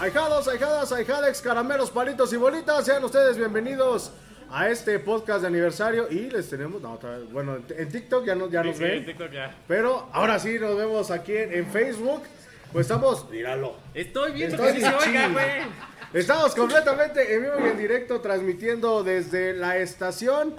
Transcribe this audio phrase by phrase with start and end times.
[0.00, 4.12] Ahijados, ahijadas, ahijalex, caramelos, palitos y bolitas, sean ustedes bienvenidos
[4.50, 6.98] a este podcast de aniversario y les tenemos, no,
[7.32, 9.54] bueno, en TikTok ya, no, ya nos Sí, ven, TikTok ya.
[9.68, 12.22] pero ahora sí nos vemos aquí en, en Facebook,
[12.72, 15.44] pues estamos, míralo, Estoy viendo Estoy que sí se oiga, güey.
[16.14, 20.54] estamos completamente en vivo y en directo transmitiendo desde la estación.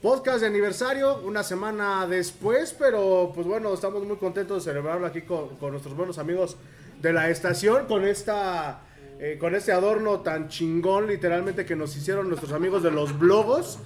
[0.00, 5.22] Podcast de aniversario, una semana después, pero pues bueno, estamos muy contentos de celebrarlo aquí
[5.22, 6.56] con, con nuestros buenos amigos
[7.02, 8.82] de la estación, con esta
[9.24, 13.78] eh, con este adorno tan chingón, literalmente, que nos hicieron nuestros amigos de los blogos,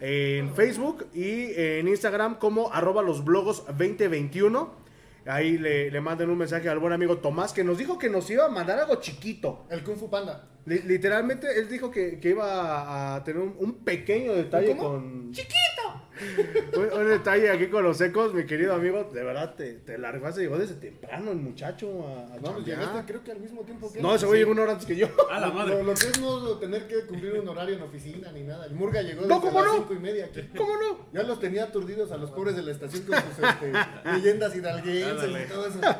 [0.00, 4.84] en Facebook y en Instagram como arroba los blogos 2021.
[5.26, 8.28] Ahí le, le manden un mensaje al buen amigo Tomás que nos dijo que nos
[8.30, 9.66] iba a mandar algo chiquito.
[9.70, 10.48] El Kung Fu Panda.
[10.66, 14.82] Li- literalmente él dijo que, que iba a tener un, un pequeño detalle ¿Cómo?
[14.90, 15.32] con...
[15.32, 15.75] ¡Chiquito!
[16.76, 19.04] Un, un detalle aquí con los secos, mi querido amigo.
[19.12, 23.04] De verdad, te, te largaste, llegó desde temprano el muchacho a, a No, pues llegaste
[23.06, 24.00] creo que al mismo tiempo que.
[24.00, 25.08] No, ese güey llegó una hora antes que yo.
[25.30, 25.82] A la Lo, madre.
[25.82, 28.66] lo que es no tener que cumplir un horario en oficina ni nada.
[28.66, 29.78] El Murga llegó No, desde ¿cómo las no?
[29.78, 30.42] cinco y media aquí.
[30.56, 31.06] ¿Cómo no?
[31.12, 33.72] Ya los tenía aturdidos a los pobres de la estación con sus este,
[34.12, 35.80] leyendas hidalguenses y todo eso.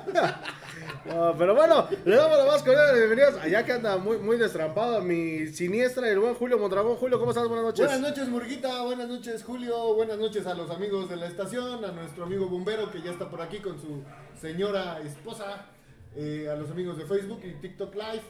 [1.06, 3.37] No, pero bueno, le damos la más cordial de bienvenidas.
[3.43, 6.97] Allá que anda muy, muy destrampado mi siniestra y el buen Julio Mondragón.
[6.97, 7.47] Julio, ¿cómo estás?
[7.48, 7.87] Buenas noches.
[7.87, 8.83] Buenas noches, Murguita.
[8.83, 9.94] Buenas noches, Julio.
[9.94, 13.28] Buenas noches a los amigos de la estación, a nuestro amigo bombero que ya está
[13.28, 14.03] por aquí con su
[14.41, 15.67] señora esposa,
[16.15, 18.22] eh, a los amigos de Facebook y TikTok Live.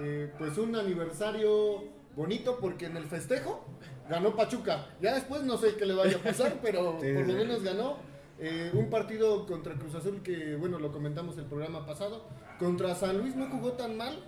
[0.00, 1.84] Eh, pues un aniversario
[2.16, 3.64] bonito porque en el festejo
[4.08, 4.86] ganó Pachuca.
[5.02, 7.96] Ya después no sé qué le vaya a pasar, pero Sí, por lo menos ganó.
[8.38, 12.24] Eh, un partido contra Cruz Azul que, bueno, lo comentamos el programa pasado.
[12.58, 14.18] Contra San Luis no jugó tan mal,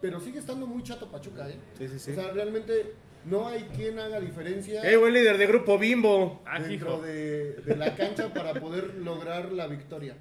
[0.00, 1.58] pero sigue estando muy chato Pachuca, ¿eh?
[1.78, 2.10] Sí, sí, sí.
[2.10, 6.42] O sea, realmente no hay quien haga diferencia ¡Eh, buen líder de grupo Bimbo!
[6.46, 10.16] Ah, dentro de, de la cancha para poder lograr la victoria.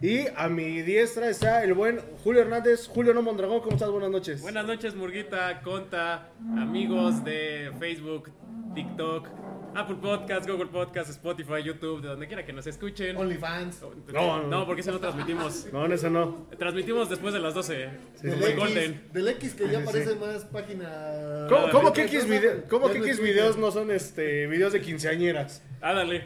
[0.00, 2.86] Y a mi diestra está el buen Julio Hernández.
[2.86, 3.90] Julio No Mondragón, ¿cómo estás?
[3.90, 4.42] Buenas noches.
[4.42, 8.30] Buenas noches, Murguita, Conta, amigos de Facebook,
[8.74, 9.28] TikTok,
[9.74, 13.16] Apple Podcast, Google Podcast, Spotify, YouTube, de donde quiera que nos escuchen.
[13.16, 13.82] OnlyFans.
[14.12, 14.66] No, No, no.
[14.66, 15.66] porque ese no transmitimos.
[15.72, 16.46] No, en eso no.
[16.58, 17.90] Transmitimos después de las 12.
[18.14, 19.02] Sí, Del X, Golden.
[19.12, 19.86] del X que ya Sí.
[19.86, 21.46] parece más página.
[21.48, 24.72] ¿Cómo, Ah, cómo que X, sí, vide- cómo que X videos no son este videos
[24.72, 25.62] de quinceañeras?
[25.82, 26.24] Ándale.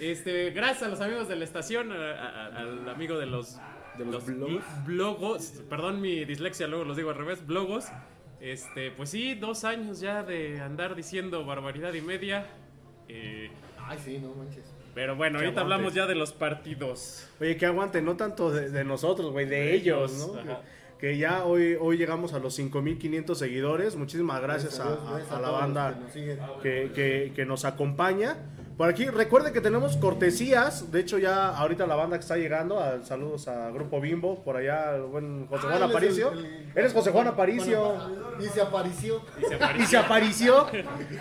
[0.00, 3.58] Este, gracias a los amigos de la estación, a- a- al amigo de los,
[3.96, 4.64] De los bl- blogos.
[4.86, 7.86] blogos, perdón mi dislexia, luego los digo al revés, blogos.
[8.44, 12.46] Este, pues sí, dos años ya de andar diciendo barbaridad y media.
[13.08, 13.50] Eh,
[13.86, 14.64] Ay, sí, no manches.
[14.94, 15.74] pero bueno, Que ahorita aguante.
[15.74, 17.26] hablamos ya de los partidos.
[17.40, 20.40] Oye, que aguante, no tanto de, de nosotros, güey, de, De ellos, ellos, ¿no?
[20.52, 20.60] ajá.
[20.98, 23.96] Que, que ya hoy, hoy llegamos a los 5500 seguidores.
[23.96, 26.38] Muchísimas gracias a, la banda que nos siguen.
[26.62, 28.36] que, que- que nos acompaña.
[28.76, 30.90] Por aquí, recuerden que tenemos cortesías.
[30.90, 32.80] De hecho, ya ahorita la banda que está llegando.
[32.80, 34.42] a- saludos a Grupo Bimbo.
[34.42, 36.32] Por allá, el buen José Juan Ah, Aparicio.
[36.32, 37.94] el- el- Eres José Juan Aparicio.
[38.40, 39.22] Y se apareció.
[39.38, 39.86] Y se Y apareció.
[39.86, 40.66] se apareció.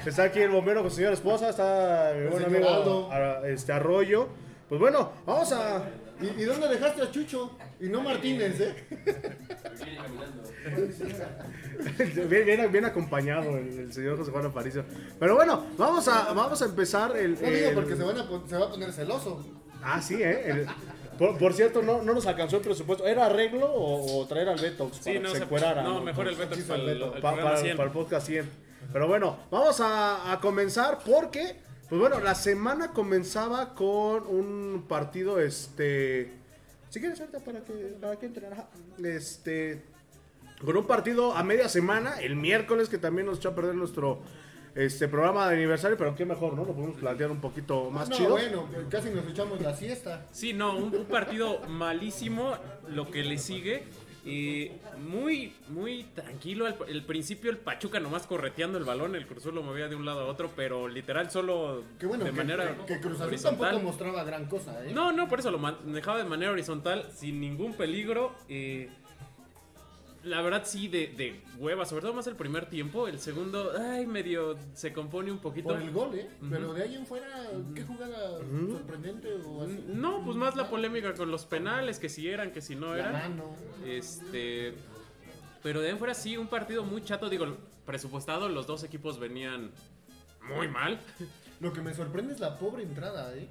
[0.05, 1.49] Está aquí el bombero con su señora esposa.
[1.49, 4.29] Está mi El buen amigo a- este, Arroyo.
[4.67, 5.83] Pues bueno, vamos a.
[6.21, 7.55] ¿Y, y dónde dejaste a Chucho?
[7.79, 8.87] Y no Martínez, ¿eh?
[12.29, 14.85] Bien, bien- bien acompañado el, el señor José Juan Aparicio.
[15.19, 17.33] Pero bueno, vamos a, vamos a empezar el.
[17.33, 19.45] No digo el- porque se, van a, pon- se va a poner celoso.
[19.83, 20.49] Ah, sí, ¿eh?
[20.49, 20.67] El-
[21.17, 23.05] por, por cierto, no, no nos alcanzó el presupuesto.
[23.05, 25.83] ¿Era arreglo o, o traer al Betox Sí, para no, que se se- encuerara?
[25.83, 27.15] no, mejor el Beto Sí, para el, el Beto.
[27.15, 27.77] el Pa- programa para, 100.
[27.77, 28.49] para el podcast 100.
[28.91, 31.57] Pero bueno, vamos a, a comenzar porque,
[31.89, 36.33] Pues bueno, la semana comenzaba con un partido, este...
[36.89, 38.67] Si quieres ahorita para que, para que entren, ajá.
[39.03, 39.83] Este...
[40.65, 44.19] Con un partido a media semana, el miércoles, que también nos echó a perder nuestro
[44.75, 46.65] este programa de aniversario, pero qué mejor, ¿no?
[46.65, 48.29] Lo podemos plantear un poquito más no, chido.
[48.31, 50.25] bueno, casi nos echamos la siesta.
[50.31, 52.55] Sí, no, un, un partido malísimo,
[52.89, 53.83] lo que le sigue.
[54.25, 54.71] Y
[55.05, 56.65] muy, muy tranquilo.
[56.65, 59.95] Al el principio el Pachuca nomás correteando el balón, el Cruz Azul lo movía de
[59.97, 63.27] un lado a otro, pero literal solo Qué bueno de que, manera que Cruz Azul
[63.27, 63.59] horizontal.
[63.71, 64.93] tampoco mostraba gran cosa, ¿eh?
[64.93, 68.33] No, no, por eso lo manejaba de manera horizontal, sin ningún peligro.
[68.47, 68.89] eh,
[70.23, 73.07] la verdad sí, de, de hueva, sobre todo más el primer tiempo.
[73.07, 75.69] El segundo, ay, medio se compone un poquito.
[75.69, 76.29] Por el gol, ¿eh?
[76.49, 77.27] Pero de ahí en fuera,
[77.75, 78.39] ¿qué jugada
[78.71, 79.83] sorprendente o así?
[79.87, 82.99] No, pues más la polémica con los penales, que si eran, que si no La
[82.99, 83.13] eran.
[83.13, 83.55] mano.
[83.85, 84.73] Este.
[85.61, 87.29] Pero de ahí en fuera sí, un partido muy chato.
[87.29, 89.71] Digo, presupuestado, los dos equipos venían
[90.47, 90.99] muy mal.
[91.59, 93.47] Lo que me sorprende es la pobre entrada, ¿eh?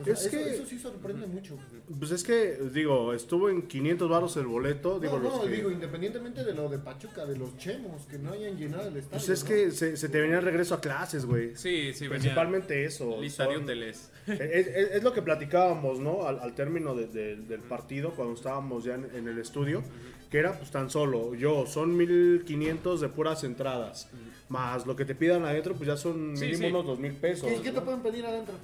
[0.00, 1.56] O sea, Es eso, que- eso sí sorprende mucho.
[1.98, 4.98] Pues es que, digo, estuvo en 500 baros el boleto.
[5.00, 8.32] Digo, no, los que- digo, independientemente de lo de Pachuca, de los chemos, que no
[8.32, 9.10] hayan llenado el estadio.
[9.24, 9.48] Pues es ¿no?
[9.48, 11.54] que se, se te venía el regreso a clases, güey.
[11.56, 13.20] Sí, sí, venía Principalmente eso.
[13.20, 14.10] lista de son- hoteles.
[14.26, 16.26] Es, es- es lo que platicábamos, ¿no?
[16.26, 19.82] Al, al término de- de- del partido, cuando estábamos ya en, en el estudio,
[20.30, 24.08] que era pues tan solo, yo, son 1500 de puras entradas,
[24.48, 26.66] más lo que te pidan adentro, pues ya son Sí, mínimo sí.
[26.74, 27.48] unos 2000 pesos.
[27.50, 27.84] ¿Qué, qué te ¿no?
[27.84, 28.54] pueden pedir adentro?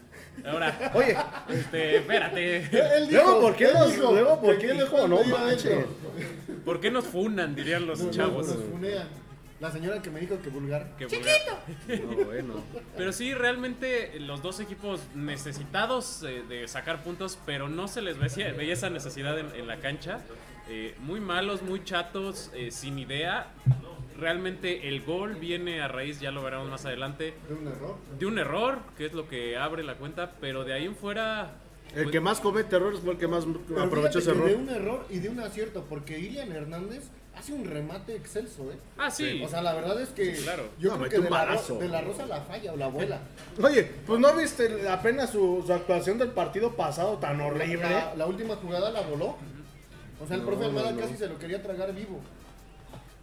[0.44, 1.16] Ahora, Oye,
[1.50, 2.56] este, espérate.
[2.96, 5.08] Él Luego, ¿por qué él nos- dijo luego, ¿por que qué le dijo?
[5.08, 5.84] No manches.
[6.64, 7.54] ¿Por qué nos funan?
[7.54, 8.46] Dirían los No, no, chavos.
[8.48, 9.08] nos funean.
[9.60, 10.96] La señora que me dijo que vulgar.
[10.98, 12.00] Qué vulgar.
[12.18, 12.54] no, bueno.
[12.96, 18.18] Pero sí, realmente los dos equipos necesitados eh, de sacar puntos, pero no se les
[18.18, 20.20] veía, veía esa necesidad en, en la cancha.
[20.68, 23.48] Eh, muy malos, muy chatos, eh, sin idea.
[24.18, 27.96] Realmente el gol viene a raíz, ya lo veremos más adelante, De un error.
[28.18, 31.56] de un error, que es lo que abre la cuenta, pero de ahí en fuera...
[31.94, 33.44] El pues, que más comete errores fue el que más
[33.78, 34.48] aprovechó ese error.
[34.48, 37.04] de un error y de un acierto, porque Ilian Hernández
[37.36, 38.76] hace un remate excelso, ¿eh?
[38.96, 39.42] Ah, sí.
[39.44, 40.64] O sea, la verdad es que Sí, claro.
[40.78, 43.18] yo No, creo que de la, de Rosa la falla o la abuela.
[43.62, 47.78] Oye, pues no viste apenas su, su actuación del partido pasado tan horrible.
[47.90, 49.36] La, la última jugada la voló.
[50.22, 51.02] O sea, el No, profe Almada no, no.
[51.02, 52.20] casi se lo quería tragar vivo.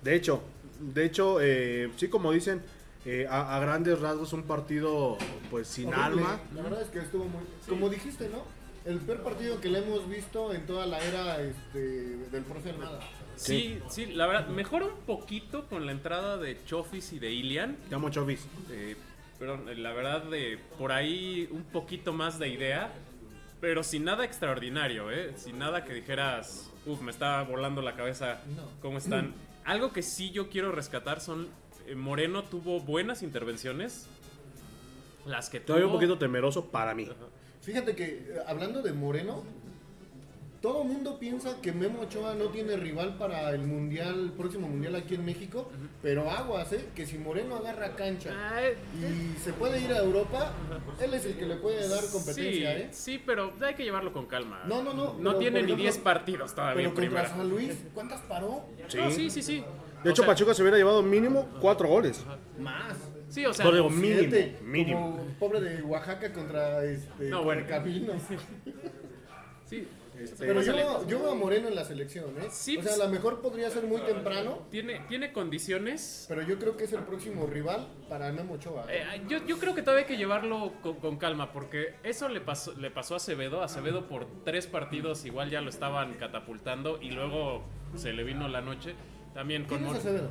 [0.04, 0.42] De hecho,
[0.80, 2.62] de hecho, eh, sí como dicen,
[3.06, 5.18] eh, a, a grandes rasgos un partido
[5.50, 6.04] pues sin Horrible.
[6.24, 6.40] alma.
[6.56, 7.42] La verdad es que estuvo muy...
[7.68, 8.44] Como dijiste, ¿no?
[8.86, 13.00] El peor partido que le hemos visto en toda la era este, del profe Almada.
[13.36, 17.78] Sí, sí, la verdad, mejora un poquito con la entrada de Chofis y de Ilian.
[17.88, 18.46] Te amo, Chovis.
[18.72, 18.96] Eh,
[19.38, 22.92] pero la verdad, de por ahí un poquito más de idea,
[23.62, 25.34] pero sin nada extraordinario, ¿eh?
[25.38, 26.69] Sin nada que dijeras,
[27.01, 28.63] me está volando la cabeza, No.
[28.81, 29.33] ¿cómo están?
[29.65, 31.47] Algo que sí yo quiero rescatar son,
[31.88, 34.07] eh, Moreno tuvo buenas intervenciones,
[35.25, 35.68] las que tuvo...
[35.68, 37.08] Todavía un poquito temeroso para mí.
[37.62, 39.43] Fíjate que, eh, hablando de Moreno,
[40.62, 44.96] todo mundo piensa que Memo Ochoa no tiene rival para el mundial, el próximo mundial
[44.96, 46.86] aquí en México, pero aguas, ¿eh?
[46.96, 48.32] Que si Moreno agarra cancha
[49.00, 50.54] y se puede ir a Europa,
[51.01, 52.88] él es el que le puede dar competencia, sí, ¿eh?
[52.92, 54.63] sí, pero hay que llevarlo con calma.
[54.66, 57.30] No, no, no, No pero, tiene ni ejemplo, 10 partidos todavía Pero en contra primera.
[57.30, 58.66] San Luis, ¿cuántas paró?
[58.88, 58.98] Sí.
[58.98, 59.63] No, sí, sí, sí.
[60.04, 62.24] De O hecho, sea, Pachuca se hubiera llevado mínimo cuatro goles.
[62.58, 62.98] Más.
[63.30, 65.18] Sí, o sea, No, digo, mínimo, Siete, mínimo.
[65.18, 67.66] Como pobre de Oaxaca contra este No, bueno.
[69.66, 69.88] Sí.
[70.38, 70.82] Pero Pásale.
[70.82, 72.48] yo, yo veo a Moreno en la selección, ¿eh?
[72.52, 76.26] Sí, o sea, a pues- lo mejor podría ser muy temprano, Tiene, tiene condiciones.
[76.28, 78.86] pero yo creo que es el próximo rival para Memo Ochoa.
[78.90, 82.42] Eh, yo, yo creo que todavía hay que llevarlo con, con calma, porque eso le
[82.42, 83.64] pasó, le pasó a Acevedo.
[83.64, 87.64] Acevedo por tres partidos igual ya lo estaban catapultando y luego
[87.96, 88.96] se le vino la noche.
[89.34, 90.30] También con ¿Quién es Acevedo?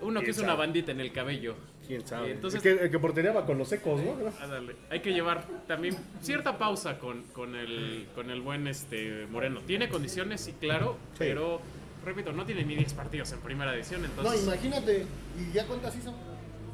[0.00, 1.56] uno que ¿Quién es una bandita en el cabello.
[1.88, 2.30] Quién sabe.
[2.32, 4.14] Entonces- el, que, el que portereaba con los secos, ¿no?
[4.40, 4.76] Ándale.
[4.90, 9.60] Hay que llevar también cierta pausa con, con, el, con el buen este Moreno.
[9.66, 11.60] Tiene condiciones, sí, claro, pero
[12.04, 15.04] repito, no tiene ni 10 partidos en primera edición, No, imagínate.
[15.38, 16.14] ¿Y ya cuántas hizo?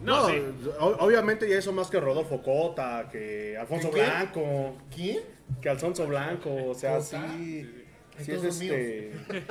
[0.05, 0.35] No, sí.
[0.81, 3.91] o- obviamente ya eso más que Rodolfo Cota, que Alfonso.
[3.91, 5.21] Blanco, ¿Quién?
[5.63, 7.27] que Alfonso Blanco, o sea, Cota.
[7.33, 7.71] sí.
[8.19, 9.13] Sí, es este.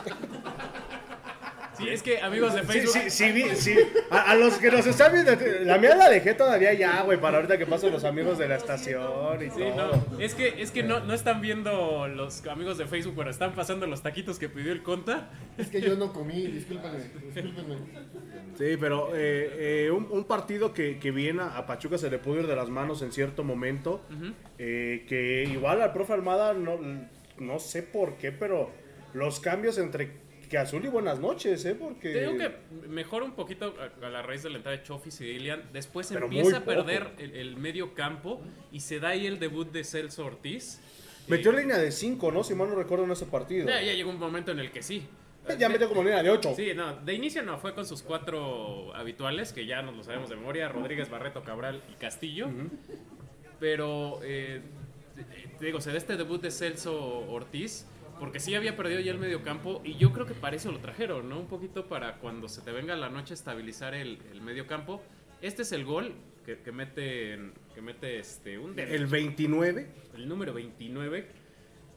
[1.78, 2.94] Sí, es que amigos de Facebook...
[2.94, 3.76] sí, sí, vi- sí.
[4.12, 7.38] A, a los que nos están viendo, la mía la dejé todavía ya, güey, para
[7.38, 10.04] ahorita que pasen los amigos de la estación y Sí, todo.
[10.12, 13.54] no, es que, es que no, no están viendo los amigos de Facebook, pero están
[13.54, 15.30] pasando los taquitos que pidió el Conta.
[15.58, 17.00] Es que yo no comí, discúlpame,
[17.34, 17.76] discúlpeme.
[18.58, 22.20] Sí, pero eh, eh, un, un partido que, que bien a, a Pachuca se le
[22.20, 24.02] pudo ir de las manos en cierto momento.
[24.60, 26.78] eh, que igual al profe Almada, no,
[27.40, 28.70] no sé por qué, pero
[29.14, 30.22] los cambios entre
[30.54, 31.74] que azul y buenas noches, ¿eh?
[31.74, 32.14] Porque...
[32.14, 32.52] Te digo que
[32.88, 35.64] mejora un poquito a, a la raíz de la entrada de Chofis y de Ilian.
[35.74, 38.40] Después Pero empieza a perder el, el medio campo
[38.72, 40.80] y se da ahí el debut de Celso Ortiz.
[41.28, 42.44] Metió Eh, línea de 5, ¿no?
[42.44, 43.68] Si mal no recuerdo en ese partido.
[43.68, 45.08] ya, ya llegó un momento en el que sí.
[45.58, 46.54] Ya metió como línea de 8.
[46.56, 50.30] Sí, no, de inicio no, fue con sus cuatro habituales, que ya nos lo sabemos
[50.30, 52.48] de memoria, Rodríguez, Barreto, Cabral y Castillo.
[53.60, 54.62] Pero, eh,
[55.16, 56.96] te- te digo, se da este debut de Celso
[57.30, 57.88] Ortiz,
[58.24, 60.80] porque sí había perdido ya el medio campo, y yo creo que para eso lo
[60.80, 61.42] trajeron, ¿no?
[61.42, 65.04] Un poquito para cuando se te venga la noche estabilizar el, el medio campo.
[65.42, 66.14] Este es el gol
[66.46, 67.38] que, que mete,
[67.76, 69.88] que mete este, un El 29.
[70.16, 71.28] el número 29.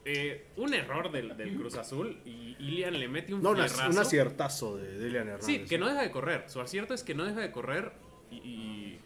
[0.03, 3.89] Eh, un error del, del Cruz Azul y Ilian le mete un No, fierrazo.
[3.89, 5.45] un aciertazo de Delian Hernández.
[5.45, 6.43] Sí, que no deja de correr.
[6.49, 7.93] Su acierto es que no deja de correr
[8.31, 8.99] y, y-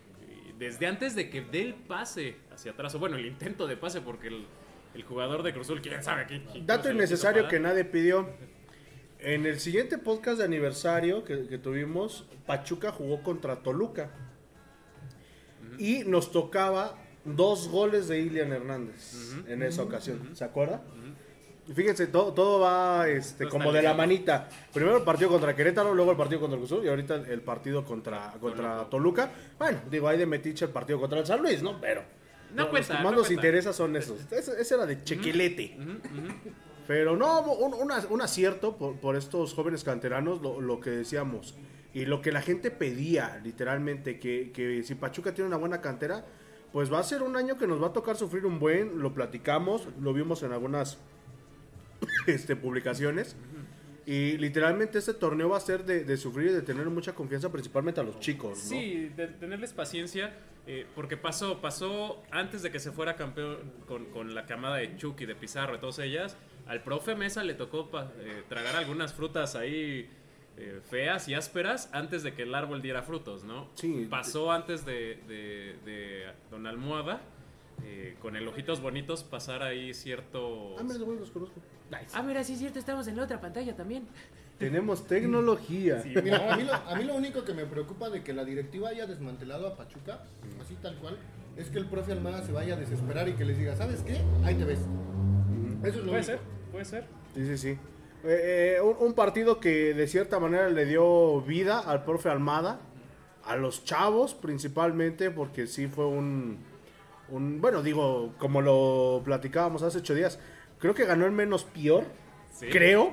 [0.50, 3.78] y desde antes de que dé el pase hacia atrás, o bueno, el intento de
[3.78, 4.46] pase, porque el,
[4.94, 6.42] el jugador de Cruzul, quién sabe qué.
[6.66, 8.30] Dato innecesario que nadie pidió.
[9.20, 14.10] En el siguiente podcast de aniversario que, que tuvimos, Pachuca jugó contra Toluca.
[15.78, 20.36] Y nos tocaba dos goles de Ilian Hernández en esa ocasión.
[20.36, 20.82] ¿Se acuerda?
[21.74, 24.50] Fíjense, todo, todo va este, como de la manita.
[24.74, 27.42] Primero el partido contra Querétaro, luego el partido contra el Cruz Azul y ahorita el,
[27.42, 29.32] partido contra, contra Toluca.
[29.58, 31.80] Bueno, digo, hay de metiche el partido contra el San Luis, ¿no?
[31.80, 32.04] Pero
[32.54, 34.32] No los cuenta, que no más nos interesa son esos.
[34.32, 35.78] Ese, era de chequelete.
[36.88, 41.56] Pero no, un, una- un acierto por, por estos jóvenes canteranos, lo, lo que decíamos.
[41.94, 46.26] Y lo que la gente pedía, literalmente, que, que si Pachuca tiene una buena cantera,
[46.72, 49.14] pues va a ser un año que nos va a tocar sufrir un buen, lo
[49.14, 50.98] platicamos, lo vimos en algunas
[52.28, 53.36] este, publicaciones.
[54.06, 57.52] Y literalmente este torneo va a ser de, de sufrir y de tener mucha confianza,
[57.52, 58.70] principalmente a los chicos, ¿no?
[58.70, 60.34] Sí, de tenerles paciencia,
[60.68, 64.96] eh, porque pasó, pasó antes de que se fuera campeón con, con la camada de
[64.98, 66.38] Chucky, de Pizarro, de todas ellas.
[66.68, 70.10] Al profe Mesa le tocó pa- eh, tragar algunas frutas ahí
[70.58, 73.70] eh, feas y ásperas antes de que el árbol diera frutos, ¿no?
[73.74, 74.08] Sí.
[74.10, 77.22] Pasó antes de, de, de Don Almohada,
[77.84, 80.76] eh, con el Ojitos Bonitos, pasar ahí cierto...
[80.78, 81.60] Ah, mira, los conozco.
[82.14, 84.08] Ah, mira, sí es cierto, estamos en la otra pantalla también.
[84.62, 86.04] Tenemos tecnología.
[86.06, 88.90] Mira, a mí, lo, a mí lo único que me preocupa de que la directiva
[88.90, 90.20] haya desmantelado a Pachuca,
[90.62, 91.18] así tal cual,
[91.58, 94.18] es que el profe Almada se vaya a desesperar y que les diga, ¿sabes qué?
[94.46, 94.80] Ahí te ves.
[95.84, 96.24] Eso es lo Puede único.
[96.24, 96.40] ser,
[96.72, 97.06] puede ser.
[97.36, 97.70] Sí, sí, sí.
[98.24, 102.80] Eh, eh, un, un partido que de cierta manera le dio vida al profe Almada,
[103.44, 106.60] a los chavos principalmente, porque sí fue un,
[107.30, 110.38] un- bueno, digo, como lo platicábamos hace ocho días,
[110.78, 112.04] creo que ganó el menos peor,
[112.54, 112.68] Sí.
[112.70, 113.12] creo,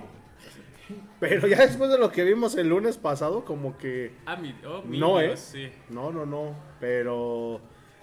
[1.20, 4.82] pero ya después de lo que vimos el lunes pasado, como que Ah, mi, oh,
[4.86, 5.28] no, ¿eh?
[5.28, 5.68] Dios, sí.
[5.90, 7.60] No, no, no, pero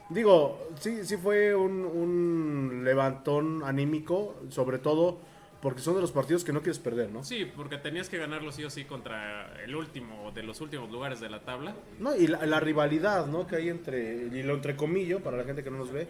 [0.09, 5.19] digo, sí, sí fue un, un levantón anímico, sobre todo
[5.61, 7.23] porque son de los partidos que no quieres perder, ¿no?
[7.23, 11.19] Sí, porque tenías que ganarlo sí o sí contra el último de los últimos lugares
[11.19, 11.73] de la tabla.
[11.97, 13.47] No, y la, la rivalidad, ¿no?
[13.47, 16.07] Que hay entre, y lo entre comillas, para la gente que no nos ve,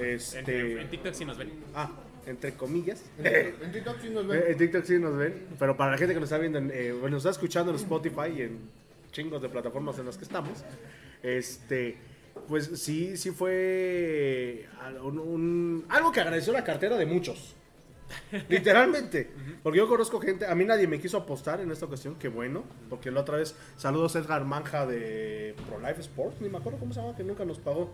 [0.00, 0.80] En, este...
[0.80, 1.52] en TikTok sí nos ven.
[1.76, 1.90] Ah,
[2.28, 3.02] entre comillas.
[3.18, 4.42] En, TikTok sí nos ven.
[4.46, 6.92] En TikTok sí nos ven, pero para la gente que nos está viendo, en, eh,
[6.92, 8.58] bueno, nos está escuchando en Spotify y en
[9.12, 10.64] chingos de plataformas en las que estamos,
[11.22, 11.96] este,
[12.46, 17.54] pues sí, sí fue al- un- un- algo que agradeció la cartera de muchos.
[18.48, 19.30] Literalmente,
[19.62, 22.64] porque yo conozco gente, a mí nadie me quiso apostar en esta ocasión, qué bueno,
[22.88, 26.78] porque la otra vez, saludos a Edgar Manja de Pro Life Sports, ni me acuerdo
[26.78, 27.90] cómo se llama, que nunca nos pagó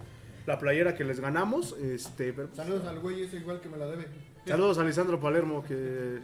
[0.47, 3.87] la playera que les ganamos, este, pero Saludos al güey ese igual que me la
[3.87, 4.07] debe.
[4.47, 6.19] Saludos a Lisandro Palermo, que,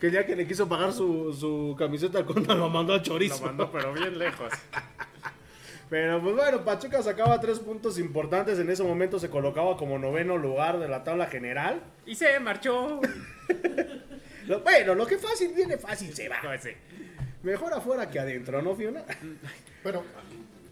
[0.00, 2.96] que el día que le quiso pagar su, su camiseta al Conta lo mandó a
[2.98, 3.44] Lo chorizo.
[3.44, 4.52] mandó, pero bien lejos.
[5.88, 8.60] Pero pues bueno, Pachuca sacaba tres puntos importantes.
[8.60, 11.82] En ese momento se colocaba como noveno lugar de la tabla general.
[12.06, 13.00] Y se marchó.
[14.46, 16.36] Lo- bueno, lo que fácil viene fácil se va.
[16.44, 16.70] Pues sí.
[17.42, 19.02] Mejor afuera que adentro, ¿no, Fiona?
[19.82, 20.04] Pero,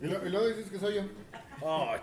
[0.00, 1.02] y, lo- y luego dices que soy yo.
[1.62, 1.95] Oh,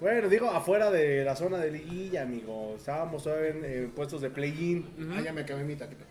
[0.00, 2.74] bueno, digo afuera de la zona de liguilla, amigo.
[2.76, 4.86] Estábamos todavía en, en puestos de play-in.
[5.16, 6.04] Ah, ya me acabé mi taquita.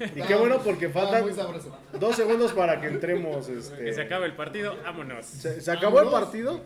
[0.00, 1.76] Y qué bueno porque faltan muy sabroso.
[1.98, 3.48] dos segundos para que entremos.
[3.48, 5.26] Este, Que se acabe el partido, vámonos.
[5.26, 6.24] Se, se acabó el Vámonos.
[6.26, 6.60] partido.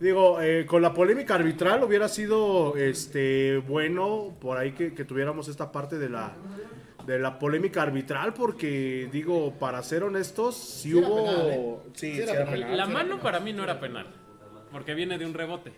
[0.00, 5.48] Digo, eh, con la polémica arbitral hubiera sido este bueno por ahí que, que tuviéramos
[5.48, 6.34] esta parte de la
[7.04, 11.76] de la polémica arbitral porque digo, para ser honestos, sí, Sí era hubo penal, ¿eh?
[11.94, 12.60] sí, Sí era sí era penal.
[12.60, 12.76] penal.
[12.76, 14.06] La mano para mí no era penal.
[14.70, 15.72] Porque viene de un rebote.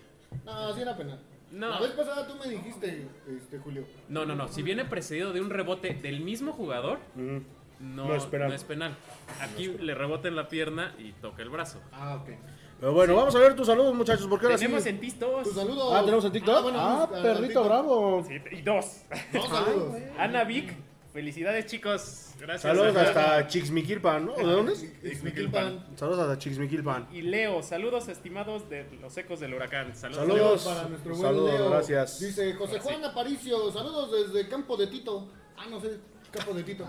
[0.45, 1.21] No, sí era penal.
[1.53, 1.69] No.
[1.71, 3.85] La vez pasada tú me dijiste, este, Julio.
[4.09, 4.49] No, no, no.
[4.49, 7.43] Si viene precedido de un rebote del mismo jugador, Ujú.
[7.81, 8.49] no, No es penal.
[8.49, 8.95] no es penal.
[9.41, 11.81] Aquí le rebota en la pierna y toca el brazo.
[11.93, 12.31] Ah, ok.
[12.79, 14.89] Pero bueno, vamos a ver tus saludos, muchachos, porque ahora Tenemos sí.
[14.89, 15.43] en tistos.
[15.43, 15.93] Tus saludos.
[15.95, 16.57] Ah, tenemos en TikTok.
[16.57, 18.25] Ah, bueno, vamos a- al perrito bravo.
[18.27, 19.03] Sí, y dos.
[19.33, 19.97] Dos saludos.
[20.19, 20.75] Ana Vic,
[21.13, 22.29] Felicidades, chicos.
[22.39, 22.63] Gracias.
[22.63, 24.35] Saludos a- hasta Chixmiquilpan, ¿no?
[24.37, 24.85] ¿De dónde es?
[25.03, 25.85] Ixmiquilpan.
[25.97, 27.09] Saludos hasta Chixmiquilpan.
[27.13, 29.95] Y Leo, saludos estimados de los ecos del huracán.
[29.97, 30.21] Saludos.
[30.21, 30.63] Saludos.
[30.63, 31.71] Saludos para nuestro buen Saludos, Leo.
[31.71, 32.21] gracias.
[32.21, 35.29] Dice José Juan Aparicio, saludos desde Campo de Tito.
[35.59, 35.99] Ah, no sé,
[36.31, 36.87] Campo de Tito.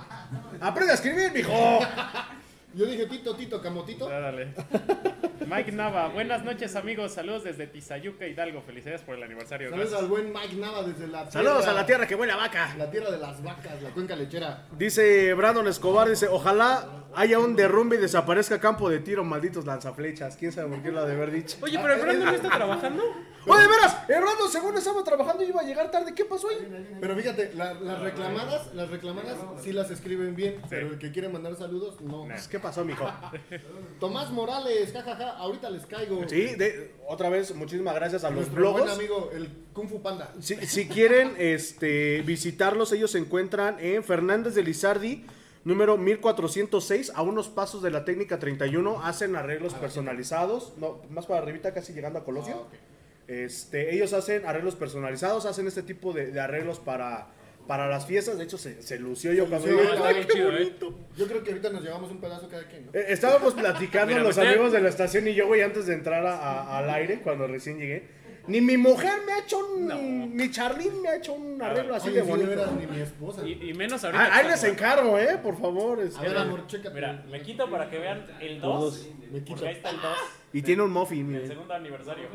[0.60, 1.52] Aprende a escribir, mijo.
[2.74, 4.08] Yo dije Tito, Tito, Camotito.
[4.08, 4.54] Dale.
[5.46, 9.70] Mike Nava, buenas noches amigos, saludos desde Tizayuca, Hidalgo, felicidades por el aniversario.
[9.70, 10.04] Saludos Gracias.
[10.04, 12.74] al buen Mike Nava desde la Saludos a la tierra que huele a vaca.
[12.78, 14.68] La tierra de las vacas, la cuenca lechera.
[14.78, 20.38] Dice Brandon Escobar, dice, ojalá haya un derrumbe y desaparezca campo de tiro, malditos lanzaflechas.
[20.38, 21.58] ¿Quién sabe por qué lo ha de haber dicho?
[21.62, 23.04] Oye, pero el Brandon no está trabajando.
[23.48, 26.14] Oye, de veras, el Brandon según estaba trabajando y iba a llegar tarde.
[26.14, 26.96] ¿Qué pasó ahí?
[27.02, 31.28] Pero fíjate, la- las reclamadas, las reclamadas sí las escriben bien, pero el que quiere
[31.28, 32.26] mandar saludos, no.
[32.26, 33.06] Pues, ¿Qué pasó, mijo?
[34.00, 36.22] Tomás Morales, jajaja, ahorita les caigo.
[36.28, 38.98] Sí, de- otra vez, muchísimas gracias a los Nuestro buen blogos.
[38.98, 40.34] amigo, el Kung Fu Panda.
[40.40, 45.26] Si, si quieren este, visitarlos, ellos se encuentran en Fernández de Lizardi,
[45.64, 49.04] número 1406, a unos pasos de la técnica 31.
[49.04, 52.56] Hacen arreglos personalizados, no, más para arribita, casi llegando a Colosio.
[52.56, 52.74] Ah, ok.
[53.28, 57.28] este, ellos hacen arreglos personalizados, hacen este tipo de, de arreglos para,
[57.68, 58.38] para las fiestas.
[58.38, 60.74] De hecho, se, se lució yo cuando lució, vi, está ¡Ay, bien qué chido, ¿eh?
[61.18, 62.92] Yo creo que ahorita nos llevamos un pedazo cada quien, ¿no?
[62.94, 66.26] Eh, Estábamos platicando Mira, los amigos de la estación y yo, güey, antes de entrar
[66.26, 68.22] a- a- al aire, cuando recién llegué.
[68.48, 70.36] Ni mi mujer me ha hecho un.
[70.36, 72.50] Ni Charlene me ha hecho un arreglo así Oye, de sí, bonito.
[72.50, 73.48] veras, ni mi esposa.
[73.48, 74.24] Y, y menos ahorita.
[74.24, 76.00] Ah, que ahí les encargo, eh, por favor.
[76.00, 76.18] este.
[76.18, 76.96] A ver, amor, chécate.
[76.96, 79.06] Mira, me quito para que vean el Todos.
[79.06, 79.16] 2.
[79.32, 79.46] Me quito.
[79.52, 80.12] Porque ahí está el 2.
[80.54, 82.28] Y tiene un muffin, El miren, segundo aniversario.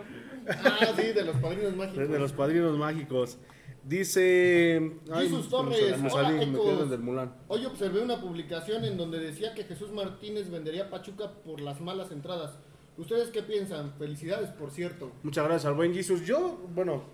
[0.49, 2.09] Ah, sí, de los padrinos mágicos.
[2.09, 3.39] de los padrinos mágicos.
[3.87, 4.93] Dice.
[5.15, 6.67] Jesus Torres, me hola, salí, me Ecos.
[6.67, 7.33] quedé desde el Mulan.
[7.47, 12.11] Hoy observé una publicación en donde decía que Jesús Martínez vendería Pachuca por las malas
[12.11, 12.59] entradas.
[12.99, 13.93] ¿Ustedes qué piensan?
[13.97, 15.13] Felicidades, por cierto.
[15.23, 16.27] Muchas gracias al buen Jesus.
[16.27, 17.05] Yo, bueno,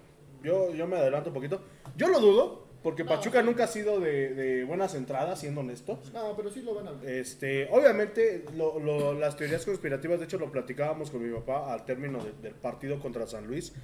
[0.43, 1.61] yo, yo me adelanto un poquito.
[1.95, 3.47] Yo lo dudo, porque No, Pachuca sí.
[3.47, 5.99] nunca ha sido de, de buenas entradas, siendo honesto.
[6.15, 7.17] No, pero sí lo van a ver.
[7.19, 11.85] Este, obviamente, lo- lo- las teorías conspirativas, de hecho, lo platicábamos con mi papá al
[11.85, 13.75] término de- del partido contra San Luis.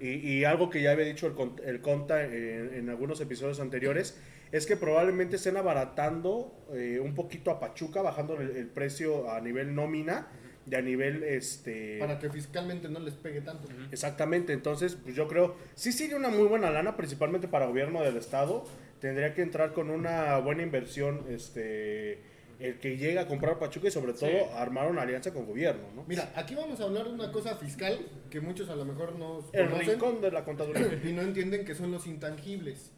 [0.00, 3.60] Y, y algo que ya había dicho el, Con- el Conta en, en algunos episodios
[3.60, 4.18] anteriores,
[4.52, 9.40] es que probablemente estén abaratando eh, un poquito a Pachuca, bajando el, el precio a
[9.40, 10.28] nivel nómina
[10.70, 13.68] y a nivel este Para que fiscalmente no les pegue tanto.
[13.90, 18.16] Exactamente, entonces pues yo creo, sí sería una muy buena lana, principalmente para gobierno del
[18.16, 18.64] estado,
[19.00, 22.20] tendría que entrar con una buena inversión, este,
[22.58, 24.36] el que llega a comprar Pachuca y sobre todo Sí.
[24.54, 26.04] armar una alianza con gobierno, ¿no?
[26.06, 27.98] Mira, aquí vamos a hablar de una cosa fiscal
[28.30, 31.00] que muchos a lo mejor no El conocen rincón de la contaduría.
[31.04, 32.92] y no entienden que son los intangibles.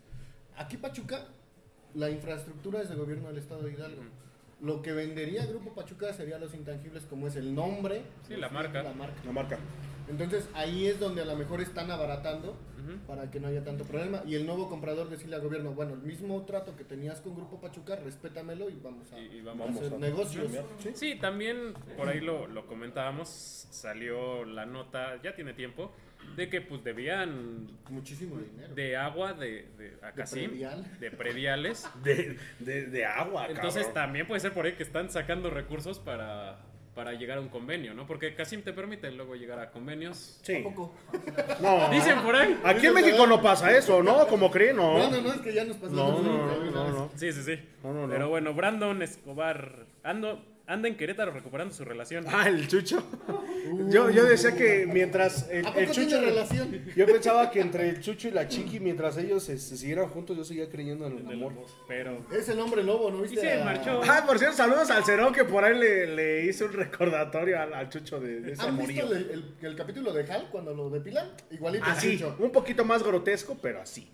[0.57, 1.27] Aquí Pachuca,
[1.95, 4.03] la infraestructura es del gobierno del estado de Hidalgo.
[4.61, 8.83] Lo que vendería Grupo Pachuca sería los intangibles como es el nombre, Sí, la marca.
[8.83, 9.15] la marca.
[9.25, 9.59] La marca.
[10.09, 12.57] Entonces ahí es donde a lo mejor están abaratando
[13.07, 14.23] para que no haya tanto problema.
[14.27, 17.61] Y el nuevo comprador decirle al gobierno, bueno, el mismo trato que tenías con Grupo
[17.61, 20.51] Pachuca, respétamelo y vamos a, Y- y a vamos hacer a negocios.
[20.79, 20.91] Sí.
[20.95, 25.93] Sí, también por ahí lo, lo comentábamos, salió la nota, ya tiene tiempo,
[26.37, 28.75] de que pues debían Muchísimo dinero.
[28.75, 30.99] de agua de, de a Casim, predial.
[31.01, 31.89] de prediales.
[32.05, 33.95] De, de, de agua, Entonces cabrón.
[33.95, 36.61] también puede ser por ahí que están sacando recursos para,
[36.95, 38.07] para llegar a un convenio, ¿no?
[38.07, 40.39] Porque Casim te permite luego llegar a convenios.
[40.43, 40.55] Sí.
[40.63, 40.95] Tampoco.
[41.61, 41.89] No.
[41.91, 42.59] Dicen por ahí.
[42.65, 44.27] Aquí en México no pasa eso, ¿no?
[44.29, 44.97] Como creen, no.
[44.99, 46.23] No, no, no, es que ya nos pasamos.
[46.23, 47.11] No, no, de no, no, no.
[47.17, 47.59] Sí, sí, sí.
[47.83, 48.13] No, no, no.
[48.13, 52.25] Pero bueno, Brandon Escobar ando, anda en Querétaro recuperando su relación.
[52.29, 53.03] Ah, el chucho.
[53.89, 56.07] Yo, yo decía que mientras el, ¿A poco el chucho.
[56.09, 56.85] tiene relación?
[56.95, 60.37] Yo pensaba que entre el chucho y la chiqui, mientras ellos se, se siguieran juntos,
[60.37, 61.53] yo seguía creyendo en el del- amor.
[61.89, 63.41] Pero Es el hombre lobo, ¿no y viste?
[63.41, 64.01] se marchó.
[64.09, 67.73] Ah, por cierto, saludos al Cerón que por ahí le, le hice un recordatorio al,
[67.75, 69.17] al chucho de, de ese ¿Han visto amorío.
[69.17, 71.31] el, el- el capítulo de Hal cuando lo depilan?
[71.51, 71.85] Igualito.
[71.87, 72.37] Así, Chucho.
[72.39, 74.09] un poquito más grotesco, pero así.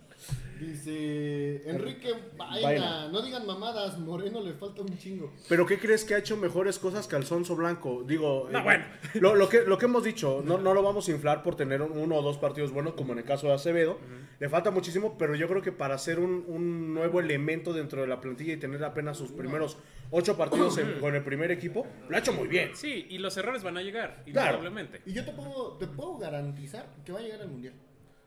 [0.60, 3.08] Dice Enrique Baena, Baena.
[3.08, 5.32] no digan mamadas, Moreno le falta un chingo.
[5.48, 8.04] Pero ¿qué crees que ha hecho mejores cosas que Alfonso Blanco?
[8.06, 8.84] Digo, No, eh, bueno.
[9.14, 11.82] lo, lo que, lo que hemos dicho, no, no lo vamos a inflar por tener
[11.82, 13.98] un- uno o dos partidos buenos, como en el caso de Acevedo.
[14.40, 18.06] Le falta muchísimo, pero yo creo que para ser un, un nuevo elemento dentro de
[18.08, 19.76] la plantilla y tener apenas sus primeros
[20.10, 22.70] ocho partidos en- con el primer equipo, lo ha hecho muy bien.
[22.74, 24.56] Sí, y los errores van a llegar, Claro.
[24.58, 25.00] indudablemente.
[25.06, 27.74] Y yo te puedo, te puedo garantizar que va a llegar al mundial.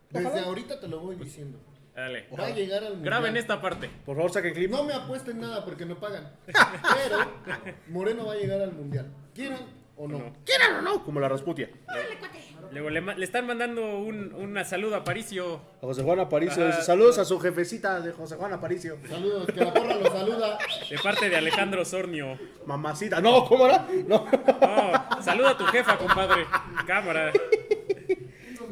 [0.10, 0.44] Desde Ojalá.
[0.48, 1.60] ahorita te lo voy diciendo.
[1.98, 2.28] Dale.
[2.40, 3.06] Va a llegar al mundial.
[3.06, 3.90] Graben esta parte.
[4.06, 4.70] Por favor, saquen clip.
[4.70, 6.32] No me apuesten nada porque me pagan.
[6.46, 7.32] Pero
[7.88, 9.12] Moreno va a llegar al mundial.
[9.34, 9.62] ¿Quieran
[9.96, 10.32] o no?
[10.46, 11.04] ¿Quieran o no?
[11.04, 11.72] Como la Rasputia.
[12.72, 15.56] Luego le, ma- le están mandando un, una saludo a Paricio.
[15.82, 16.62] A José Juan Aparicio.
[16.64, 16.72] Ajá.
[16.76, 18.98] dice, Saludos a su jefecita de José Juan Aparicio.
[19.10, 20.60] Saludos, que la porra los saluda.
[20.88, 22.38] De parte de Alejandro Sornio.
[22.68, 23.22] Mamacita.
[23.22, 23.88] No, ¿cómo era?
[24.06, 24.24] No.
[24.62, 26.46] No, saluda a tu jefa, compadre.
[26.86, 27.32] Cámara.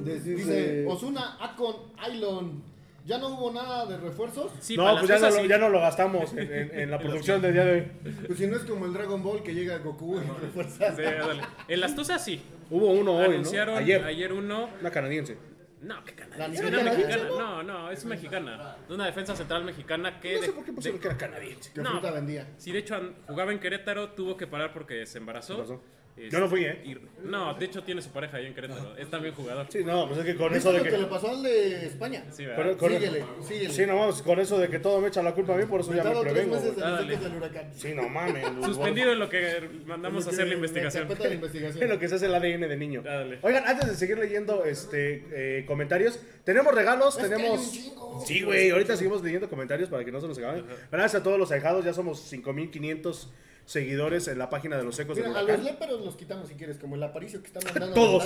[0.01, 2.74] Dice Osuna Akon Ailon.
[3.05, 4.51] ¿Ya no hubo nada de refuerzos?
[4.59, 5.47] Sí, no, pues ya no, lo, sí.
[5.47, 7.87] ya no lo gastamos en, en- en la producción del día de hoy.
[8.27, 10.95] Pues si no es como el Dragon Ball que llega Goku y refuerza.
[10.95, 11.43] Sí, dale.
[11.67, 12.41] En las Tuzas sí.
[12.69, 13.33] Hubo uno hoy, ¿no?
[13.35, 14.03] Anunciaron Ayer.
[14.03, 14.33] ayer.
[14.33, 14.69] uno.
[14.81, 15.37] Una canadiense.
[15.81, 16.65] No, qué ¿La canadiense.
[16.67, 17.39] Una canadiense, mexicana.
[17.39, 18.75] No, no, es mexicana.
[18.87, 20.37] De una defensa central mexicana que.
[20.37, 21.71] No sé por qué pusieron de- que era canadiense.
[21.73, 21.91] Que No.
[21.91, 22.47] fruta vendía.
[22.57, 25.53] Sí, de hecho jugaba en Querétaro, tuvo que parar porque se embarazó.
[25.57, 25.83] Se embarazó.
[26.17, 26.81] Este, Yo no fui, ¿eh?
[26.85, 26.95] y-
[27.27, 28.95] no, de hecho tiene su pareja ahí en Querétaro.
[28.97, 29.67] Es también jugador.
[29.69, 31.05] Sí, no, pues es que con ¿Viste eso de lo que le que...
[31.07, 32.23] pasó al de España?
[32.31, 32.77] Sí, ¿verdad?
[32.77, 33.73] con- Síguele, síguele.
[33.73, 35.81] Sí, no vamos, con eso de que todo me echa la culpa a mí, por
[35.81, 36.55] eso ya me Vetado tres prevengo.
[36.55, 37.71] meses de del huracán.
[37.75, 38.45] Sí, no mames.
[38.65, 41.07] Suspendido en lo que mandamos a hacer la investigación.
[41.33, 41.89] investigación.
[41.89, 43.01] lo que se hace el ADN de niño.
[43.01, 43.39] Dale.
[43.41, 47.59] Oigan, antes de seguir leyendo este eh, comentarios, tenemos regalos, Es que tenemos.
[47.59, 48.23] hay un chingo.
[48.25, 50.63] Sí, güey, ahorita seguimos leyendo comentarios para que no se nos acaben.
[50.89, 53.33] Gracias a todos los ahijados, ya somos 5500
[53.65, 55.65] seguidores en la página de los ecos Mira, del a los huracán.
[55.65, 58.23] léperos los quitamos si quieres, como el aparicio que está mandando Todos.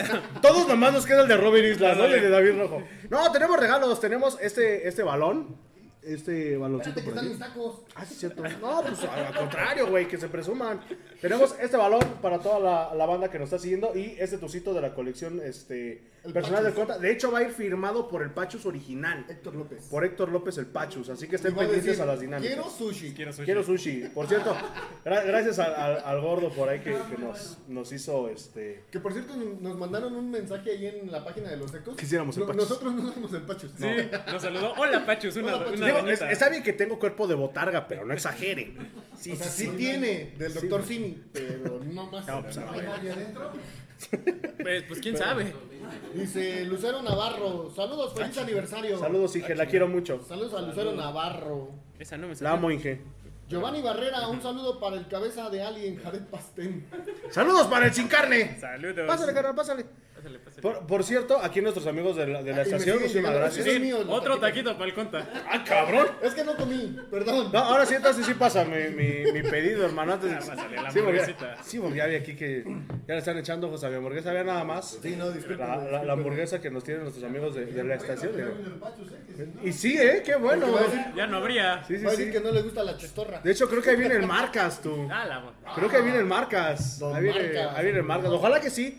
[0.42, 2.08] Todos nomás nos queda el de Robert Islas, ¿no?
[2.08, 2.82] Y el de David Rojo.
[3.08, 5.70] No, tenemos regalos, tenemos este, este balón.
[6.02, 7.80] Este baloncito Espérate que por están tacos.
[7.94, 8.42] Ah, sí, es cierto.
[8.42, 10.80] No, pues al al contrario, güey, que se presuman.
[11.20, 14.72] Tenemos este balón para toda la, la banda que nos está siguiendo y este tucito
[14.72, 16.74] de la colección este, El personal del.
[16.74, 16.98] Conta.
[16.98, 19.24] De hecho, va a ir firmado por el Pachus original.
[19.28, 19.84] Héctor López.
[19.90, 21.08] Por Héctor López el Pachus.
[21.08, 22.54] Así que estén a pendientes decir, a las dinámicas.
[22.54, 23.12] Quiero sushi.
[23.14, 23.44] Quiero sushi.
[23.44, 24.00] Quiero sushi.
[24.14, 24.54] Por cierto,
[25.04, 28.84] gra- gracias al, al- al gordo por ahí que, que nos, nos hizo este.
[28.90, 31.96] Que por cierto nos mandaron un mensaje ahí en la página de los ecos.
[31.96, 32.62] Quisiéramos el No, Pachus.
[32.68, 33.70] Nosotros no somos el Pachus.
[33.78, 33.86] Sí,
[34.30, 34.72] nos saludó.
[34.74, 35.36] Hola, Pachus.
[35.36, 35.76] Una, Hola, Pachus.
[35.78, 36.30] una Digo, es- doñita.
[36.32, 38.76] está bien que tengo cuerpo de botarga, pero no exageren.
[39.18, 40.84] Sí, O sea, sí, tiene del doctor.
[40.84, 42.26] Simi, pero no más.
[42.26, 42.88] No, pues, a ¿Hay ver.
[42.88, 43.52] nadie adentro?
[44.62, 45.52] Pues, pues quién sabe.
[46.14, 47.70] Dice Lucero Navarro.
[47.74, 48.98] Saludos, feliz aniversario.
[48.98, 50.24] Saludos, Inge, la quiero mucho.
[50.26, 51.70] Saludos a Lucero Navarro.
[51.98, 52.52] Esa no me La salió.
[52.54, 53.00] amo, Inge.
[53.48, 56.86] Giovanni Barrera, un saludo para el cabeza de Alien, Jared Pastén.
[57.30, 58.56] Saludos para el sin carne.
[58.60, 59.06] Saludos.
[59.08, 59.86] Pásale, carnal, pásale.
[60.20, 60.62] Pásale, pásale.
[60.62, 63.64] Por, por cierto, aquí nuestros amigos de la, de estación, muchísimas gracias.
[63.64, 65.26] Sí, Sí, mío, los otro taquito para el conta.
[65.50, 66.06] ¡Ah, cabrón!
[66.22, 67.50] Es que no comí, perdón.
[67.52, 70.12] No, ahora sí, entonces sí pasa mi, mi, mi pedido, hermano.
[70.14, 71.62] Antes, Ah, pásale, la sí, porque, hamburguesita.
[71.62, 72.64] sí, porque ya vi aquí que
[73.08, 74.30] ya le están echando ojos a mi hamburguesa.
[74.30, 74.98] Había nada más.
[75.02, 75.62] Sí, no, disculpe.
[75.62, 78.32] La, la- la hamburguesa que nos tienen nuestros amigos de, de la estación.
[79.62, 80.22] Y sí, ¿eh?
[80.24, 80.66] Qué bueno.
[80.66, 81.82] Decir- Ya no habría.
[81.84, 82.32] Sí, sí, Va a decir sí.
[82.32, 83.40] que no le gusta la chistorra.
[83.40, 85.08] De hecho, creo que ahí vienen marcas, tú.
[85.10, 85.40] Ah, la
[85.74, 87.00] Creo que ahí vienen marcas.
[87.02, 87.76] Ahí viene, Marcas.
[87.76, 88.30] ahí vienen marcas.
[88.30, 88.98] Ojalá que sí.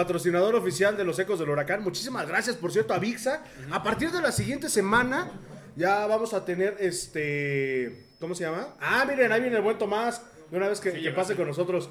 [0.00, 1.82] Patrocinador oficial de los Ecos del Huracán.
[1.82, 3.42] Muchísimas gracias, por cierto, a VIXA.
[3.70, 5.30] A partir de la siguiente semana
[5.76, 8.06] ya vamos a tener este...
[8.18, 8.68] ¿Cómo se llama?
[8.80, 10.22] Ah, miren, ahí viene el buen Tomás.
[10.50, 11.36] De una vez que, pase sí.
[11.36, 11.90] con nosotros.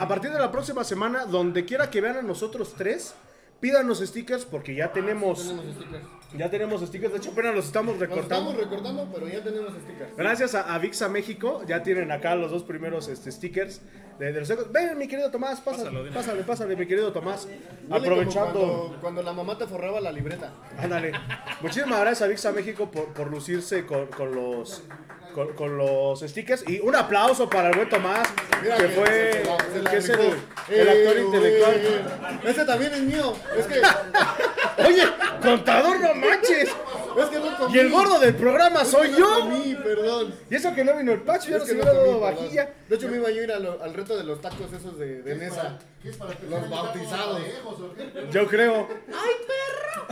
[0.00, 3.14] A partir de la próxima semana, donde quiera que vean a nosotros tres,
[3.60, 5.46] pídanos stickers porque ya tenemos...
[5.46, 6.19] Tenemos stickers.
[6.36, 7.12] Ya tenemos stickers.
[7.12, 8.34] De hecho, apenas los estamos recortando.
[8.34, 10.16] estamos recordando, pero ya tenemos stickers.
[10.16, 13.80] Gracias a, a VIXA México, ya tienen acá los dos primeros este, stickers
[14.18, 14.70] de, de los ecos.
[14.70, 16.14] Ven, mi querido Tomás, pásale, Pásalo, dile.
[16.14, 17.46] pásale, pásale, mi querido Tomás.
[17.46, 20.52] Huele Aprovechando, como Cuando, cuando la mamá te forraba la libreta.
[20.78, 21.12] ándale.
[21.62, 24.82] Muchísimas gracias a VIXA México por, por lucirse con, con los
[25.34, 26.68] con, con los stickers.
[26.68, 28.28] Y un aplauso para el buen Tomás,
[28.62, 30.34] Mira que que fue se la- se el la que es el, rifó.
[30.68, 31.74] el Eh, actor eh, intelectual.
[31.76, 33.32] eh, Ese también es mío.
[33.56, 33.80] Es que,
[34.86, 35.02] Oye,
[35.42, 36.68] contador, no manches.
[36.68, 37.74] es que no comí.
[37.74, 39.40] Y el gordo del programa Es que soy no yo.
[39.40, 40.34] comí, perdón.
[40.50, 42.74] Y eso que no vino el Pacho, ya Es que no hubiera dado vajilla.
[42.88, 45.34] De hecho, me iba yo a ir al reto de los tacos esos de, de
[45.36, 45.78] Nesa.
[46.48, 47.40] Los bautizados.
[48.30, 48.88] Yo creo.
[49.08, 50.06] ¡Ay, perro!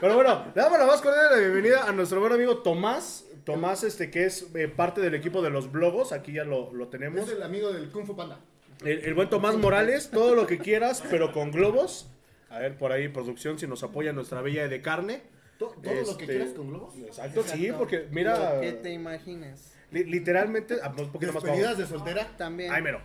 [0.00, 3.24] Pero bueno, le damos la más cordial de la bienvenida a nuestro buen amigo Tomás.
[3.44, 6.88] Tomás, este que es eh, parte del equipo de los blogos, aquí ya lo, lo
[6.88, 7.20] tenemos.
[7.28, 8.38] Es el amigo del Kung Fu Panda.
[8.84, 12.08] El, el buen Tomás Morales, todo lo que quieras, pero con globos.
[12.54, 15.22] A ver, por ahí, producción, si nos apoya nuestra bella de carne.
[15.58, 16.94] To- Todo lo que Este, quieras con globos.
[16.98, 19.72] Exacto, sí, porque mira, Que te imagines.
[19.90, 21.74] li- literalmente, ah, un poquito más abajo.
[21.76, 22.36] de soltera.
[22.36, 22.72] También.
[22.72, 23.00] Ahí mero.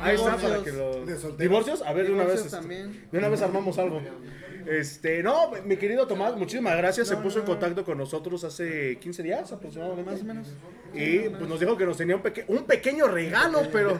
[0.00, 0.64] Ahí está para Divorcios.
[0.64, 1.06] que lo.
[1.06, 1.38] De solteros.
[1.38, 1.82] ¿Divorcios?
[1.82, 2.36] A ver, de una vez.
[2.40, 3.08] Este, también.
[3.10, 4.00] De una vez armamos algo.
[4.68, 7.08] Este, no, mi querido Tomás, muchísimas gracias.
[7.08, 10.10] Se puso en contacto con nosotros hace 15 días aproximadamente.
[10.10, 10.48] Más o menos.
[10.94, 13.98] Y pues nos dijo que nos tenía un, peque- un pequeño regalo, pero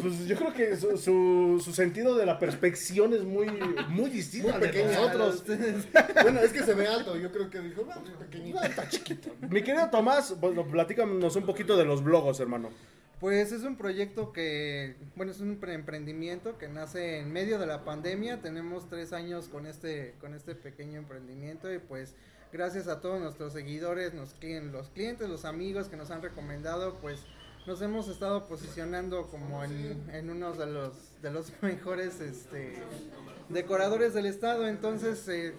[0.00, 3.46] pues yo creo que su, su- su sentido de la perspección es muy,
[3.90, 5.44] muy distinto Muy al de nosotros.
[6.22, 7.16] Bueno, es que se ve alto.
[7.16, 8.60] Yo creo que dijo, no, pequeñito.
[8.62, 9.30] Está chiquito.
[9.48, 12.70] Mi querido Tomás, bueno, platícanos un poquito de los blogos, hermano.
[13.20, 17.66] Pues es un proyecto que, bueno, es un pre- emprendimiento que nace en medio de
[17.66, 18.40] la pandemia.
[18.40, 22.14] Tenemos tres años con este, con este pequeño emprendimiento y pues
[22.52, 27.18] gracias a todos nuestros seguidores, los clientes, los amigos que nos han recomendado, pues
[27.66, 32.74] nos hemos estado posicionando como en, en uno de los, de los mejores este,
[33.48, 34.68] decoradores del estado.
[34.68, 35.54] Entonces, eh,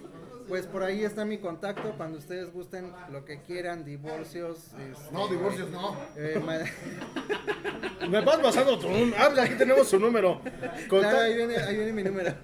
[0.50, 4.58] pues por ahí está mi contacto cuando ustedes gusten lo que quieran, divorcios.
[4.92, 5.96] este, No, divorcios no.
[6.18, 6.42] eh,
[8.10, 9.16] Me vas pasando tu número.
[9.20, 10.42] Ah, pues aquí tenemos su número.
[10.88, 12.34] Conta- Claro, ahí viene, ahí viene mi número.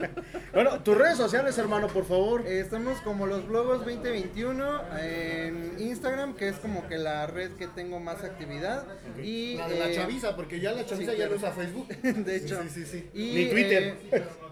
[0.53, 2.43] Bueno, tus redes sociales, hermano, por favor.
[2.47, 7.67] Eh, Estamos como los Blogos 2021 en Instagram, que es como que la red que
[7.67, 8.85] tengo más actividad.
[9.21, 11.87] Y, La de la eh, chaviza, porque ya la chaviza sí, ya no usa Facebook.
[12.03, 12.61] De hecho.
[12.63, 13.09] Sí, sí, sí.
[13.13, 13.97] Y, Ni Twitter.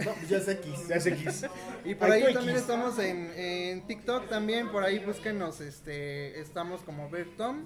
[0.04, 0.88] No, ya es X.
[0.90, 1.46] Ya es X.
[1.86, 2.62] y por ahí también X.
[2.62, 7.64] estamos en, en TikTok también, por ahí búsquenos, este, estamos como Bertom.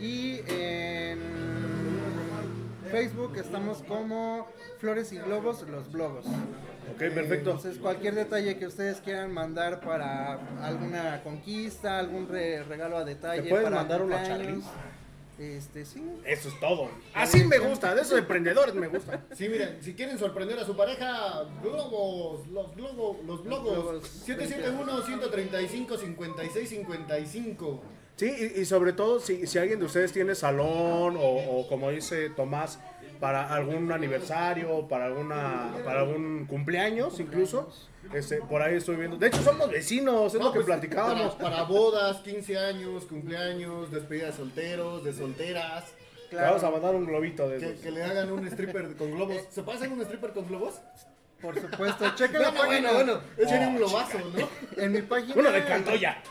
[0.00, 1.18] Y en
[2.90, 4.46] Facebook estamos como
[4.78, 6.24] Flores y Globos, los blogos.
[6.26, 7.50] Ok, perfecto.
[7.50, 13.42] Entonces, cualquier detalle que ustedes quieran mandar para alguna conquista, algún re- regalo a detalle.
[13.42, 14.64] ¿Te puedes para mandar una cumpleaños,
[15.40, 16.02] Este, sí.
[16.26, 16.90] Eso es todo.
[17.14, 19.24] Así me gusta, de esos emprendedores me gusta.
[19.34, 23.72] Sí, miren, si quieren sorprender a su pareja, globos, los globos, los Globos.
[23.74, 24.28] globos.
[26.58, 27.80] 771-135-5655.
[28.16, 31.90] Sí, y, y sobre todo si, si alguien de ustedes tiene salón o, o como
[31.90, 32.78] dice Tomás,
[33.20, 37.70] para algún aniversario, para alguna para algún cumpleaños incluso,
[38.14, 39.16] este, por ahí estoy viendo.
[39.18, 41.34] De hecho somos vecinos, es No, lo que pues, platicábamos.
[41.34, 45.84] Para, para bodas, 15 años, cumpleaños, despedida de solteros, de solteras.
[46.30, 47.80] Te Vamos a mandar un globito de Que, esos.
[47.80, 49.36] que le hagan un stripper con globos.
[49.50, 50.80] ¿Se puede hacer un stripper con globos?
[51.42, 52.92] Por supuesto, chequen la No, página.
[52.92, 54.48] bueno, bueno, echen un globazo, ¿no?
[54.82, 55.34] En mi página.
[55.36, 56.22] Uno de Cantoya.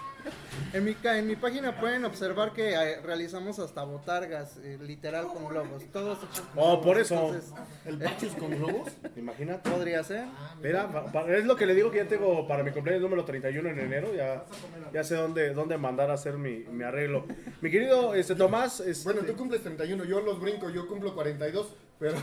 [0.74, 5.28] En mi, ca- en mi página pueden observar que eh, realizamos hasta botargas, eh, literal
[5.28, 5.84] con globos.
[5.92, 7.16] Todos hechos con Oh, globos, por eso.
[7.16, 7.54] entonces,
[7.86, 8.90] El pachus con globos.
[9.16, 9.70] Imagínate.
[9.70, 10.26] podría ser.
[10.62, 13.26] Mira, pa- pa- es lo que le digo que ya tengo para mi cumpleaños número
[13.26, 14.46] 31 en enero, ya,
[14.94, 17.26] ya sé dónde, dónde mandar a hacer mi, mi arreglo.
[17.62, 21.74] Mi querido este, Tomás, este, Bueno, tú cumples 31, yo los brinco, yo cumplo 42,
[22.00, 22.16] pero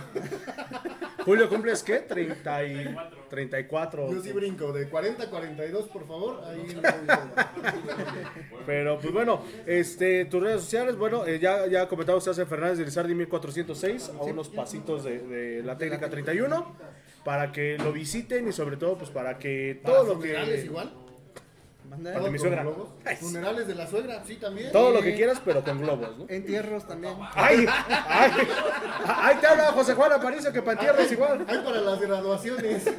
[1.24, 1.98] Julio, ¿cumples qué?
[1.98, 2.96] 30 y
[3.28, 4.12] 34.
[4.12, 4.72] yo sí brinco.
[4.72, 8.25] De 40 a 42, por favor, ahí no voy.
[8.66, 12.78] Pero pues bueno, este, tus redes sociales, bueno, eh, ya, ya comentaba usted hace Fernández
[12.78, 16.76] de Lizardi 1406, a unos pasitos de, de la técnica 31,
[17.24, 20.64] para que lo visiten y sobre todo pues para que todo Para lo que...
[20.64, 20.92] igual.
[21.88, 22.10] Manda.
[22.10, 22.62] de mi con suegra.
[22.62, 22.88] globos.
[23.20, 24.72] Funerales de la suegra, sí, también.
[24.72, 26.26] Todo lo que quieras, pero con globos, ¿no?
[26.28, 27.14] Entierros también.
[27.34, 27.64] ¡Ay!
[27.88, 28.30] ¡Ay!
[29.06, 31.46] ¡Ahí te habla José Juan Aparicio que para entierros igual!
[31.48, 32.84] Hay para las graduaciones.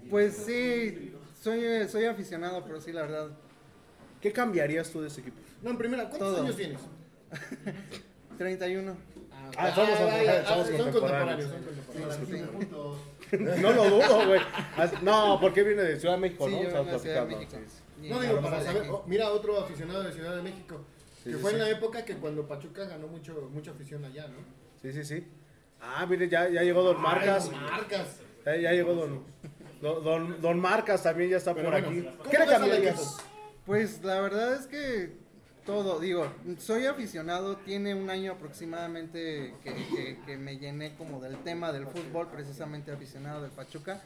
[0.09, 3.29] Pues sí, soy, soy aficionado, pero sí, la verdad.
[4.21, 5.37] ¿Qué cambiarías tú de ese equipo?
[5.63, 6.43] No, en primera, ¿cuántos Todo.
[6.43, 6.79] años tienes?
[8.37, 8.95] 31.
[9.31, 11.51] Ah, ah, contemporáneos, ah, estamos son contemporáneos.
[11.51, 12.15] contemporáneos.
[12.15, 12.97] son contemporáneos.
[13.61, 14.41] No lo dudo, güey.
[15.01, 16.61] No, porque viene de Ciudad de México, Sí, ¿no?
[16.61, 17.81] yo Estabas vengo de Ciudad de platicando, México.
[18.01, 18.05] sí.
[18.05, 20.81] Y No digo para saber, oh, mira otro aficionado de Ciudad de México,
[21.23, 24.27] que Sí, sí, fue en la época que cuando Pachuca ganó mucho mucha afición allá,
[24.27, 24.37] ¿no?
[24.81, 25.27] Sí, sí, sí.
[25.79, 27.49] Ah, mire, ya, ya llegó Don Marcas.
[27.53, 28.07] Ay, marcas.
[28.45, 29.23] Ya, ya llegó Don,
[29.81, 32.07] don, don, don Marcas también ya está Pero por bueno, aquí.
[32.17, 33.17] ¿cómo ¿Qué le cambiarías?
[33.65, 35.13] Pues la verdad es que
[35.65, 36.27] todo, digo,
[36.59, 42.27] soy aficionado, tiene un año aproximadamente que, que- me llené como del tema del fútbol,
[42.29, 44.01] precisamente aficionado del Pachuca.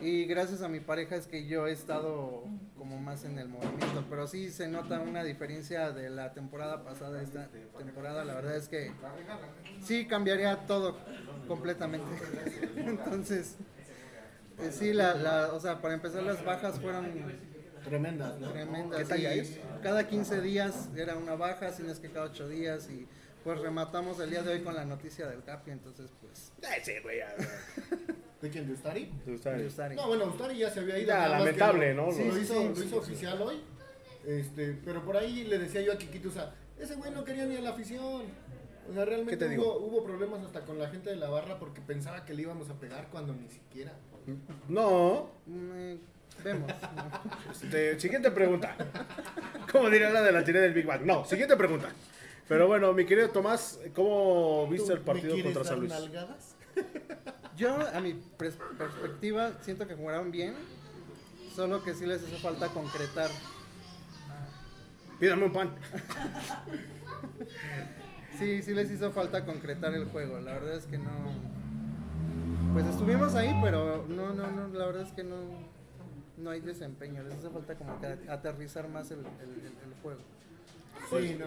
[0.00, 2.44] Y gracias a mi pareja es que yo he estado
[2.78, 7.20] como más en el movimiento, pero sí se nota una diferencia de la temporada pasada
[7.22, 8.24] esta temporada.
[8.24, 8.90] La verdad es que
[9.84, 10.96] sí cambiaría todo
[11.48, 12.06] completamente.
[12.76, 13.56] Entonces,
[14.58, 17.06] Eh, sí, la, la, o sea, para empezar las bajas fueron
[17.84, 18.50] Tremendas, ¿no?
[18.52, 18.98] tremendas.
[18.98, 19.58] ¿Qué talla es?
[19.82, 23.06] Cada 15 días era una baja, si no es que cada 8 días y
[23.44, 26.52] pues rematamos el día de hoy con la noticia del Capi, entonces pues...
[26.78, 27.34] Ese, güey, ya,
[28.42, 28.66] ¿De quién?
[28.66, 29.10] ¿De Ustari?
[29.26, 29.66] bien.
[29.66, 29.96] Ustari.
[29.96, 31.08] No, bueno, Ustari ya se había ido.
[31.08, 32.12] Ya, lamentable, lo- ¿no?
[32.12, 33.60] Sí, lo Sí, hizo, sí, lo hizo sí, oficial hoy.
[34.26, 37.60] Este, pero por ahí le decía yo a Kikitusa, ese güey no quería ni a
[37.62, 38.22] la afición.
[38.90, 39.76] O sea, ¿Qué realmente te hubo, digo?
[39.78, 42.74] hubo problemas hasta con la gente de la barra porque pensaba que le íbamos a
[42.74, 43.92] pegar cuando ni siquiera.
[44.68, 45.30] No.
[46.44, 46.70] Vemos.
[47.50, 48.74] Este, siguiente pregunta.
[49.70, 51.02] ¿Cómo diría la de la teoría del Big Bang?
[51.02, 51.88] No, siguiente pregunta.
[52.48, 55.92] Pero bueno, mi querido Tomás, ¿cómo viste ¿Tú el partido me contra San dar Luis?
[55.92, 56.56] nalgadas?
[57.56, 60.54] Yo, a mi pers- perspectiva, siento que jugaron bien,
[61.54, 63.30] solo que sí les hizo falta concretar.
[65.20, 65.74] Pídame un pan.
[68.38, 70.40] Sí, sí les hizo falta concretar el juego.
[70.40, 71.10] La verdad es que no.
[72.72, 74.68] Pues estuvimos ahí, pero no, no, no.
[74.68, 75.36] La verdad es que no,
[76.40, 77.22] no hay desempeño.
[77.22, 80.20] Les hace falta como que aterrizar más el, el- el- el juego.
[81.08, 81.46] Sí, no.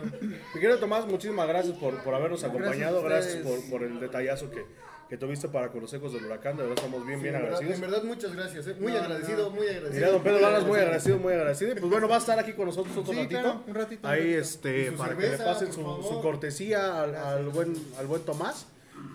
[0.53, 3.01] Mi querido Tomás, muchísimas gracias por, por habernos acompañado.
[3.03, 4.65] Gracias Gracias, por, por el detallazo que,
[5.09, 6.57] que tuviste para con los ecos del huracán.
[6.57, 7.75] De verdad, estamos bien, Sí, bien agradecidos.
[7.75, 8.67] En verdad, muchas gracias.
[8.67, 8.75] eh.
[8.79, 9.49] Muy No, agradecido, no.
[9.51, 9.93] muy agradecido.
[9.99, 11.17] Mira, don Pedro Lalas, muy agradecido.
[11.19, 11.71] muy agradecido.
[11.71, 13.39] Y pues bueno, va a estar aquí con nosotros otro Sí, ratito.
[13.41, 14.39] claro, un ratito, un Ahí, ratito.
[14.41, 18.65] este, para que cerveza, le pasen su, su cortesía al, al buen, al buen Tomás.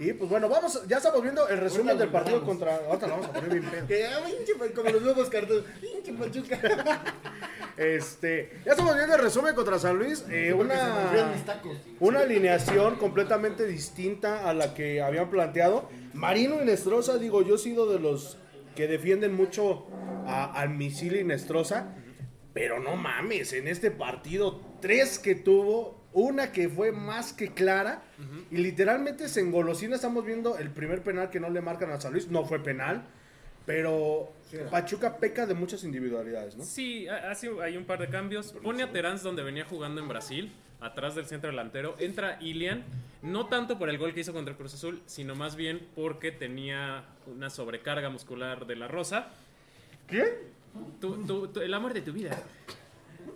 [0.01, 2.77] Y pues bueno, vamos, ya estamos viendo el resumen del partido contra.
[2.87, 4.09] Ahorita lo vamos a poner bien pedo.
[4.27, 5.65] Pinche, pa- como los nuevos cartones.
[5.81, 6.59] Pinche Pachuca.
[7.77, 10.25] Este, ya estamos viendo el resumen contra San Luis.
[10.31, 11.13] eh, una,
[12.01, 15.89] una alineación completamente distinta a la que habían planteado.
[16.13, 18.37] Marino Inestrosa, digo, yo he sido de los
[18.75, 19.87] que defienden mucho
[20.27, 21.95] a- al misil Inestrosa.
[22.53, 28.03] Pero no mames, en este partido, tres que tuvo, una que fue más que clara.
[28.51, 29.97] Y literalmente se engolosina.
[29.97, 32.29] Estamos viendo el primer penal que no le marcan a San Luis.
[32.29, 33.03] No fue penal.
[33.67, 34.33] Pero
[34.71, 36.65] Pachuca peca de muchas individualidades, ¿no?
[36.65, 38.53] Sí, ha- hace, hay un par de cambios.
[38.63, 41.95] Pone a Terán donde venía jugando en Brasil, atrás del centro delantero.
[41.99, 42.83] Entra Ilian,
[43.21, 46.33] no tanto por el gol que hizo contra el Cruz Azul, sino más bien porque
[46.33, 49.29] tenía una sobrecarga muscular de la Rosa.
[50.07, 50.29] ¿Quién?
[50.99, 52.43] Tu- tu- tu- el amor de tu vida.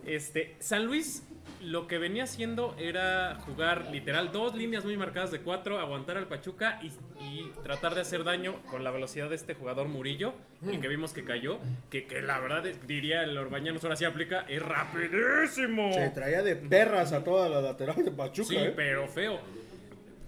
[0.05, 1.23] Este, San Luis
[1.61, 6.27] lo que venía haciendo era jugar literal dos líneas muy marcadas de cuatro, aguantar al
[6.27, 6.87] Pachuca y,
[7.23, 10.33] y tratar de hacer daño con la velocidad de este jugador Murillo,
[10.67, 14.03] el que vimos que cayó, que, que la verdad es- diría el Orbañanos ahora sí
[14.03, 15.93] aplica, es rapidísimo.
[15.93, 18.47] Se traía de perras a toda la lateral de Pachuca.
[18.49, 18.73] Sí, ¿eh?
[18.75, 19.39] pero feo.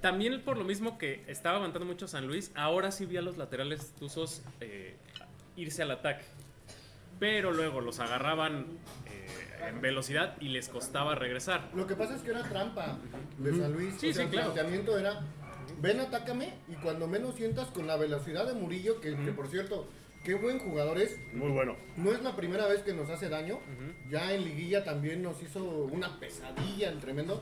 [0.01, 3.37] También por lo mismo que estaba aguantando mucho San Luis, ahora sí vi a los
[3.37, 4.95] laterales tuzos eh,
[5.57, 6.23] irse al ataque.
[7.19, 8.65] Pero luego los agarraban
[9.07, 9.27] eh,
[9.67, 11.69] en velocidad y les costaba regresar.
[11.73, 12.97] Lo que pasa es que era trampa
[13.37, 13.95] de San Luis.
[13.99, 14.53] Sí, o sea, sí, el claro.
[14.53, 15.21] planteamiento era,
[15.81, 19.87] ven, atácame, y cuando menos sientas con la velocidad de Murillo, que, que, por cierto,
[20.23, 21.75] qué buen jugador es, Muy bueno.
[21.97, 23.59] no es la primera vez que nos hace daño,
[24.09, 27.41] ya en liguilla también nos hizo una pesadilla el tremendo.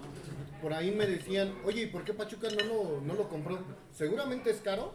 [0.61, 3.59] Por ahí me decían, oye, ¿y por qué Pachuca no lo, no lo compró?
[3.91, 4.93] Seguramente es caro,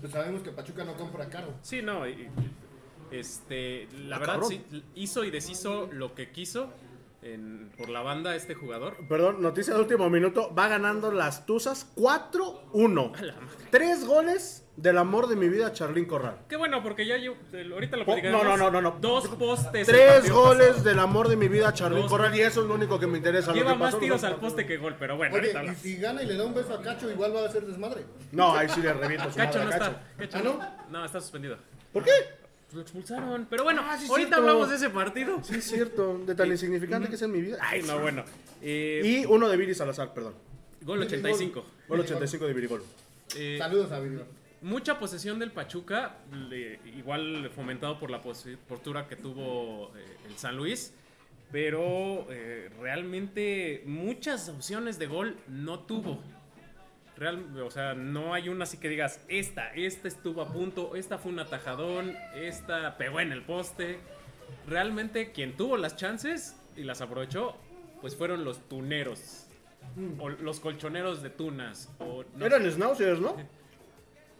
[0.00, 1.54] pues sabemos que Pachuca no compra caro.
[1.62, 2.06] Sí, no.
[2.06, 2.28] y- y-
[3.10, 4.50] este, la Ah, verdad, cabrón.
[4.50, 6.70] sí, hizo y deshizo lo que quiso
[7.22, 8.96] en- por la banda este jugador.
[9.08, 10.54] Perdón, noticia de último minuto.
[10.54, 13.12] Va ganando las Tuzas 4-1.
[13.16, 13.64] A la madre.
[13.70, 16.38] Tres goles del amor de mi vida, Charlín Corral.
[16.48, 17.34] Qué bueno, porque ya yo,
[17.72, 18.44] ahorita lo platicaremos.
[18.44, 18.98] no, no, no, no, no.
[19.00, 19.86] Dos postes.
[19.88, 20.84] Tres goles pasado.
[20.84, 22.10] del amor de mi vida, Charlín Dos.
[22.10, 22.34] Corral.
[22.36, 23.52] Y eso es lo único que me interesa.
[23.52, 26.22] Lleva más pasó tiros no- al poste que gol, pero bueno, Oye, y si gana
[26.22, 28.04] y le da un beso a Cacho, igual va a ser desmadre.
[28.30, 29.84] No, ahí sí le reviento su Cacho madre no Cacho.
[29.90, 30.16] está.
[30.18, 30.42] Cacho ¿Ah,
[30.90, 30.98] no?
[31.00, 31.56] No, está suspendido.
[31.92, 32.12] ¿Por qué?
[32.68, 33.46] Pues lo expulsaron.
[33.48, 34.36] Pero bueno, Ah, sí ahorita cierto.
[34.36, 35.42] hablamos de ese partido.
[35.42, 36.18] Sí, es cierto.
[36.26, 37.56] De tan insignificante que es en mi vida.
[37.60, 38.24] Ay, no, bueno.
[38.62, 40.34] Eh, Y uno de Viri Salazar, perdón.
[40.82, 41.64] gol 85.
[41.88, 42.82] Gol 85 de Virigol.
[43.36, 44.24] Eh, Saludos a Virgo.
[44.62, 46.16] mucha posesión del Pachuca,
[46.48, 50.92] le- igual fomentado por la postura que tuvo eh, el San Luis.
[51.50, 56.20] Pero eh, realmente muchas opciones de gol no tuvo.
[57.18, 61.18] Real, o sea, no hay una así que digas, esta, esta estuvo a punto, esta
[61.18, 63.98] fue un atajadón, esta pegó en el poste.
[64.66, 67.56] Realmente quien tuvo las chances y las aprovechó,
[68.00, 69.46] pues fueron los tuneros.
[70.18, 71.88] O los colchoneros de tunas.
[71.98, 73.36] O no Eran schnauzers, ¿no?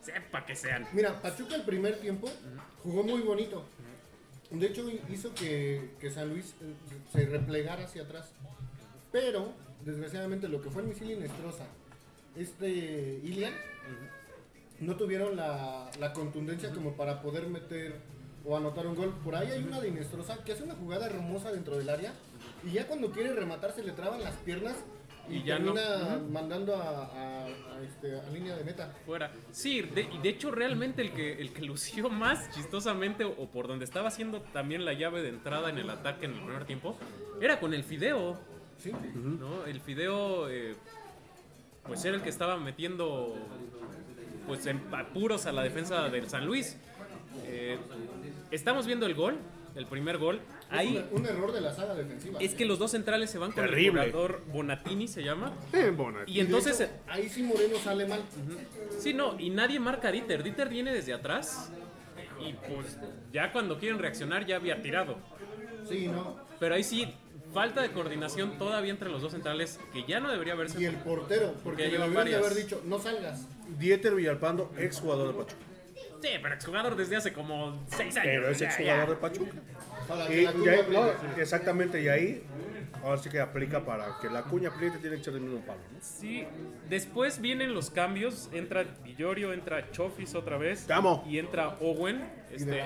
[0.03, 0.87] sepa que sean.
[0.93, 2.31] Mira, Pachuca el primer tiempo
[2.83, 3.65] jugó muy bonito.
[4.51, 6.75] De hecho, hizo que, que San Luis eh,
[7.13, 8.33] se replegara hacia atrás.
[9.13, 9.53] Pero,
[9.85, 11.67] desgraciadamente, lo que fue el misil Inestrosa,
[12.37, 12.69] este
[13.25, 13.53] Ilian,
[14.81, 17.97] no tuvieron la, la contundencia como para poder meter
[18.45, 19.13] o anotar un gol.
[19.25, 22.13] Por ahí hay una de Inestrosa que hace una jugada hermosa dentro del área
[22.65, 24.77] y ya cuando quiere rematar se le traban las piernas
[25.29, 25.75] y, Y, ya no.
[25.75, 26.31] termina Ujú.
[26.31, 28.95] mandando a, a- a este, a línea de meta.
[29.05, 29.31] fuera.
[29.51, 33.49] Sí, de, y de hecho realmente el que, el que lució más chistosamente o, o
[33.51, 36.65] por donde estaba haciendo también la llave de entrada en el ataque en el primer
[36.65, 36.97] tiempo,
[37.43, 38.39] era con el Fideo.
[38.79, 38.93] Sí.
[39.17, 39.67] ¿no?
[39.67, 40.75] El Fideo eh,
[41.87, 43.37] pues era el que estaba metiendo
[44.47, 46.77] pues en apuros a la defensa del San Luis.
[47.45, 47.79] Eh,
[48.51, 49.37] estamos viendo el gol,
[49.75, 50.41] el primer gol.
[50.71, 52.39] Ahí un error de la saga defensiva.
[52.41, 54.05] es que los dos centrales se van con Terrible.
[54.05, 55.53] el jugador Bonatini se llama.
[55.73, 58.21] Eh, bueno, Y entonces hecho, ahí sí Moreno sale mal.
[58.99, 60.43] Sí, no, y nadie marca a Dieter.
[60.43, 61.71] Dieter viene desde atrás.
[62.41, 62.99] Y pues
[63.33, 65.17] ya cuando quieren reaccionar ya había tirado.
[65.89, 66.37] Sí, no.
[66.61, 67.13] Pero ahí sí,
[67.53, 70.81] falta de coordinación todavía entre los dos centrales que ya no debería haberse.
[70.81, 72.41] Y el portero, porque ya le deberían de varias.
[72.45, 73.47] haber dicho, no salgas.
[73.79, 75.63] Dieter Villalpando, ex jugador de Pachuca.
[76.23, 78.25] Sí, pero exjugador desde hace como seis años.
[78.25, 78.85] Pero es ya, ex ya.
[78.85, 79.57] jugador de Pachuca.
[80.09, 82.43] Para Y, y ahí- no, exactamente, y ahí
[83.03, 85.81] ahora sí que aplica para que la cuña apriete tiene que ser del mismo palo.
[85.93, 85.99] ¿no?
[86.01, 86.45] Sí,
[86.89, 88.49] después vienen los cambios.
[88.53, 90.87] Entra Villorio, entra Chofis otra vez.
[90.87, 91.25] Te amo.
[91.29, 92.19] Y entra Owen.
[92.51, 92.83] De Este.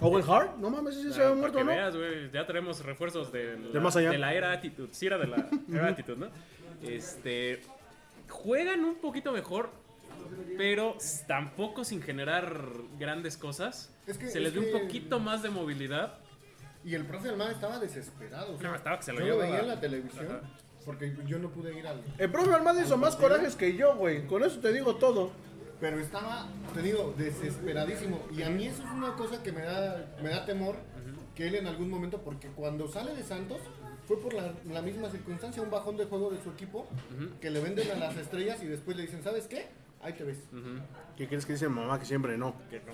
[0.00, 1.70] Owen Hart, no mames, ese se había muerto, que ¿no?
[1.70, 4.10] veas, güey, ya tenemos refuerzos de la, más allá.
[4.10, 4.88] de la era Attitude.
[4.92, 6.26] Sí, era de la era Attitude, ¿no?
[6.82, 7.62] Este.
[8.28, 9.70] Juegan un poquito mejor,
[10.58, 10.96] pero
[11.26, 12.60] tampoco sin generar
[12.98, 13.92] grandes cosas.
[14.06, 16.18] Es que- Se les es dio un poquito más de movilidad.
[16.86, 18.54] Y el profe Almada estaba desesperado.
[18.54, 20.40] o sea, No, estaba que se lo yo lo veía en la televisión, Ajá.
[20.84, 22.00] porque yo no pude ir al...
[22.16, 24.26] El profe Almada hizo más corajes que yo, güey.
[24.28, 25.32] Con eso te digo todo.
[25.80, 28.20] Pero estaba, te digo, desesperadísimo.
[28.34, 30.76] Y a mí eso es una cosa que me da, me da temor,
[31.34, 33.58] que él en algún momento, porque cuando sale de Santos,
[34.06, 36.86] fue por la, la misma circunstancia, un bajón de juego de su equipo,
[37.40, 39.66] que le venden a las estrellas y después le dicen, ¿sabes qué?
[40.02, 40.38] Ahí te ves.
[41.16, 41.98] ¿Qué crees que dice mamá?
[41.98, 42.54] Que siempre no.
[42.70, 42.92] Que no.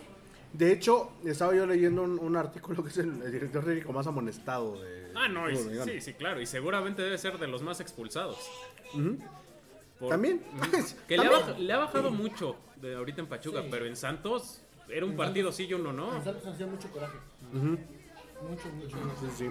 [0.53, 4.07] De hecho, estaba yo leyendo un, un artículo que es el, el director técnico más
[4.07, 5.11] amonestado de.
[5.15, 6.41] Ah, no, y- sí, sí, claro.
[6.41, 8.39] Y seguramente debe ser de los más expulsados.
[9.99, 10.43] Por- También.
[11.09, 13.69] Que le ha, le bajado mucho de ahorita en Pachuca, Sí.
[13.71, 16.17] pero en Santos era un partido sí y uno no.
[16.17, 17.17] En Santos hacía mucho coraje.
[17.53, 18.97] Mucho, mucho.
[19.21, 19.51] Sí, sí.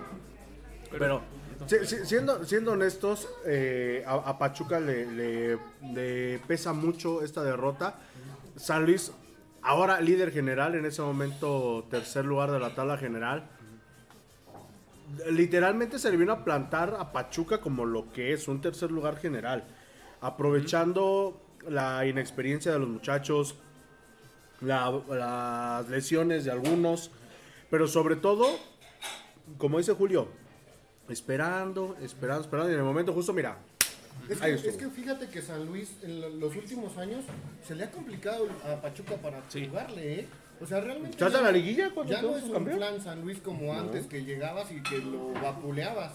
[0.92, 1.22] Pero,
[1.58, 5.58] Pero, si- si- siendo, siendo honestos, eh, a, a Pachuca le, le-
[5.94, 7.96] le pesa mucho esta derrota.
[8.58, 9.12] San Luis,
[9.64, 13.44] ahora líder general, en ese momento tercer lugar de la tabla general.
[15.30, 19.18] Literalmente se le vino a plantar a Pachuca como lo que es un tercer lugar
[19.18, 19.64] general.
[20.22, 23.56] Aprovechando la inexperiencia de los muchachos,
[24.62, 27.12] la- las lesiones de algunos,
[27.70, 28.48] pero sobre todo,
[29.58, 30.30] como dice Julio,
[31.10, 33.58] esperando, esperando, esperando, y en el momento justo, mira,
[34.30, 34.72] Es que, estuvo.
[34.72, 37.24] es que fíjate que San Luis en lo- los últimos años
[37.68, 39.68] se le ha complicado a Pachuca para Sí.
[39.68, 40.28] jugarle, ¿eh?
[40.62, 41.12] O sea, realmente.
[41.18, 42.78] ¿Estás ya- la liguilla cuando Ya no es un campeón?
[42.78, 46.14] plan San Luis como antes, que llegabas y que lo vapuleabas.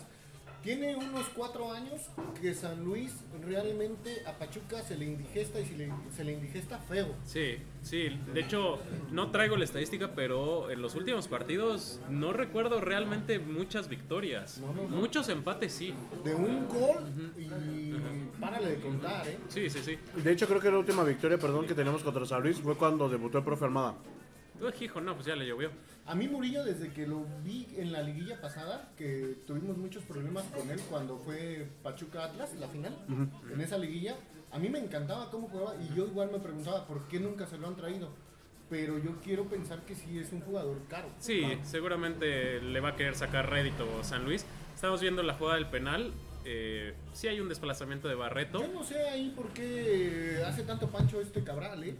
[0.66, 2.00] Tiene unos cuatro años
[2.42, 6.78] que San Luis realmente a Pachuca se le indigesta y se le, se le indigesta
[6.80, 7.14] feo.
[7.24, 8.08] sí, sí.
[8.34, 8.80] De hecho,
[9.12, 14.58] no traigo la estadística, pero en los últimos partidos no recuerdo realmente muchas victorias.
[14.58, 14.96] No, no, no.
[14.96, 15.94] Muchos empates sí.
[16.24, 19.38] De un gol y párale de contar, ¿eh?
[19.46, 19.96] Sí, sí, sí.
[20.20, 23.08] de hecho creo que la última victoria, perdón, que tenemos contra San Luis fue cuando
[23.08, 23.94] debutó el profe Armada.
[24.60, 25.70] Uy, hijo, no, pues ya le llovió.
[26.06, 30.44] A mí Murillo, desde que lo vi en la liguilla pasada, que tuvimos muchos problemas
[30.44, 32.96] con él cuando fue Pachuca Atlas, la final,
[33.52, 34.16] en esa liguilla,
[34.52, 37.58] a mí me encantaba cómo jugaba y yo igual me preguntaba por qué nunca se
[37.58, 38.10] lo han traído.
[38.68, 41.08] Pero yo quiero pensar que sí es un jugador caro.
[41.18, 44.44] Sí, seguramente le va a querer sacar rédito San Luis.
[44.74, 46.12] Estamos viendo la jugada del penal.
[46.44, 48.60] Eh, sí hay un desplazamiento de Barreto.
[48.60, 51.96] Yo no sé ahí por qué hace tanto pancho este Cabral, ¿eh?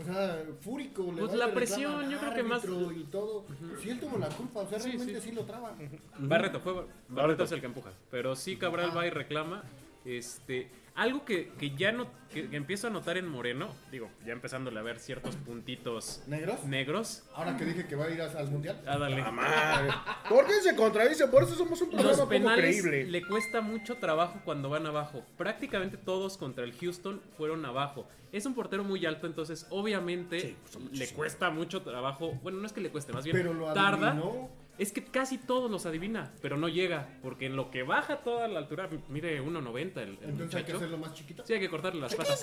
[0.00, 1.12] O sea, fúrico.
[1.12, 3.44] le Pues la presión, yo creo que más- Y todo.
[3.82, 5.28] Si él tuvo la culpa, o sea, Sí, realmente sí.
[5.30, 5.74] sí, lo traba.
[6.18, 7.90] Barreto, fue Barreto es el que empuja.
[8.10, 9.62] Pero sí Cabral va y reclama.
[10.04, 14.32] Este, algo que, que ya no, que, que empiezo a notar en Moreno, digo, ya
[14.32, 16.64] empezándole a ver ciertos puntitos ¿Negros?
[16.64, 17.22] negros.
[17.34, 18.80] Ahora que dije que va a ir al mundial.
[18.86, 19.22] Ah, dale.
[19.30, 19.90] Madre.
[20.28, 21.26] ¿Por qué se contradice?
[21.28, 23.10] Por eso somos un programa Los poco penales creíble.
[23.10, 25.24] le cuesta mucho trabajo cuando van abajo.
[25.36, 28.06] Prácticamente todos contra el Houston fueron abajo.
[28.32, 30.56] Es un portero muy alto, entonces obviamente
[30.92, 32.32] le cuesta mucho trabajo.
[32.42, 34.12] Bueno, no es que le cueste, más bien Pero lo tarda.
[34.12, 34.48] adivinó.
[34.80, 38.48] Es que casi todos los adivina, pero no llega, porque en lo que baja toda
[38.48, 40.76] la altura, mide 1.90 el, el Entonces hay que muchacho.
[40.76, 41.44] hacerlo más chiquito.
[41.46, 42.42] Sí, hay que cortarle las patas.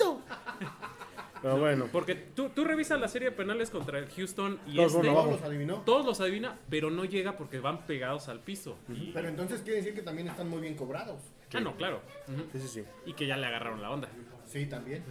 [1.42, 4.94] Pero bueno, Porque tú, tú revisas la serie de penales contra el Houston y Todos
[4.94, 5.80] este, los adivinó.
[5.82, 8.78] todos los adivina, pero no llega porque van pegados al piso.
[8.88, 11.20] Y- Pero entonces quiere decir que también están muy bien cobrados.
[11.52, 12.02] Ah, no, claro.
[12.28, 12.44] Ujú.
[12.52, 12.84] sí, sí, sí.
[13.04, 14.08] Y que ya le agarraron la onda.
[14.46, 15.02] Sí, también.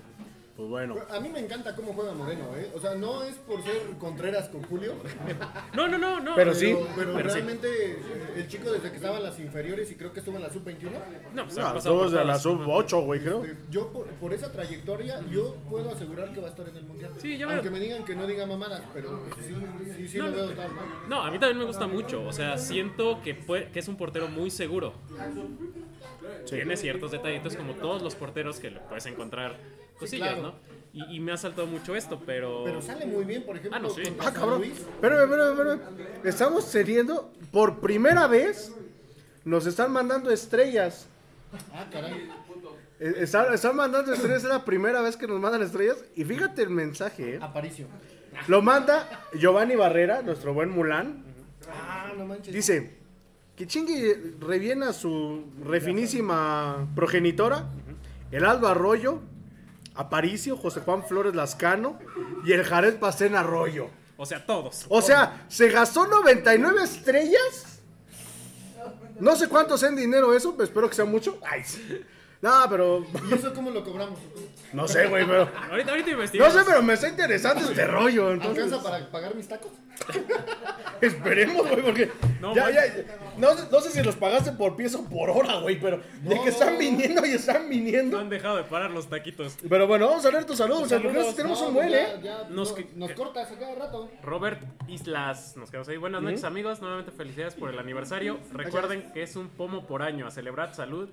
[0.57, 0.95] Pues bueno.
[1.11, 2.71] A mí me encanta cómo juega Moreno, ¿eh?
[2.75, 4.95] O sea, no es por ser Contreras con Julio.
[5.75, 6.33] No, no, no, no.
[6.35, 6.75] Pero sí.
[6.95, 7.97] Pero, realmente eh,
[8.37, 10.89] el chico desde que estaba en las inferiores y creo que estuvo en la sub-21.
[11.35, 12.41] No, pues No, todos de la todas.
[12.41, 13.43] sub 8, güey, creo.
[13.43, 16.83] este, yo por, por esa trayectoria, yo puedo asegurar que va a estar en el
[16.85, 17.11] mundial.
[17.17, 19.53] Sí, yo Aunque veo- me digan que no diga mamadas, pero sí,
[19.95, 20.37] sí, sí No, lo no.
[20.37, 20.69] veo tal.
[20.75, 21.07] ¿no?
[21.07, 22.23] No, a mí también me gusta mucho.
[22.23, 24.93] O sea, siento que, puede- que es un portero muy seguro.
[26.49, 29.57] Tiene ciertos detallitos como todos los porteros que le puedes encontrar
[29.99, 30.41] cosillas, claro.
[30.41, 30.77] ¿no?
[30.93, 32.63] Y, y me ha saltado mucho esto, pero...
[32.63, 34.01] Pero sale muy bien, por ejemplo, Ah, no, sí.
[34.19, 34.63] Ah, cabrón.
[34.63, 35.81] Espérame, espérame, espérame.
[36.23, 38.71] Estamos teniendo, por primera vez,
[39.45, 41.07] nos están mandando estrellas.
[41.73, 42.29] Ah, caray.
[42.99, 46.03] Eh, Están, están mandando estrellas, es la primera vez que nos mandan estrellas.
[46.15, 47.39] Y fíjate el mensaje, ¿eh?
[47.41, 47.85] Aparicio.
[48.47, 51.23] Lo manda Giovanni Barrera, nuestro buen Mulán.
[51.71, 52.53] Ah, no manches.
[52.53, 52.96] Dice
[53.57, 57.67] que chingue reviene a su refinísima progenitora,
[58.31, 59.19] el Aldo Arroyo,
[59.95, 61.97] Aparicio, José Juan Flores Lascano
[62.45, 63.89] y el Jared Pastén Arroyo.
[64.15, 64.85] O sea, todos.
[64.89, 67.81] O sea, se gastó 99 estrellas.
[69.19, 71.39] No sé cuánto sea en dinero eso, pero espero que sea mucho.
[71.43, 71.81] Ay, sí.
[72.41, 73.05] No, pero.
[73.29, 74.19] ¿Y eso cómo lo cobramos?
[74.73, 75.49] No sé, güey, pero.
[75.71, 76.53] Ahorita, ahorita investigamos.
[76.53, 78.31] No sé, pero me está interesante este rollo.
[78.31, 79.71] Entonces, ¿Alcanza para pagar mis tacos?
[81.01, 82.11] esperemos, güey, porque.
[82.39, 82.65] No, ya,
[83.37, 86.35] no, sé- no sé si los pagaste por pieza o por hora, güey, pero de
[86.35, 86.79] No, que están no.
[86.79, 88.19] viniendo y están No viniendo.
[88.19, 89.55] han dejado de parar los taquitos.
[89.67, 90.89] Pero bueno, vamos a leer tus saludos.
[90.89, 91.13] Saludos.
[91.13, 91.35] Saludos.
[91.35, 92.19] Tenemos No, un buen, ya, ¿eh?
[92.23, 94.11] ya, Nos no- que- nos cortas a cada rato.
[94.21, 95.97] Robert Islas, nos quedamos ahí.
[95.97, 96.81] Buenas noches, amigos.
[96.81, 98.37] Nuevamente felicidades por el aniversario.
[98.53, 100.27] Recuerden que es un pomo por año.
[100.27, 101.09] A celebrar salud.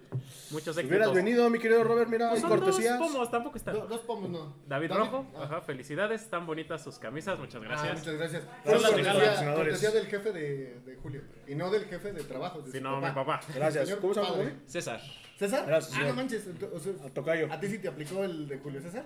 [0.51, 1.14] Muchos éxitos.
[1.15, 2.99] Venido, mi querido Robert, mira, hay Son dos cortesías.
[2.99, 3.73] pomos, tampoco está.
[3.73, 4.57] Do- dos pomos, no.
[4.67, 7.99] David Rojo, ah, ajá, felicidades, están bonitas sus camisas, muchas ah, gracias.
[7.99, 8.43] muchas gracias.
[8.43, 11.23] Son Fueron las cortesía, del jefe de, de Julio.
[11.47, 12.61] Y no del jefe de trabajo.
[12.61, 13.41] de Si su no, mi papá.
[13.55, 13.95] Gracias.
[13.97, 14.53] ¿Cómo se llama?
[14.67, 15.01] César.
[15.39, 15.65] ¿César?
[15.67, 16.47] Gracias, Ah, no manches.
[16.73, 17.53] o sea, A Tocayo.
[17.53, 19.05] ¿A ti sí te aplicó el de Julio César?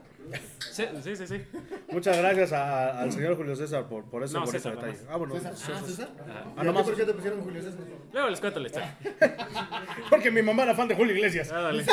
[0.70, 1.26] Sí, sí, sí.
[1.26, 1.42] sí.
[1.90, 4.92] Muchas gracias a- al señor Julio César por, por ese No, bonito César, detalle.
[4.98, 5.06] nomás.
[5.10, 5.52] Ah, bueno, ¿César?
[5.54, 6.08] Ah, ¿César?
[6.20, 7.80] Ah, ¿Y a ti nomás- por qué te pusieron Julio César?
[8.12, 8.98] Luego les cuento la historia.
[10.10, 11.50] porque mi mamá era fan de Julio Iglesias.
[11.50, 11.84] Ah, dale.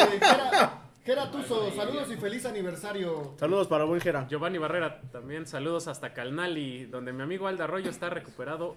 [1.06, 3.36] Gera Tuzo, saludos y feliz aniversario.
[3.40, 4.28] Saludos para buen Jera.
[4.28, 8.76] Giovanni Barrera, también saludos hasta Calnali, donde mi amigo Alda Arroyo está recuperado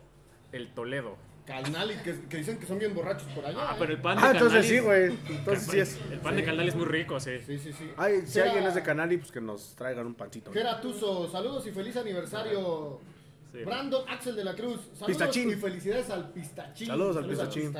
[0.52, 1.16] el Toledo.
[1.48, 3.56] Calnali, que, que dicen que son bien borrachos por allá.
[3.58, 3.76] Ah, ¿eh?
[3.78, 5.16] pero el pan de Ah, entonces sí, güey.
[5.30, 5.98] Entonces sí es.
[6.12, 7.38] El pan de Calnali es muy rico, sí.
[7.46, 7.90] Sí, sí, sí.
[7.96, 10.52] Ay, si Gera- alguien es de Canali, pues que nos traigan un pancito.
[10.52, 13.00] Gera Tuzo, saludos y feliz aniversario.
[13.50, 13.64] Sí.
[13.64, 15.50] Brandon Axel de la Cruz, saludos Pistachín.
[15.50, 16.86] y felicidades al Pistachín.
[16.86, 17.74] Saludos al Pistachín.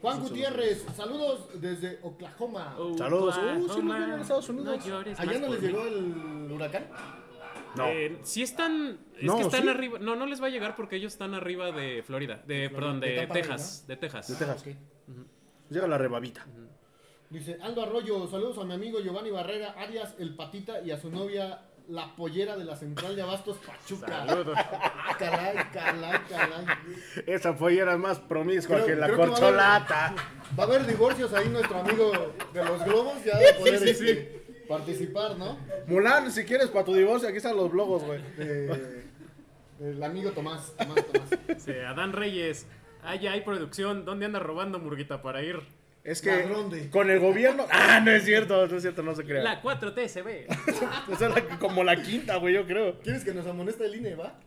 [0.00, 2.76] Juan Gutiérrez, saludos desde Oklahoma.
[2.96, 3.36] Saludos.
[3.36, 4.78] Uh, sí, nos vieron en Estados Unidos.
[4.78, 6.86] No llores ¿Allá no les llegó el huracán?
[7.76, 7.86] No.
[7.86, 9.68] Eh, sí están, es No, que están ¿sí?
[9.68, 13.00] arriba, no, no les va a llegar porque ellos están arriba de Florida, de, perdón,
[13.00, 14.28] de, de Tampa, Texas, de Texas.
[14.28, 14.64] de Texas.
[15.68, 16.46] Llega la rebabita.
[17.28, 21.10] Dice Aldo Arroyo, saludos a mi amigo Giovanni Barrera, Arias el Patita y a su
[21.10, 24.26] novia la pollera de la central de Abastos Pachuca.
[24.26, 24.56] Saludos.
[25.12, 26.64] Ah, caray, caray, caray.
[27.26, 30.14] Esa pollera es más promiscua Creo- que la creo que va a haber- corcholata.
[30.58, 32.12] Va a haber divorcios ahí nuestro amigo
[32.52, 34.39] de los globos ya de poder Sí, sí, este,
[34.70, 35.58] participar, ¿no?
[35.86, 38.20] Mulan, si quieres para tu divorcio, aquí están los blogos, güey.
[38.38, 39.04] Eh,
[39.80, 41.28] el amigo Tomás, Tomás, Tomás.
[41.58, 42.66] Sí, Adán Reyes,
[43.02, 45.58] ah, ya hay producción, ¿dónde anda robando Murguita para ir?
[46.04, 47.66] Es que de- con el gobierno.
[47.70, 49.42] Ah, no es cierto, no es cierto, no se crea.
[49.42, 50.46] La 4T se ve.
[51.12, 52.98] Esa es la- como la quinta, güey, yo creo.
[53.00, 54.38] ¿Quieres que nos amoneste el INE, va?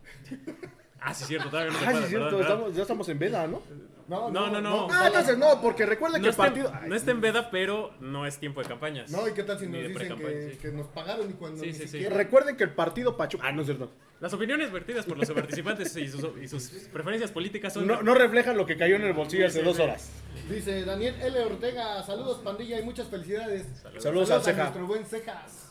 [1.04, 3.62] Ah, sí, cierto, todavía no Ah, sí, cierto, estamos- ya estamos en veda, ¿no?
[4.06, 4.88] No, no, no.
[4.90, 6.72] Ah, entonces no, porque recuerden que No el está, partido.
[6.86, 9.10] no está en veda, pero no es tiempo de campañas.
[9.10, 10.58] No, ¿y qué tal si Ni nos de dicen pre-campaña, que, sí.
[10.58, 11.88] que nos pagaron y cuando Sí, ni sí, sí.
[11.88, 12.14] siquiera...
[12.16, 13.44] Recuerden que el partido Pachuca.
[13.46, 13.90] Ah, no es cierto.
[14.20, 17.86] Las opiniones vertidas por los participantes y sus, y sus preferencias políticas son...
[17.86, 20.10] No, no reflejan lo que cayó en el bolsillo hace dos horas.
[20.50, 21.40] Dice Daniel L.
[21.40, 23.66] Ortega, saludos pandilla y muchas felicidades.
[23.98, 24.62] Saludos al a Ceja.
[24.64, 25.63] nuestro buen Cejas.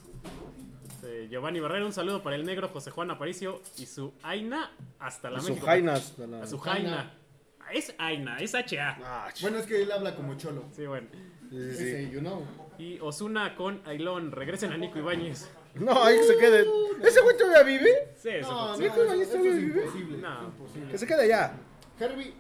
[1.04, 5.30] Este, Giovanni Barrera, un saludo para el negro José Juan Aparicio y su Aina hasta
[5.30, 5.66] la su México.
[5.66, 6.16] jainas.
[6.18, 7.14] de la- A su Jaina.
[7.74, 8.98] Es Aina, es HA.
[9.04, 10.64] Ah, Bueno, es que él habla como cholo.
[10.72, 11.08] Sí, bueno.
[11.50, 12.46] sí, sí, Ese, you know.
[12.78, 14.32] Y Osuna con Ailón.
[14.32, 15.50] Regresen a Nico Ibáñez.
[15.76, 16.66] No, ahí que se quede.
[17.04, 18.14] ¿Ese güey todavía vive?
[18.16, 19.64] Sí, eso No, no, está, es güey.
[19.64, 20.18] imposible.
[20.22, 20.44] No.
[20.46, 20.92] imposible.
[20.92, 21.54] Que se quede allá.
[22.00, 22.34] Herbie,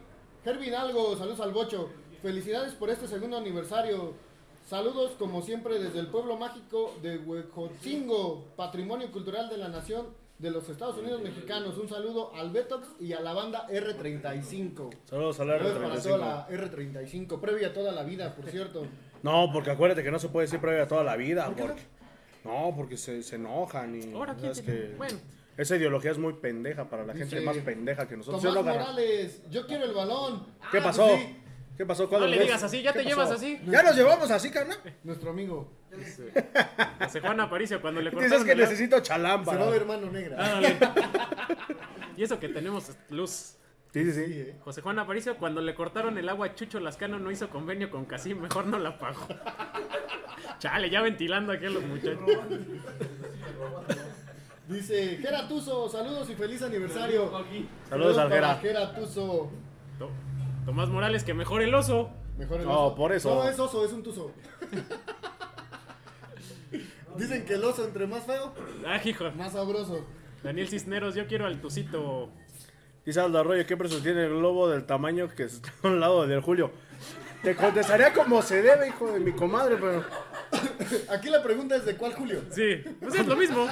[0.45, 1.89] Herbie Hidalgo, saludos al Bocho.
[2.21, 4.13] Felicidades por este segundo aniversario.
[4.65, 10.07] Saludos como siempre desde el pueblo mágico de Huejotzingo, patrimonio cultural de la nación
[10.39, 11.77] de los Estados Unidos mexicanos.
[11.77, 14.89] Un saludo al Betox y a la banda R35.
[15.05, 16.59] Saludos a la Saludos para toda R35.
[16.59, 18.85] la R35, previa a toda la vida, por cierto.
[19.21, 21.45] No, porque acuérdate que no se puede decir previa toda la vida.
[21.55, 21.81] porque...
[22.43, 24.13] No, porque se, se enojan y.
[24.13, 25.17] Ahora, ¿quién es te- que Bueno.
[25.55, 28.41] Esa ideología es muy pendeja para la Dice, gente más pendeja que nosotros.
[28.41, 28.65] Tomás.
[28.65, 30.45] Morales, yo quiero el balón.
[30.71, 31.05] ¿Qué Ah, pasó?
[31.07, 31.37] pues sí.
[31.77, 32.03] ¿Qué pasó?
[32.03, 32.45] No ¿Cuándo le ves?
[32.47, 33.15] digas así, ya ¿Qué te pasó?
[33.15, 33.59] llevas así.
[33.65, 34.77] ¿Ya nos llevamos así, carnal?
[35.03, 35.71] Nuestro amigo.
[36.99, 39.53] José Juan Aparicio cuando le Dices cortaron que el agua- necesito chalamba.
[39.53, 40.37] Se va a ver mano negra.
[40.57, 40.77] Ándale.
[42.17, 43.55] y eso que tenemos luz.
[43.91, 44.55] Sí, sí, Sí, eh.
[44.63, 48.05] José Juan Aparicio, cuando le cortaron el agua a Chucho Lascano, no hizo convenio con
[48.05, 49.27] Casim, mejor no la pagó.
[50.59, 52.19] Chale, ya ventilando aquí a los muchachos.
[54.67, 57.31] Dice, Gera Tuzo, saludos y feliz aniversario.
[57.89, 58.55] Saludos al Gera.
[58.55, 59.51] Gera Tuzo.
[60.65, 62.09] To- Tomás Morales, que mejor el oso.
[62.37, 62.95] Mejor el No, oso.
[62.95, 63.33] por eso.
[63.35, 64.31] No, es oso, es un tuzo.
[67.17, 68.53] Dicen que el oso entre más feo,
[68.87, 69.29] Ah, hijo.
[69.37, 70.03] más sabroso.
[70.41, 72.29] Daniel Cisneros, yo quiero al tucito.
[73.05, 76.25] Dice Aldo Arroyo, ¿qué precio tiene el globo del tamaño que está a un lado
[76.25, 76.71] del Julio?
[77.43, 80.03] Te contestaría como se debe, hijo de mi comadre, pero...
[81.11, 82.41] Aquí la pregunta es de cuál Julio.
[82.51, 83.67] Sí, pues es lo mismo.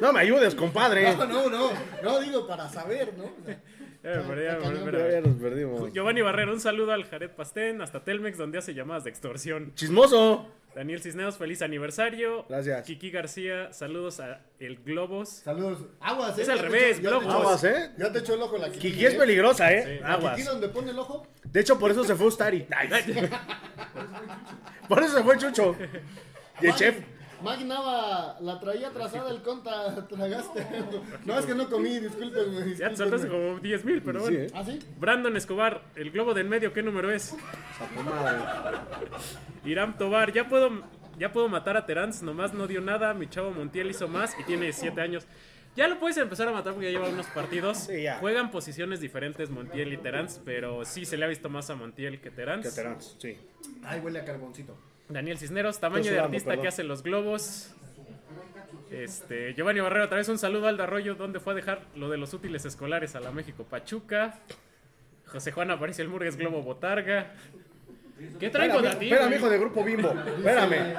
[0.00, 1.14] No me ayudes, compadre.
[1.14, 1.70] No, no, no.
[2.02, 3.24] No digo para saber, ¿no?
[4.04, 5.92] Ya me perdí, ya me perdí, Ya, pero- ya nos perdimos.
[5.94, 9.72] Giovanni Barrero, un saludo al Jared Pastén, hasta Telmex, donde hace llamadas de extorsión.
[9.74, 10.46] Chismoso.
[10.74, 12.44] Daniel Cisneros, feliz aniversario.
[12.48, 12.84] Gracias.
[12.84, 15.28] Kiki García, saludos a El Globos.
[15.28, 15.86] Saludos.
[16.00, 16.42] Aguas, ¿eh?
[16.42, 17.32] Es al revés, Globos.
[17.32, 17.92] Aguas, ¿eh?
[17.96, 18.90] Ya te echó el ojo la Kiki.
[18.90, 19.18] Kiki es ¿eh?
[19.18, 19.98] peligrosa, ¿eh?
[19.98, 20.04] Sí.
[20.04, 20.34] Aguas.
[20.36, 21.26] Kiki donde pone el ojo.
[21.44, 22.66] De hecho, por eso se fue Ustari.
[24.88, 25.76] Por eso se fue Chucho.
[26.60, 26.98] Y el chef.
[27.44, 30.66] Mag Nava la traía atrasada el conta, tragaste.
[31.26, 32.74] No, es que no comí, discúlpenme.
[32.74, 34.38] Ya te saltaste como 10 mil, pero Sí, bueno.
[34.46, 34.50] ¿eh?
[34.54, 34.78] ¿Ah, sí?
[34.98, 37.36] Brandon Escobar, el globo del medio, ¿qué número es?
[39.64, 40.70] Iram Tobar, ya puedo,
[41.18, 44.44] ya puedo matar a Terans, nomás no dio nada, mi chavo Montiel hizo más y
[44.44, 45.26] tiene 7 años.
[45.76, 47.78] Ya lo puedes empezar a matar porque ya lleva unos partidos.
[47.78, 48.18] Sí, ya.
[48.18, 52.20] Juegan posiciones diferentes Montiel y Terans, pero sí se le ha visto más a Montiel
[52.20, 52.64] que Terans.
[52.68, 53.36] Que Terans, sí.
[53.82, 54.76] Ay, huele a carboncito.
[55.08, 56.62] Daniel Cisneros, tamaño de artista perdón.
[56.62, 57.74] que hace los globos.
[58.90, 62.16] Este, Giovanni Barrero, otra vez un saludo al Arroyo, donde fue a dejar lo de
[62.16, 64.40] los útiles escolares a la México Pachuca.
[65.26, 67.34] José Juan Aparicio el Murgues Globo Botarga.
[68.38, 69.06] ¿Qué traigo de Espérame, ti?
[69.12, 70.08] espérame, hijo de grupo Bimbo.
[70.38, 70.94] Espérame.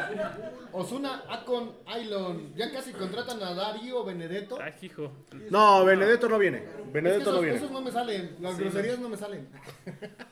[0.74, 2.53] Osuna Acon Ailon.
[2.55, 4.57] Ya casi contratan a Darío Benedetto.
[4.61, 5.11] Ay, hijo.
[5.49, 6.57] No, Benedetto no viene.
[6.57, 7.57] Es que Benedetto esos, no viene.
[7.57, 8.36] esos no me salen.
[8.41, 9.47] Las groserías no me salen.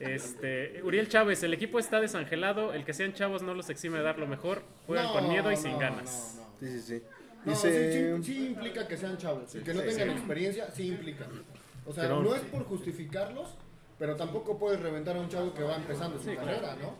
[0.00, 2.74] Este, Uriel Chávez, el equipo está desangelado.
[2.74, 4.62] El que sean chavos no los exime de dar lo mejor.
[4.86, 6.36] Juegan No, con miedo y no, sin ganas.
[6.36, 6.48] no, no.
[6.60, 7.02] Sí, sí, sí.
[7.44, 8.16] No, sí, Dice.
[8.18, 10.14] sí, sí implica que sean chavos y que no sí, tengan sí.
[10.14, 11.26] experiencia, sí implica.
[11.86, 13.48] O sea, Pero- no es por justificarlos,
[14.04, 16.92] pero tampoco puedes reventar a un chavo que va empezando su carrera, ¿no?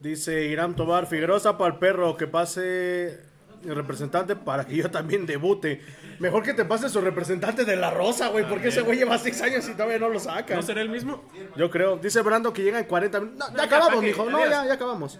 [0.00, 3.20] Dice Irán Tobar, Figueroa para el perro, que pase
[3.64, 5.80] el representante para que yo también debute.
[6.18, 9.40] Mejor que te pase su representante de la Rosa, güey, porque ese güey lleva seis
[9.40, 10.54] años y todavía no lo saca.
[10.56, 11.24] ¿No será el mismo?
[11.56, 11.96] Yo creo.
[11.96, 13.50] Dice Brando que llega en 40 minutos.
[13.50, 14.28] No, ya acabamos, mijo.
[14.28, 15.18] No, ya, ya acabamos.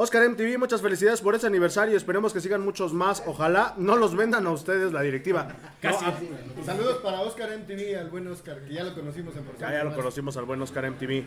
[0.00, 1.94] Oscar MTV, muchas felicidades por ese aniversario.
[1.94, 3.22] Esperemos que sigan muchos más.
[3.26, 5.48] Ojalá no los vendan a ustedes la directiva.
[5.82, 6.02] Casi.
[6.06, 9.70] No, ah, Saludos para Oscar MTV, al buen Oscar, que ya lo conocimos en persona.
[9.70, 11.22] ya, ya lo conocimos al buen Oscar MTV.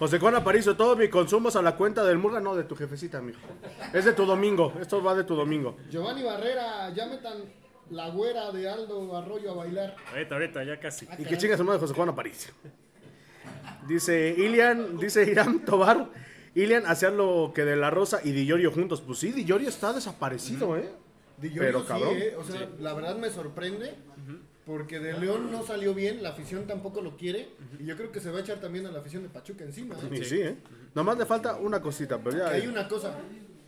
[0.00, 2.74] José Juan Aparicio, todo mi consumo es a la cuenta del Murga, no de tu
[2.74, 3.38] jefecita, mijo.
[3.92, 4.72] Es de tu domingo.
[4.80, 5.76] Esto va de tu domingo.
[5.88, 7.44] Giovanni Barrera, ya metan
[7.90, 9.94] la güera de Aldo Arroyo a bailar.
[10.10, 11.06] Ahorita, ahorita, ya casi.
[11.16, 12.52] Y que chingas su madre José Juan Aparicio.
[13.86, 16.08] Dice Ilian, dice Irán Tobar.
[16.56, 19.00] Ilian hacía lo que de la Rosa y Di Llorio juntos.
[19.02, 20.88] Pues sí, Di Llorio está desaparecido, ¿eh?
[21.38, 22.16] Di Pero, Llorio sí, cabrón.
[22.16, 22.34] ¿eh?
[22.38, 23.94] O sea, la verdad me sorprende.
[24.64, 27.50] Porque de León no salió bien, la afición tampoco lo quiere.
[27.78, 29.94] Y yo creo que se va a echar también a la afición de Pachuca encima.
[29.94, 30.18] ¿eh?
[30.20, 30.56] Y sí, ¿eh?
[30.92, 32.48] Nomás le falta una cosita, pero ya.
[32.50, 33.16] Que hay una cosa.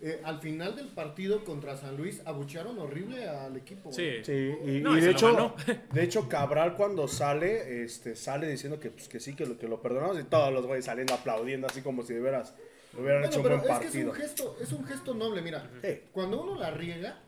[0.03, 3.93] eh, al final del partido contra San Luis abuchearon horrible al equipo.
[3.93, 4.11] Sí.
[4.24, 4.32] Sí,
[4.64, 5.55] y, No, y y de hecho,
[5.93, 9.68] de hecho Cabral cuando sale, este, sale diciendo que, pues, que sí, que lo, que
[9.68, 12.55] lo perdonamos y todos los güeyes saliendo aplaudiendo así como si de veras
[12.97, 15.70] hubieran Bueno, hecho un pero es que es un gesto, es un gesto noble, mira.
[15.82, 16.01] Sí.
[16.12, 17.20] Cuando uno la riega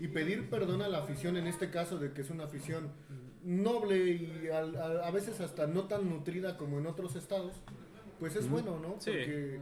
[0.00, 2.90] y pedir perdón a la afición, en este caso de que es una afición
[3.44, 7.54] noble y al- a, a veces hasta no tan nutrida como en otros estados,
[8.18, 8.96] pues es bueno, ¿no?
[9.00, 9.10] Sí.
[9.12, 9.60] Porque.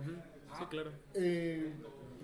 [0.59, 0.93] Sí, claro.
[1.15, 1.73] Eh,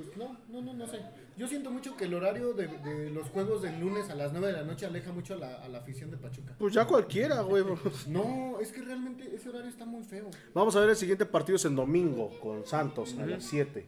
[0.04, 1.00] pues no, no, no, no sé.
[1.36, 4.48] Yo siento mucho que el horario de, de los juegos del lunes a las 9
[4.48, 6.54] de la noche aleja mucho a la, a la afición de Pachuca.
[6.58, 7.64] Pues ya cualquiera, güey.
[8.08, 10.30] No, es que realmente ese horario está muy feo.
[10.54, 13.86] Vamos a ver el siguiente partido es en domingo con Santos a las 7.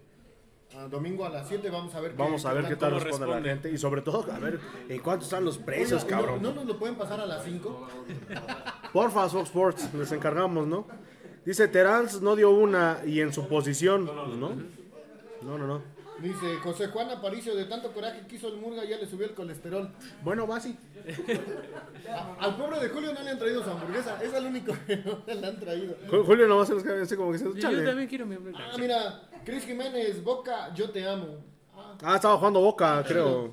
[0.74, 3.42] Ah, domingo a las 7 vamos a ver Vamos a ver qué tal responde la
[3.42, 4.58] gente y sobre todo a ver
[4.88, 6.42] en cuánto están los precios, Oiga, cabrón.
[6.42, 7.88] ¿no, ¿No nos lo pueden pasar a las 5?
[8.92, 10.86] Porfa, Fox Sports, les encargamos, ¿no?
[11.44, 14.54] Dice Terans no dio una y en su posición, ¿no?
[15.42, 15.82] No, no, no.
[16.22, 19.34] Dice José Juan Aparicio, de tanto coraje que hizo el Murga ya le subió el
[19.34, 19.90] colesterol.
[20.22, 20.78] Bueno, va así.
[22.38, 25.22] Al pobre de Julio no le han traído su hamburguesa, es el único que no
[25.26, 25.96] le han traído.
[26.08, 27.84] Ju- Julio nomás se los cae así como que se Yo, yo chale.
[27.84, 28.64] también quiero mi hamburguesa.
[28.72, 31.38] Ah, mira, Cris Jiménez, Boca, yo te amo.
[31.74, 33.52] Ah, Ah, estaba jugando Boca, creo.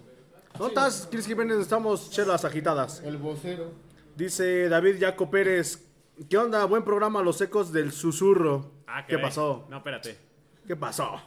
[0.60, 1.58] ¿No estás, Cris Jiménez?
[1.60, 3.02] Estamos chelas agitadas.
[3.04, 3.72] el vocero.
[4.16, 5.86] Dice David Jaco Pérez.
[6.30, 6.66] ¿Qué onda?
[6.66, 8.72] Buen programa, Los Ecos del Susurro.
[8.86, 9.26] Ah, Ah, ¿Qué caray.
[9.30, 9.66] pasó?
[9.70, 10.18] No, espérate.
[10.68, 11.22] ¿Qué pasó?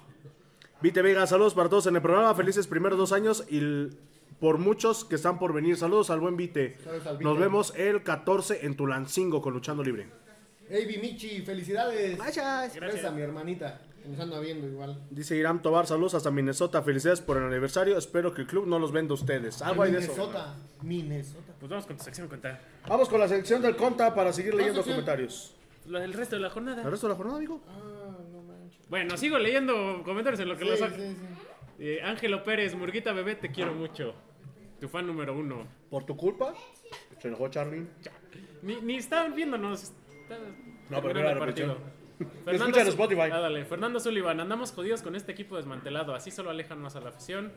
[0.82, 2.34] Vite Vega, saludos para todos en el programa.
[2.34, 3.88] Felices primeros dos años y
[4.40, 5.76] por muchos que están por venir.
[5.76, 6.76] Saludos al buen Vite.
[6.82, 7.24] Saludos al Vite.
[7.24, 10.08] Nos vemos el 14 en Tulancingo con Luchando Libre.
[10.68, 12.16] Hey, Bimichi, felicidades.
[12.16, 12.74] Gracias.
[12.74, 15.00] Gracias a mi hermanita, que nos anda viendo igual.
[15.10, 16.82] Dice Irán Tobar, saludos hasta Minnesota.
[16.82, 17.96] Felicidades por el aniversario.
[17.96, 19.62] Espero que el club no los venda a ustedes.
[19.62, 20.12] Algo hay de eso.
[20.12, 21.52] Minnesota, Minnesota.
[21.60, 22.60] Pues vamos con tu sección, cuenta.
[22.88, 24.96] Vamos con la sección del Conta para seguir leyendo sección.
[24.96, 25.54] comentarios.
[25.86, 26.82] Lo del resto de la jornada.
[26.82, 27.60] ¿El resto de la jornada, amigo?
[27.68, 28.01] Ah.
[28.92, 30.96] Bueno, sigo leyendo comentarios en lo que Sí, lo sí, saco.
[30.96, 31.16] sí.
[31.78, 34.14] Eh, Ángelo Pérez, Murguita Bebé, te quiero mucho.
[34.78, 35.66] Tu fan número uno.
[35.88, 36.52] ¿Por tu culpa?
[37.18, 37.86] Se enojó Charlie.
[38.60, 39.84] Ni, ni estaban viéndonos.
[39.84, 40.36] Está-
[40.90, 41.78] No, pero era partido.
[42.46, 43.30] Escucha en Spotify.
[43.32, 43.64] Ah, dale.
[43.64, 46.14] Fernando Sullivan, andamos jodidos con este equipo desmantelado.
[46.14, 47.50] Así solo alejan más a la afición.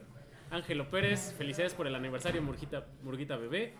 [0.51, 3.73] Ángelo Pérez, felicidades por el aniversario Murguita, Murguita Bebé.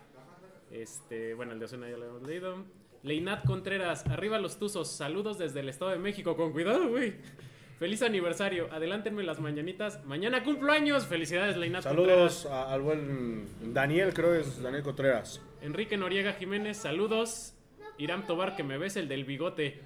[0.70, 2.66] Este, bueno, el de Osuna ya lo hemos leído.
[3.06, 7.14] Leinat Contreras, arriba los tuzos, saludos desde el Estado de México, con cuidado, güey.
[7.78, 10.04] Feliz aniversario, adelántenme las mañanitas.
[10.04, 12.34] Mañana cumplo años, felicidades Leinat Contreras.
[12.34, 15.40] Saludos a- al buen Daniel, creo es Daniel Contreras.
[15.62, 17.54] Enrique Noriega Jiménez, saludos.
[17.96, 19.82] Irán Tobar, que me ves el del bigote.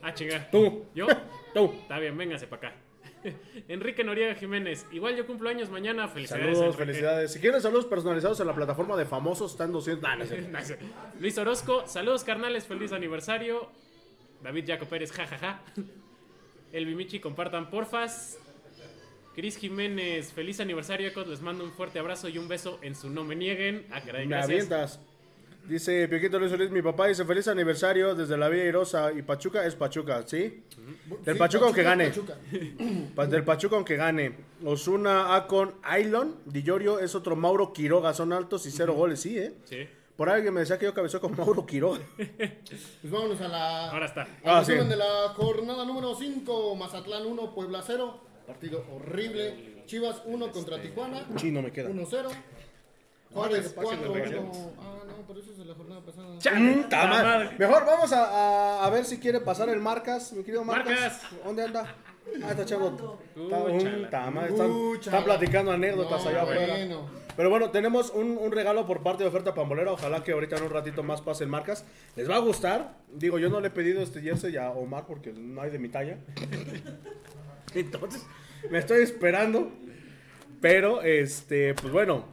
[0.00, 0.48] Ah, chinga.
[0.52, 0.84] Tú.
[0.94, 1.06] ¿Yo?
[1.54, 1.72] Tú.
[1.82, 2.76] Está bien, véngase para acá.
[3.68, 6.08] Enrique Noriega Jiménez, igual yo cumplo años mañana.
[6.08, 6.44] Felicidades.
[6.56, 6.84] Saludos, Enrique.
[6.84, 7.32] felicidades.
[7.32, 10.08] Si quieren saludos personalizados en la plataforma de famosos, están 200.
[10.08, 10.86] Ah, no es cierto.
[11.20, 13.70] Luis Orozco, saludos carnales, feliz aniversario.
[14.42, 15.60] David Jaco Pérez, jajaja.
[16.72, 18.38] El Bimichi, compartan porfas.
[19.34, 21.26] Cris Jiménez, feliz aniversario, Ecos.
[21.26, 23.86] Les mando un fuerte abrazo y un beso en su no me nieguen.
[23.90, 24.50] Ah, caray, Me gracias.
[24.50, 25.00] avientas.
[25.68, 29.64] Dice Pioquito Luis Solís, mi papá dice feliz aniversario desde la Villa Irosa y Pachuca
[29.64, 30.64] es Pachuca, ¿sí?
[31.24, 32.08] Del Sí, Pachuca aunque gane.
[32.08, 32.36] Pachuca.
[33.14, 34.34] Pa- del Pachuca aunque gane.
[34.64, 39.38] Osuna Acon Ailon, Di Llorio es otro Mauro Quiroga, son altos y cero goles, sí,
[39.38, 39.54] ¿eh?
[39.64, 39.86] Sí,
[40.16, 42.00] Por alguien me decía que yo cabeceo con Mauro Quiroga.
[42.18, 43.90] Pues vámonos a la.
[43.90, 44.22] ahora está.
[44.22, 44.72] al Ah, sí.
[44.74, 46.74] de la jornada número 5.
[46.76, 48.20] Mazatlán 1, Puebla 0.
[48.46, 49.84] Partido horrible.
[49.86, 51.26] Chivas 1 contra Tijuana.
[51.36, 51.88] Chino me queda.
[51.90, 52.28] 1-0.
[53.34, 54.14] Juárez que pasen 4 el 1.
[54.24, 54.50] regalo.
[54.80, 56.28] Ah, no, pero eso es de la jornada pasada.
[56.58, 57.50] Mm, madre.
[57.58, 60.88] Mejor vamos a, a- a ver si quiere pasar el Marcas, mi querido Marcas.
[61.00, 61.22] Marcas.
[61.44, 61.94] ¿Dónde anda?
[62.44, 63.18] Ah, está chavo.
[64.04, 64.50] Está, madre,
[64.98, 66.66] están, platicando anécdotas No, allá afuera.
[66.74, 67.22] bueno.
[67.34, 69.90] Pero bueno, tenemos un, un regalo por parte de Oferta Pambolera.
[69.92, 71.84] Ojalá que ahorita en un ratito más pasen marcas.
[72.14, 72.96] Les va a gustar.
[73.10, 75.88] Digo, yo no le he pedido este jersey a Omar porque no hay de mi
[75.88, 76.18] talla.
[77.74, 78.24] Entonces,
[78.70, 79.70] me estoy esperando.
[80.60, 82.24] Pero, este, pues bueno,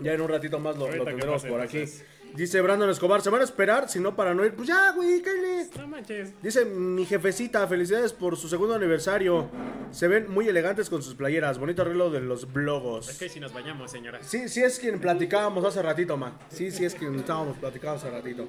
[0.00, 1.78] ya en un ratito más lo, lo tendremos por aquí.
[1.78, 2.04] entonces.
[2.32, 3.88] Dice Brandon Escobar, ¿se van a esperar?
[3.88, 4.54] Si no, para no ir.
[4.54, 5.68] Pues ya, güey, cállate.
[5.80, 6.40] No manches.
[6.40, 9.50] Dice mi jefecita, felicidades por su segundo aniversario.
[9.90, 11.58] Se ven muy elegantes con sus playeras.
[11.58, 13.18] Bonito arreglo de los Es blogos.
[13.18, 14.20] que si nos bañamos, señora.
[14.22, 16.34] Sí, sí es quien platicábamos hace ratito, man.
[16.50, 18.46] Sí, sí es quien estábamos platicando hace ratito.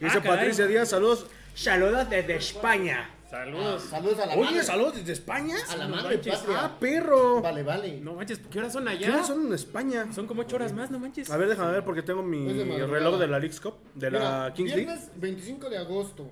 [0.00, 0.22] Dice Ah.
[0.22, 1.26] Patricia Díaz, saludos.
[1.56, 3.10] Saludos desde España.
[3.34, 3.82] Saludos.
[3.82, 4.62] Saludos a la Oye, madre.
[4.62, 5.56] saludos desde España.
[5.68, 6.36] A la No madre manches.
[6.38, 6.56] patria.
[6.60, 7.42] Ah, perro.
[7.42, 8.00] Vale, vale.
[8.00, 9.06] No manches, ¿qué horas son allá?
[9.06, 10.06] ¿Qué horas son en España?
[10.12, 11.28] Son como ocho horas más, no manches.
[11.30, 12.92] A ver, déjame ver porque tengo mi Es de madrugada.
[12.94, 14.84] reloj de la Leagues Cup, de la Mira, Kings League.
[14.86, 16.30] viernes 25 de agosto.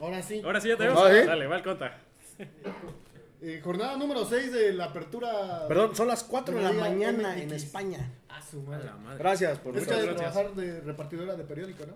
[0.00, 0.40] Ahora sí.
[0.42, 1.02] Ahora sí ya tenemos.
[1.04, 1.26] Ah, ¿sí?
[1.26, 1.98] Dale, va al conta.
[3.44, 5.66] Eh, jornada número 6 de la apertura.
[5.66, 7.42] Perdón, son las 4 de la mañana MX.
[7.42, 8.10] en España.
[8.28, 8.84] A su madre.
[8.84, 9.18] La madre.
[9.18, 10.16] Gracias por Muchas de gracias.
[10.32, 11.94] trabajar de repartidora de periódico, ¿no?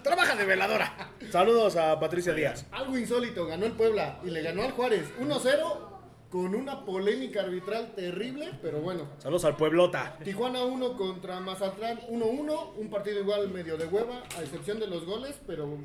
[0.02, 1.12] Trabaja de veladora.
[1.30, 2.66] Saludos a Patricia Díaz.
[2.72, 5.88] Algo insólito, ganó el Puebla y le ganó al Juárez 1-0
[6.28, 9.04] con una polémica arbitral terrible, pero bueno.
[9.18, 10.18] Saludos al Pueblota.
[10.24, 15.06] Tijuana 1 contra Mazatlán 1-1, un partido igual medio de hueva, a excepción de los
[15.06, 15.78] goles, pero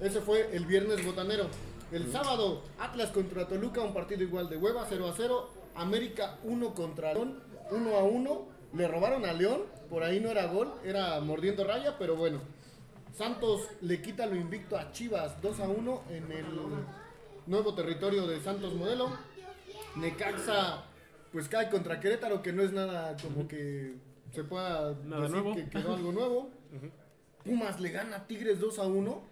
[0.00, 1.48] ese fue el viernes botanero.
[1.90, 5.50] El sábado, Atlas contra Toluca, un partido igual de hueva, 0 a 0.
[5.74, 8.48] América 1 contra León, 1 a 1.
[8.74, 12.40] Le robaron a León, por ahí no era gol, era mordiendo raya, pero bueno.
[13.16, 16.46] Santos le quita lo invicto a Chivas 2 a 1 en el
[17.46, 19.10] nuevo territorio de Santos Modelo.
[19.96, 20.84] Necaxa
[21.32, 23.94] pues cae contra Querétaro, que no es nada como que
[24.32, 25.54] se pueda Nada decir nuevo.
[25.56, 26.50] que quedó algo nuevo.
[27.44, 29.22] Pumas le gana a Tigres 2 a 1.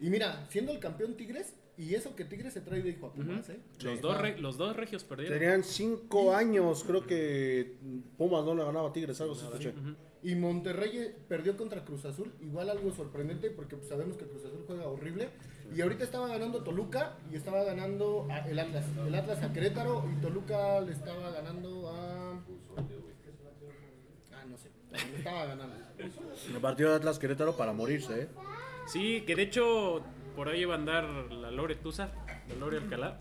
[0.00, 3.12] Y mira, siendo el campeón Tigres, y eso que Tigres se trae de hijo a
[3.12, 3.58] Pumas, ¿eh?
[3.82, 5.38] Los, dos re- los dos regios perdieron.
[5.38, 7.74] Tenían 5 años, creo que
[8.16, 9.74] Pumas no le ganaba a Tigres, algo se escuché.
[10.22, 14.44] Y Monterrey eh, perdió contra Cruz Azul, igual algo sorprendente porque pues, sabemos que Cruz
[14.44, 15.28] Azul juega horrible.
[15.74, 18.84] Y ahorita estaba ganando Toluca y estaba ganando a- el Atlas.
[19.06, 22.40] El Atlas a Querétaro y Toluca le estaba ganando a...
[24.32, 24.70] Ah, no sé.
[25.10, 25.74] Le estaba ganando.
[25.98, 28.28] El partido de Atlas Querétaro para morirse, ¿eh?
[28.86, 30.02] Sí, que de hecho
[30.34, 32.10] por ahí iba a andar la Lore Tusa,
[32.48, 33.20] la Lore Alcalá.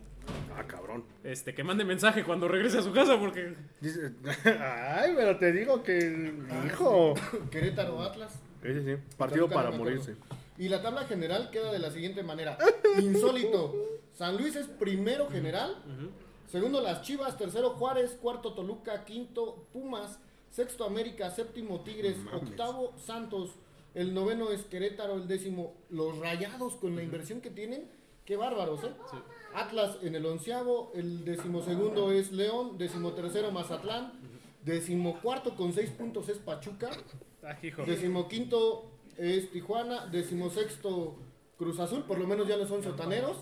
[0.56, 1.04] Ah, cabrón.
[1.24, 4.14] Este, que mande mensaje cuando regrese a su casa porque Dice,
[4.60, 6.34] ay, pero te digo que,
[6.66, 7.14] hijo.
[7.52, 8.40] Querétaro Atlas.
[8.62, 8.96] Sí, sí, sí.
[9.18, 10.16] Partido para morirse.
[10.58, 12.58] Y la tabla general queda de la siguiente manera.
[13.02, 13.74] Insólito.
[14.16, 15.76] San Luis es primero general.
[16.48, 20.20] Segundo las Chivas, tercero Juárez, cuarto Toluca, quinto Pumas,
[20.52, 23.56] sexto América, séptimo Tigres, octavo Santos,
[23.94, 27.90] el noveno es Querétaro, el décimo los Rayados con la inversión que tienen,
[28.26, 28.92] qué bárbaros, ¿eh?
[29.54, 34.14] Atlas en el onceavo, el decimosegundo es León, decimotercero Mazatlán,
[34.64, 36.90] decimocuarto con seis puntos es Pachuca,
[37.46, 41.18] Ah, decimoquinto es Tijuana, decimosexto
[41.58, 43.38] Cruz Azul, por lo menos ya no son sotaneros.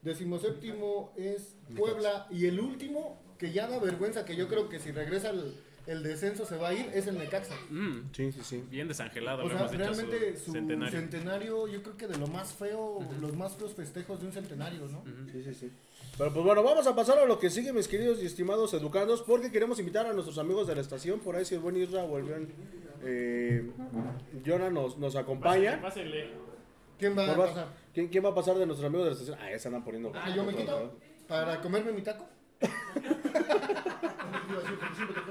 [0.00, 2.28] Decimoséptimo es Puebla.
[2.30, 5.54] Y el último, que ya da vergüenza, que yo creo que si regresa el,
[5.86, 7.54] el descenso se va a ir, es el Necaxa.
[7.70, 8.64] Mm, Sí, sí, sí.
[8.70, 10.98] bien desangelado, O sea, realmente su su centenario.
[10.98, 11.68] centenario.
[11.68, 15.04] yo creo que de lo más feo, los más feos festejos de un centenario, ¿no?
[15.32, 15.72] Sí, sí, sí.
[16.18, 19.22] Pero pues bueno, vamos a pasar a lo que sigue, mis queridos y estimados educandos,
[19.22, 22.02] porque queremos invitar a nuestros amigos de la estación, por ahí si el buen Isra
[22.04, 22.48] o el buen
[23.04, 23.70] eh,
[24.44, 25.80] Jonah nos, nos acompaña.
[25.80, 26.30] Pásenle.
[26.98, 27.68] ¿Quién va a pasar?
[27.92, 29.38] ¿Quién, quién va a pasar de nuestros amigos de la estación?
[29.40, 30.12] Ah, ya se andan poniendo.
[30.14, 32.26] Ah, yo me quito para comerme mi taco.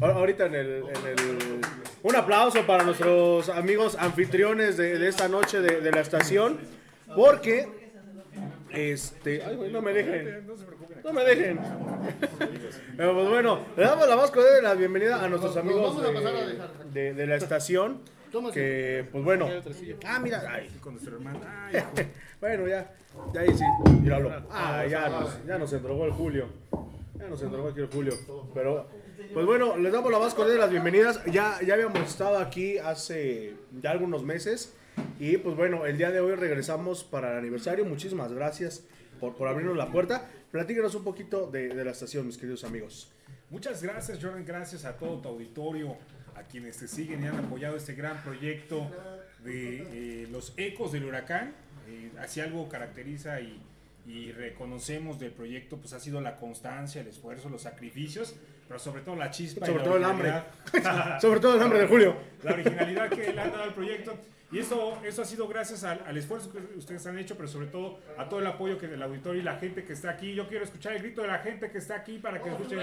[0.00, 1.60] Ahorita en el, en el-
[2.02, 6.58] Un aplauso para nuestros amigos anfitriones de, de esta noche de, de la estación.
[7.14, 7.68] Porque.
[8.70, 9.42] Este.
[9.42, 10.46] Ay, güey, no me dejen.
[11.02, 11.58] No me dejen.
[12.96, 15.96] Pero pues bueno, le damos la más cordial de la bienvenida a nuestros amigos
[16.92, 18.00] de, la estación.
[18.52, 19.48] Que, pues bueno.
[20.04, 20.42] Ah, mira.
[20.48, 20.98] ay, con
[22.40, 22.94] bueno, ya.
[23.32, 23.64] Ya ahí sí.
[24.02, 24.30] Míralo.
[24.50, 26.46] Ah, ya nos, ya nos entregó el Julio.
[27.18, 28.12] Ya nos entregó aquí el Julio.
[28.54, 28.86] Pero,
[29.32, 31.24] pues bueno, les damos la más cordial las bienvenidas.
[31.26, 34.74] Ya, ya habíamos estado aquí hace ya algunos meses.
[35.18, 37.84] Y pues bueno, el día de hoy regresamos para el aniversario.
[37.84, 38.84] Muchísimas gracias
[39.20, 40.28] por, por abrirnos la puerta.
[40.52, 43.10] Platíquenos un poquito de, de la estación, mis queridos amigos.
[43.50, 44.44] Muchas gracias, Jordan.
[44.44, 45.96] Gracias a todo tu auditorio,
[46.36, 48.88] a quienes te siguen y han apoyado este gran proyecto
[49.44, 51.54] de eh, los ecos del huracán.
[51.88, 53.60] Eh, así algo caracteriza y,
[54.06, 58.36] y reconocemos del proyecto, pues ha sido la constancia, el esfuerzo, los sacrificios,
[58.68, 59.64] pero sobre todo la chispa.
[59.64, 60.32] y Sobre la todo el hambre.
[61.20, 62.14] Sobre todo el nombre de Julio.
[62.42, 64.16] la originalidad que le han dado al proyecto.
[64.50, 67.66] Y eso, eso ha sido gracias al, al esfuerzo que ustedes han hecho, pero sobre
[67.66, 70.34] todo a todo el apoyo que del auditorio y la gente que está aquí.
[70.34, 72.78] Yo quiero escuchar el grito de la gente que está aquí para que escuchen.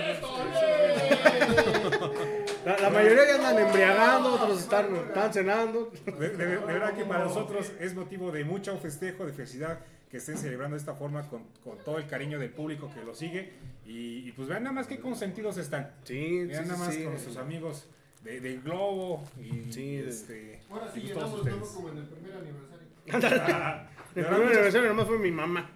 [2.66, 5.92] La, la mayoría ya andan embriagando, otros están, están cenando.
[6.06, 9.80] De, de- de verdad que para nosotros es motivo de mucho festejo, de felicidad
[10.10, 13.14] que estén celebrando de esta forma con, con todo el cariño del público que lo
[13.16, 13.54] sigue.
[13.86, 15.92] Y, y pues vean nada más qué consentidos están.
[16.04, 17.04] Sí, Vean sí, nada más sí.
[17.04, 17.88] con nuestros amigos
[18.24, 21.98] de, del Globo y Sí, de- este, Ahora sí y todos llenamos todo como en
[22.00, 22.86] el primer aniversario.
[24.16, 25.70] De El primer muchas- aniversario nomás fue mi mamá.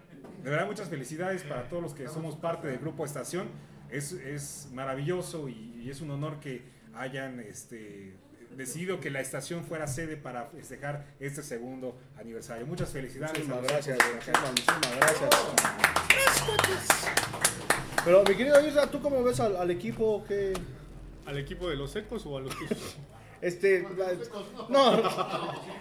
[0.44, 3.48] De verdad, muchas felicidades para todos los que somos parte del Grupo Estación.
[3.92, 8.14] Es, es maravilloso y, y es un honor que hayan este,
[8.56, 12.66] decidido que la estación fuera sede para festejar este segundo aniversario.
[12.66, 13.32] Muchas felicidades.
[13.36, 13.98] a Muchísimas gracias,
[14.50, 15.30] muchísimas gracias.
[18.06, 20.54] Pero mi querido Isra, ¿tú cómo ves al, al equipo que
[21.26, 22.98] ¿Al equipo de los secos o a los tuyos?
[23.42, 24.12] este la-
[24.70, 25.02] no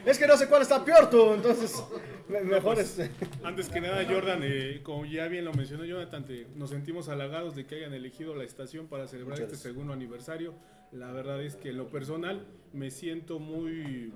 [0.06, 1.82] es que no sé cuál está peor tú, entonces
[2.28, 3.10] me- mejor este
[3.42, 7.56] Antes que nada, Jordan, eh, como ya bien lo mencionó Jonathan, te- nos sentimos halagados
[7.56, 10.54] de que hayan elegido la estación para celebrar Muchas este segundo aniversario.
[10.92, 14.12] La verdad es que en lo personal me siento muy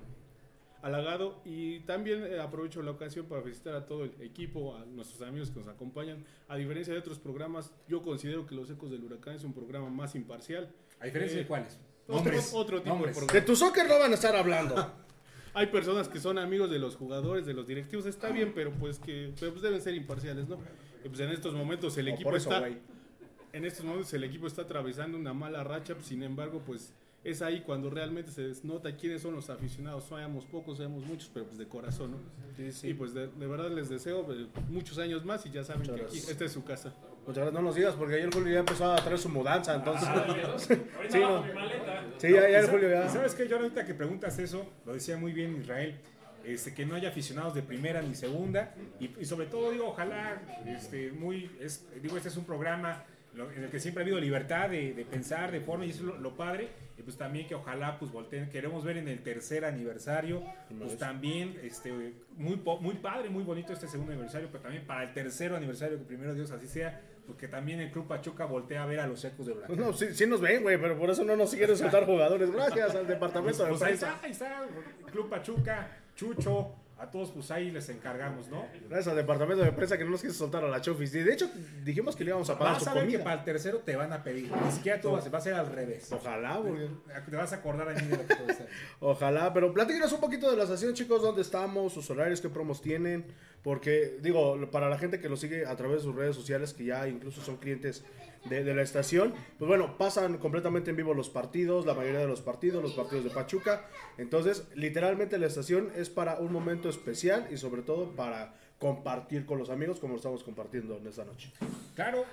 [0.82, 5.22] halagado y también eh, aprovecho la ocasión para felicitar a todo el equipo, a nuestros
[5.26, 6.24] amigos que nos acompañan.
[6.48, 9.90] A diferencia de otros programas, yo considero que Los Ecos del Huracán es un programa
[9.90, 10.70] más imparcial.
[11.00, 11.78] ¿A diferencia Eh, de cuáles?
[12.08, 12.50] otro- Nombres.
[12.54, 13.16] otro tipo de Nombres.
[13.16, 13.40] programa.
[13.40, 14.74] de tu soccer no van a estar hablando.
[15.54, 18.98] Hay personas que son amigos de los jugadores, de los directivos, está bien, pero pues
[18.98, 20.58] que pues, deben ser imparciales, ¿no?
[21.04, 22.78] Y, pues en estos momentos el equipo eso, está güey.
[23.52, 26.92] En estos momentos el equipo está atravesando una mala racha, pues, sin embargo, pues
[27.24, 30.04] es ahí cuando realmente se nota quiénes son los aficionados.
[30.04, 32.18] Sabemos pocos, sabemos muchos, pero pues de corazón, ¿no?
[32.82, 34.38] Y pues de, de verdad les deseo pues,
[34.68, 36.30] muchos años más y ya saben Muchas que aquí gracias.
[36.32, 36.92] esta es su casa.
[37.20, 40.08] Muchas gracias, no nos digas porque ayer Julio ya empezó a traer su mudanza, entonces
[40.08, 41.42] Ahorita Sí, no.
[41.44, 42.04] mi maleta.
[42.18, 43.08] Sí, ya, ya ¿Y el sa- Julio ya.
[43.08, 43.46] ¿Sabes qué?
[43.48, 45.94] Yo ahorita que preguntas eso, lo decía muy bien Israel,
[46.44, 50.42] este, que no haya aficionados de primera ni segunda, y, y sobre todo digo, ojalá,
[50.66, 53.04] este, muy, es, digo, este es un programa
[53.34, 56.04] en el que siempre ha habido libertad de, de pensar, de forma, y eso es
[56.06, 56.68] lo, lo padre,
[56.98, 60.42] y pues también que ojalá, pues volteen, queremos ver en el tercer aniversario,
[60.78, 61.92] pues también, este,
[62.36, 66.04] muy, muy padre, muy bonito este segundo aniversario, pero también para el tercero aniversario, que
[66.04, 69.46] primero Dios así sea, porque también el Club Pachuca voltea a ver a los ecos
[69.46, 69.76] de Huracán.
[69.78, 72.50] No, sí, sí nos ven, güey, pero por eso no nos quieren soltar jugadores.
[72.50, 74.66] Gracias al Pues, departamento de pues ahí está, ahí está,
[75.10, 78.64] Club Pachuca, Chucho, a todos pues ahí les encargamos, ¿no?
[78.88, 81.10] Gracias al departamento de prensa que no nos quiso soltar a la Chofis.
[81.10, 81.50] De hecho,
[81.82, 83.96] dijimos que le íbamos a pagar Vas su a ver que para el tercero te
[83.96, 84.52] van a pedir.
[84.64, 86.12] Ni siquiera tú vas, va a ser al revés.
[86.12, 86.88] Ojalá, porque-
[87.28, 88.66] Te vas a acordar a mí de lo que a decir.
[89.00, 92.80] Ojalá, pero platíquenos un poquito de la estación, chicos, dónde estamos, sus horarios, qué promos
[92.80, 93.24] tienen,
[93.64, 96.84] porque digo, para la gente que lo sigue a través de sus redes sociales, que
[96.84, 98.04] ya incluso son clientes
[98.44, 102.26] de, de la estación, pues bueno, pasan completamente en vivo los partidos, la mayoría de
[102.26, 103.86] los partidos, los partidos de Pachuca,
[104.18, 109.58] entonces literalmente la estación es para un momento especial y sobre todo para compartir con
[109.58, 111.52] los amigos como lo estamos compartiendo en esta noche.
[111.94, 112.24] Claro,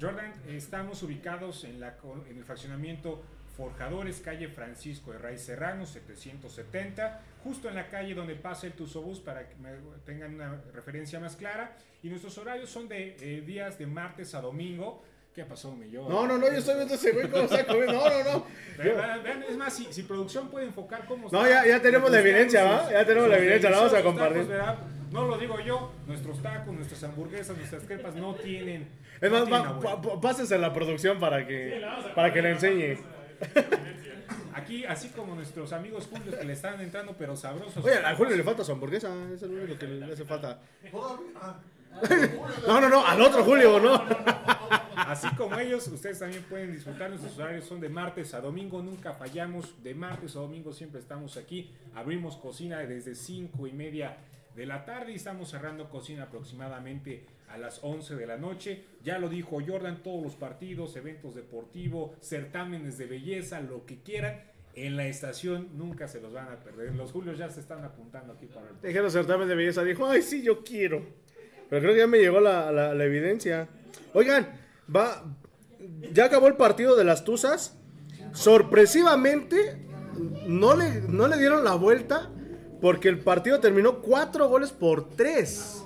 [0.00, 1.96] Jordan, estamos ubicados en, la,
[2.28, 3.22] en el fraccionamiento
[3.56, 9.20] Forjadores, calle Francisco de Raiz Serrano, 770, justo en la calle donde pasa el Tusobús
[9.20, 9.54] para que
[10.06, 11.76] tengan una referencia más clara.
[12.02, 15.04] Y nuestros horarios son de eh, días de martes a domingo.
[15.34, 16.06] ¿Qué pasó, mi yo?
[16.08, 18.46] No, no, no, yo estoy viendo ese güey cómo está comiendo, no, no, no.
[18.78, 22.20] Vean, es más, si, si producción puede enfocar cómo No, está- ya- ya tenemos la
[22.20, 22.90] evidencia, ¿va?
[22.90, 24.46] Ya tenemos la evidencia, la vamos a compartir.
[25.10, 28.88] No lo digo yo, nuestros tacos, nuestras hamburguesas, nuestras crepas no tienen.
[29.20, 29.80] Es no más, abuelo.
[29.80, 31.82] pa- pa- pásense a la producción para que,
[32.14, 32.98] para que le enseñe.
[34.54, 37.82] Aquí, así como nuestros amigos Julio que le están entrando, pero sabrosos.
[37.84, 40.60] Oye, a Julio le falta su hamburguesa, es el único que le hace falta.
[42.66, 44.02] No, no, no, al otro Julio, ¿no?
[44.96, 47.10] Así como ellos, ustedes también pueden disfrutar.
[47.10, 49.82] Nuestros horarios son de martes a domingo, nunca fallamos.
[49.82, 51.70] De martes a domingo siempre estamos aquí.
[51.94, 54.16] Abrimos cocina desde 5 y media
[54.54, 58.84] de la tarde y estamos cerrando cocina aproximadamente a las 11 de la noche.
[59.04, 64.40] Ya lo dijo Jordan, todos los partidos, eventos deportivos, certámenes de belleza, lo que quieran.
[64.74, 66.94] En la estación nunca se los van a perder.
[66.94, 70.22] Los Julios ya se están apuntando aquí para el Dijeron certamen de belleza, dijo, ay,
[70.22, 71.04] sí, yo quiero.
[71.68, 73.68] Pero creo que ya me llegó la, evidencia.
[74.14, 74.48] Oigan,
[74.94, 75.24] va,
[76.12, 77.76] ya acabó el partido de las Tuzas.
[78.32, 79.86] Sorpresivamente,
[80.46, 82.30] no le, no le dieron la vuelta
[82.80, 85.84] porque el partido terminó cuatro goles por tres.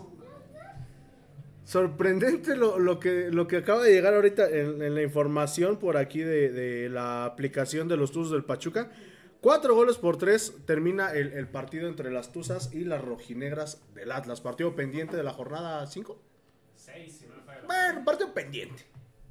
[1.64, 5.96] Sorprendente lo, lo que, lo que acaba de llegar ahorita en, en la información por
[5.96, 8.90] aquí de, la aplicación de los Tuzos del Pachuca.
[9.40, 14.12] Cuatro goles por tres termina el, el partido entre las Tuzas y las rojinegras del
[14.12, 14.40] Atlas.
[14.40, 16.18] Partido pendiente de la jornada 5.
[17.66, 18.82] Bueno, partido pendiente.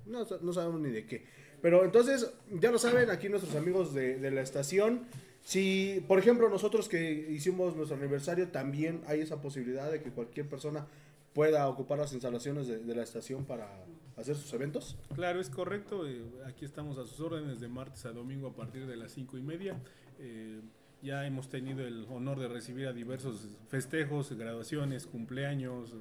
[0.06, 1.26] No, no sabemos ni de qué.
[1.62, 5.06] Pero entonces, ya lo saben, aquí nuestros amigos de, de la estación.
[5.44, 10.48] Si, por ejemplo, nosotros que hicimos nuestro aniversario, también hay esa posibilidad de que cualquier
[10.48, 10.88] persona
[11.34, 13.68] pueda ocupar las instalaciones de, de la estación para
[14.16, 14.98] hacer sus eventos.
[15.16, 16.08] Claro, es correcto.
[16.08, 19.38] eh, aquí estamos a sus órdenes de martes a domingo a partir de las cinco
[19.38, 19.76] y media.
[20.20, 20.62] Eh,
[21.02, 25.94] ya hemos tenido el honor de recibir a diversos festejos, graduaciones, cumpleaños.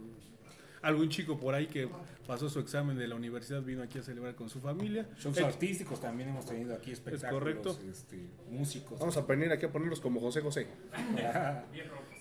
[0.85, 1.89] Eh, algún chico por ahí que
[2.26, 5.07] pasó su examen de la universidad vino aquí a celebrar con su familia.
[5.18, 7.78] Shows Ex- artísticos también hemos tenido aquí espectáculos, correcto.
[7.91, 8.18] este,
[8.51, 8.99] músicos.
[8.99, 10.66] Vamos a venir aquí a ponerlos como José José.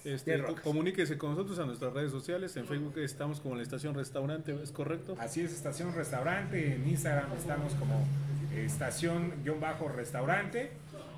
[0.03, 2.55] Este, Bien, comuníquese con nosotros a nuestras redes sociales.
[2.57, 5.15] En Facebook estamos como la estación restaurante, ¿es correcto?
[5.17, 6.75] Así es, Estación Restaurante.
[6.75, 8.05] En Instagram estamos como
[8.53, 10.71] eh, Estación-Restaurante.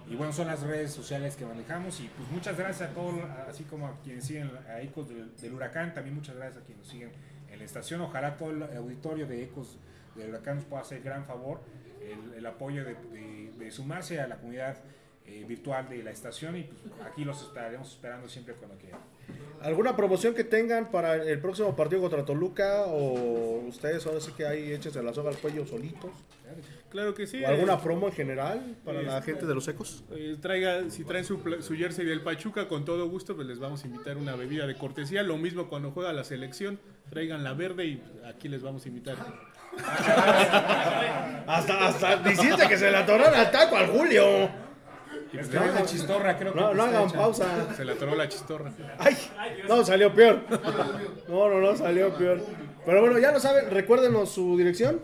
[0.08, 2.00] Y bueno, son las redes sociales que manejamos.
[2.00, 3.16] Y pues muchas gracias a todos,
[3.50, 5.96] así como a quienes siguen a Ecos del, del Huracán.
[5.96, 7.10] También muchas gracias a quienes nos siguen
[7.52, 8.02] en la estación.
[8.02, 9.78] Ojalá todo el auditorio de Ecos
[10.16, 11.60] del Huracán nos pueda hacer gran favor
[12.02, 14.78] el, el apoyo de, de- de sumarse a la comunidad
[15.26, 16.56] eh, virtual de la estación.
[16.58, 19.00] Y pues aquí los estaremos esperando siempre cuando quieran.
[19.62, 22.84] ¿Alguna promoción que tengan para el próximo partido contra Toluca?
[22.88, 26.12] ¿O ustedes ahora sí que ahí échense la soga al cuello solitos?
[26.96, 27.44] Claro que sí.
[27.44, 30.06] ¿O alguna eh, promo en general para la Este- gente de los ecos?
[30.12, 33.84] Eh, traiga, si traen su, su jersey del Pachuca, con todo gusto, pues les vamos
[33.84, 35.22] a invitar una bebida de cortesía.
[35.22, 36.80] Lo mismo cuando juega la selección,
[37.10, 39.18] traigan la verde y aquí les vamos a invitar.
[41.48, 44.50] Hasta, hasta dijiste que se le atoraron al taco al Julio.
[45.34, 47.74] Es de chistorra, creo que No, no hagan pausa.
[47.76, 48.72] Se le atoró la chistorra.
[48.98, 49.18] Ay,
[49.68, 50.44] no, salió peor.
[51.28, 52.40] No, no, no, salió peor.
[52.86, 55.02] Pero bueno, ya lo saben, recuérdenos su dirección.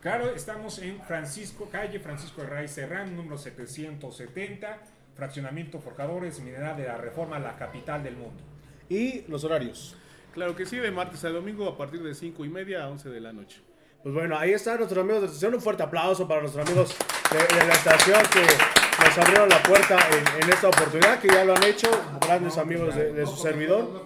[0.00, 4.78] Claro, estamos en Francisco, calle Francisco de Raiz Serrano, número 770,
[5.14, 8.42] fraccionamiento Forjadores, Mineral de la Reforma, la capital del mundo.
[8.88, 9.96] Y los horarios.
[10.32, 13.10] Claro que sí, de martes a domingo a partir de 5 y media a 11
[13.10, 13.60] de la noche.
[14.02, 15.54] Pues bueno, ahí están nuestros amigos de la estación.
[15.54, 16.96] Un fuerte aplauso para nuestros amigos
[17.30, 21.44] de, de la estación que nos abrieron la puerta en, en esta oportunidad, que ya
[21.44, 21.90] lo han hecho.
[22.22, 24.02] Grandes amigos de, de su servidor.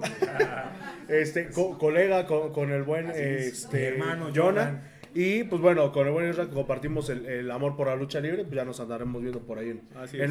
[1.10, 4.82] Este, co- colega con, con el buen este, hermano Jonah.
[5.12, 8.44] Y pues bueno, con el buen Isra compartimos el, el amor por la lucha libre.
[8.44, 9.82] Pues ya nos andaremos viendo por ahí en,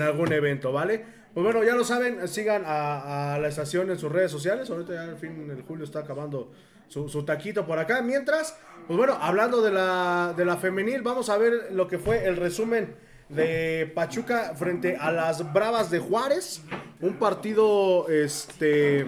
[0.01, 1.03] algún evento, ¿vale?
[1.33, 4.69] Pues bueno, ya lo saben, sigan a, a la estación en sus redes sociales.
[4.69, 6.51] Ahorita ya al fin el Julio está acabando
[6.87, 8.01] su, su taquito por acá.
[8.01, 8.57] Mientras,
[8.87, 12.37] pues bueno, hablando de la, de la femenil, vamos a ver lo que fue el
[12.37, 12.95] resumen
[13.27, 16.61] de Pachuca frente a las Bravas de Juárez.
[17.01, 19.05] un partido, este,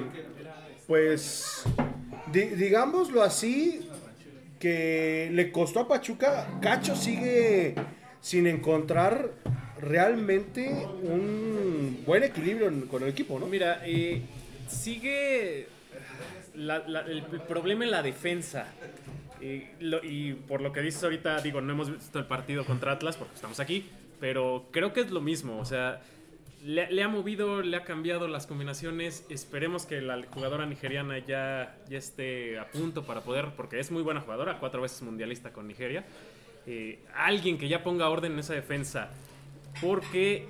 [0.92, 1.64] pues,
[2.34, 3.80] di- digámoslo así,
[4.60, 6.60] que le costó a Pachuca.
[6.62, 7.76] Cacho sigue
[8.20, 9.30] sin encontrar
[9.80, 10.68] realmente
[11.04, 13.46] un buen equilibrio con el equipo, ¿no?
[13.46, 14.22] Mira, eh,
[14.68, 15.70] sigue
[16.56, 18.66] el, problema en la defensa.
[19.39, 19.72] Eh,
[20.04, 23.36] y por lo que dices ahorita, digo, no hemos visto el partido contra Atlas porque
[23.36, 23.86] estamos aquí,
[24.20, 25.58] pero creo que es lo mismo.
[25.58, 26.02] O sea,
[26.64, 29.26] le, le ha movido, le ha cambiado las combinaciones.
[29.30, 34.03] Esperemos que la jugadora nigeriana ya, ya esté a punto para poder, porque es muy
[34.03, 36.05] buena jugadora, cuatro veces mundialista con Nigeria.
[36.68, 39.09] Eh, alguien que ya ponga orden en esa defensa.
[39.82, 40.47] Porque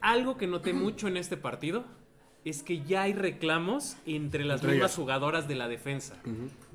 [0.00, 1.84] algo que noté mucho en este partido
[2.44, 4.96] es que ya hay reclamos entre las Entre mismas ellas.
[4.96, 6.20] jugadoras de la defensa.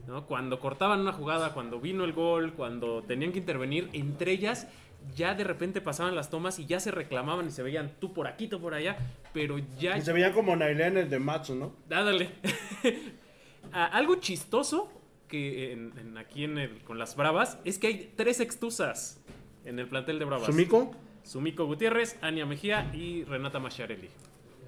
[0.08, 0.26] ¿no?
[0.26, 4.68] Cuando cortaban una jugada, cuando vino el gol, cuando tenían que intervenir, entre ellas
[5.16, 8.28] ya de repente pasaban las tomas y ya se reclamaban y se veían tú por
[8.28, 8.98] aquí, tú por allá,
[9.34, 9.98] pero ya...
[9.98, 11.74] Y se veía como Nailea en el de Matsu, ¿no?
[11.88, 12.30] Dádale.
[13.72, 14.92] Ah, algo chistoso
[15.28, 19.22] que en- en- aquí en el- con las Bravas es que hay tres extusas
[19.64, 20.48] en el plantel de Bravas.
[20.48, 20.96] Sumiko.
[21.24, 24.10] Sumiko Gutiérrez, Ania Mejía y Renata Macharelli.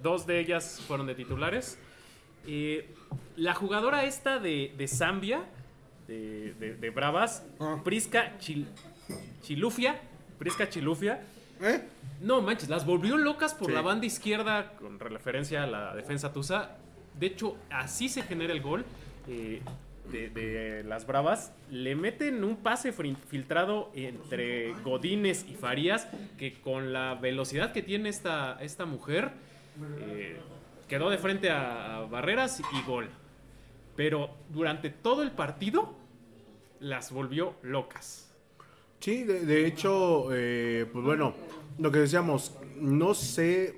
[0.04, 1.80] Dos de ellas fueron de titulares.
[2.46, 2.94] Eh,
[3.38, 5.46] la jugadora esta de, de Zambia,
[6.08, 7.82] de, de- de Bravas, Ah.
[7.84, 8.68] Prisca Chil-
[9.42, 10.00] Chilufia,
[10.42, 11.22] Prisca Chilufia,
[11.62, 11.82] ¿Eh?
[12.22, 13.74] no manches, las volvió locas por Sí.
[13.74, 16.78] la banda izquierda con referencia a la defensa tusa.
[17.20, 18.84] De hecho, así se genera el gol
[19.28, 19.62] eh,
[20.12, 21.54] de, de las Bravas.
[21.70, 26.08] Le meten un pase filtrado entre Godínez y Farías
[26.40, 29.30] que con la velocidad que tiene esta, esta mujer
[30.00, 30.38] eh,
[30.88, 33.08] quedó de frente a, a Barreras y gol.
[33.96, 35.94] Pero durante todo el partido
[36.80, 38.31] las volvió locas.
[39.02, 41.34] Sí, de, de hecho, eh, pues bueno,
[41.80, 43.76] lo que decíamos, no sé,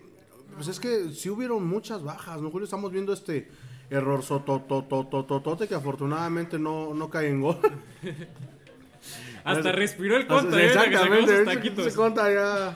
[0.55, 2.65] pues es que sí hubieron muchas bajas, ¿no, Julio?
[2.65, 3.47] Estamos viendo este
[3.89, 7.57] error sotototototote que afortunadamente no, no cae en gol.
[9.43, 10.67] Hasta Es- respiró el contra, ¿eh?
[10.67, 11.88] Exactamente, ese- taquitos.
[11.88, 12.76] ese contra ya...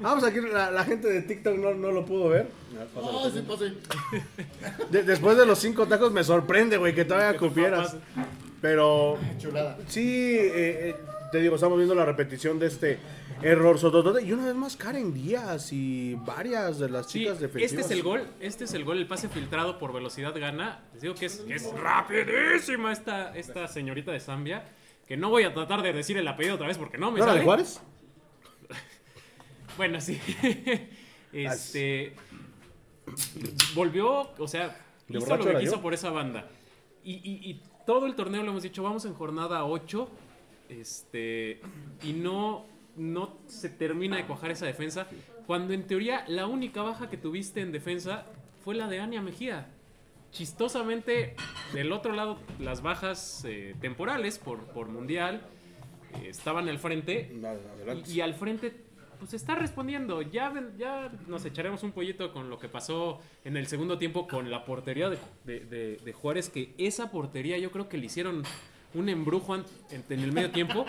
[0.00, 2.48] Vamos, aquí la, la gente de TikTok no, no lo pudo ver.
[2.96, 3.74] Ah, sí, pase.
[4.90, 7.96] De- después de los cinco tacos me sorprende, güey, que todavía cupieras.
[8.62, 9.76] Pero Chulada.
[9.88, 10.00] Sí,
[10.38, 10.96] eh, eh,
[11.32, 12.98] te digo, estamos viendo la repetición de este
[13.42, 14.22] error sototote.
[14.24, 17.72] Y una vez más, Karen Díaz y varias de las Sí, chicas defensivas.
[17.72, 20.84] este es el gol, este es el gol, el pase filtrado por velocidad gana.
[20.92, 24.64] Les digo que es, que es rapidísima esta, esta señorita de Zambia.
[25.06, 27.24] Que no voy a tratar de decir el apellido otra vez porque no me ¿No
[27.26, 27.38] sale.
[27.40, 27.80] de Juárez?
[29.76, 30.20] Bueno, sí.
[31.32, 32.14] este.
[33.74, 34.76] Volvió, o sea,
[35.08, 35.82] De hizo lo que quiso yo.
[35.82, 36.48] por esa banda.
[37.02, 40.08] Y, y- y todo el torneo lo hemos dicho, vamos en jornada 8.
[40.70, 41.60] Este.
[42.02, 42.64] Y no,
[42.96, 45.06] no se termina de cuajar esa defensa.
[45.46, 48.24] Cuando en teoría la única baja que tuviste en defensa
[48.64, 49.68] fue la de Ania Mejía.
[50.30, 51.34] Chistosamente,
[51.72, 55.42] del otro lado, las bajas eh, temporales por, por mundial
[56.22, 57.32] eh, estaban al frente.
[58.06, 58.72] Y, y al frente,
[59.18, 60.22] pues está respondiendo.
[60.22, 64.50] Ya, ya nos echaremos un pollito con lo que pasó en el segundo tiempo con
[64.52, 68.44] la portería de, de- de- de Juárez, que esa portería yo creo que le hicieron
[68.94, 69.64] un embrujo en,
[70.10, 70.84] el medio tiempo.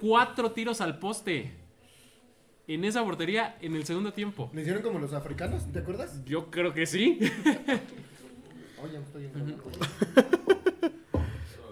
[0.00, 1.52] Cuatro tiros al poste.
[2.68, 4.50] En esa portería en el segundo tiempo.
[4.52, 5.70] ¿Le hicieron como los africanos?
[5.72, 6.24] ¿Te acuerdas?
[6.24, 7.18] Yo creo que sí.
[8.82, 9.56] Oye, me estoy enfermo.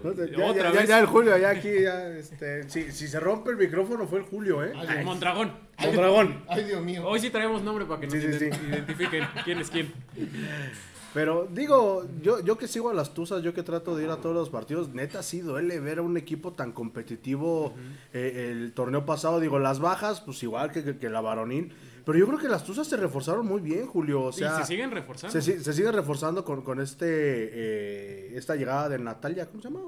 [0.04, 0.88] No, ya, ya- Otra ya- vez.
[0.88, 4.24] ya el Julio, ya aquí, ya, este, si, si se rompe el micrófono fue el
[4.26, 4.72] Julio, ¿eh?
[4.76, 5.02] Ay.
[5.04, 5.52] Mondragón.
[5.78, 6.44] Mondragón.
[6.46, 7.06] Ay, Dios mío.
[7.06, 8.66] Hoy sí traemos nombre para que nos Sí, sí, ident- sí.
[8.68, 9.92] identifiquen quién es quién.
[11.14, 14.16] Pero digo, yo, yo que sigo a las Tuzas, yo que trato de ir a
[14.16, 17.72] todos los partidos, neta sí duele ver a un equipo tan competitivo
[18.12, 19.38] eh, el torneo pasado.
[19.38, 21.72] Digo, las bajas, pues igual que, que- que la varonil.
[22.04, 24.22] Pero yo creo que las Tuzas se reforzaron muy bien, Julio.
[24.24, 25.32] O sea, y se siguen reforzando.
[25.32, 29.68] se, si- se sigue reforzando con, con este eh, esta llegada de Natalia, ¿cómo se
[29.68, 29.80] llama?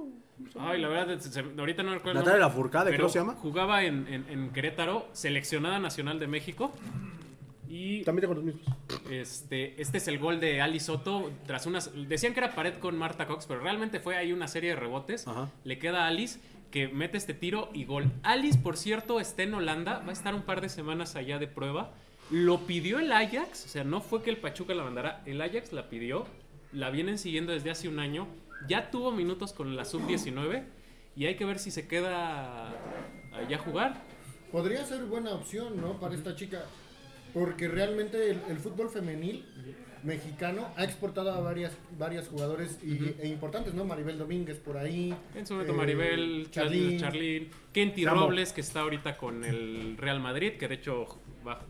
[0.61, 2.21] Ay, la verdad, se- se- ahorita no recuerdo.
[2.21, 3.35] Natalia Lafourcade, creo se llama.
[3.35, 6.73] Jugaba en, en- en Querétaro, seleccionada nacional de México.
[7.69, 8.65] Y También tengo los mismos.
[9.11, 11.31] este, este es el gol de Ali Soto.
[11.47, 11.91] Tras unas.
[12.09, 15.27] Decían que era pared con Marta Cox, pero realmente fue ahí una serie de rebotes.
[15.27, 15.51] Ajá.
[15.65, 16.41] Le queda a Alice
[16.71, 18.11] que mete este tiro y gol.
[18.23, 20.01] Alice, por cierto, está en Holanda.
[20.01, 21.93] Va a estar un par de semanas allá de prueba.
[22.31, 23.65] Lo pidió el Ajax.
[23.65, 25.23] O sea, no fue que el Pachuca la mandara.
[25.27, 26.27] El Ajax la pidió.
[26.73, 28.27] La vienen siguiendo desde hace un año.
[28.69, 30.65] Ya tuvo minutos con la sub-19.
[31.15, 32.69] Y hay que ver si se queda
[33.33, 34.03] allá a jugar.
[34.53, 35.99] Podría ser buena opción, ¿no?
[35.99, 36.65] Para esta chica.
[37.39, 39.45] Porque realmente el, el fútbol femenil
[40.03, 43.85] mexicano ha exportado a varias, varias jugadores y- e importantes, ¿no?
[43.85, 45.15] Maribel Domínguez por ahí.
[45.35, 46.99] En su momento eh, Maribel, Charlín.
[46.99, 48.23] Charlín, Charlín, Kenty Samo.
[48.23, 51.07] Robles, que está ahorita con el Real Madrid, que de hecho
[51.47, 51.61] va,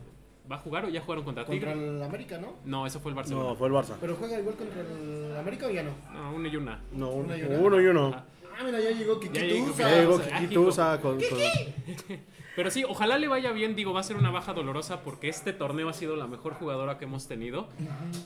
[0.49, 1.89] ¿Va a jugar o ya jugaron contra Contra Tigre?
[1.97, 2.53] el América, ¿no?
[2.63, 3.49] No, eso fue el Barcelona.
[3.49, 3.95] No, fue el Barça.
[3.99, 5.91] Pero juega igual contra el América o ya no.
[6.13, 6.81] No, uno y una.
[6.93, 7.57] No, un- Una y una.
[7.59, 8.15] uno y uno.
[8.15, 9.83] Ah, mira, ya llegó Ya Kiki llegó Tusa.
[9.83, 10.63] Kiki Ya llegó Ah, Kiki hijo.
[10.63, 12.17] Tusa con, con-
[12.57, 13.75] Pero sí, ojalá le vaya bien.
[13.75, 16.97] Digo, va a ser una baja dolorosa porque este torneo ha sido la mejor jugadora
[16.97, 17.69] que hemos tenido.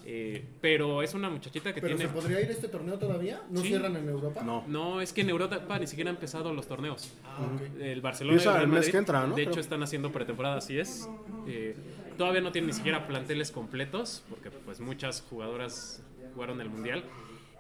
[0.06, 2.10] Eh, pero es una muchachita que Pero tiene.
[2.10, 3.42] ¿se podría ir este torneo todavía?
[3.50, 3.68] ¿No Sí.
[3.68, 4.42] cierran en Europa?
[4.42, 4.64] No.
[4.68, 7.14] No, es que en Europa ni siquiera han empezado los torneos.
[7.26, 7.40] Ah.
[7.82, 8.42] El Barcelona.
[8.42, 9.36] y Real el mes Madrid, que entra, ¿no?
[9.36, 11.10] De hecho, están haciendo pretemporada, así es.
[11.46, 11.76] Eh,
[12.18, 16.04] todavía no tienen ni siquiera planteles completos, porque pues muchas jugadoras
[16.36, 17.04] jugaron el mundial.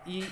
[0.07, 0.23] Y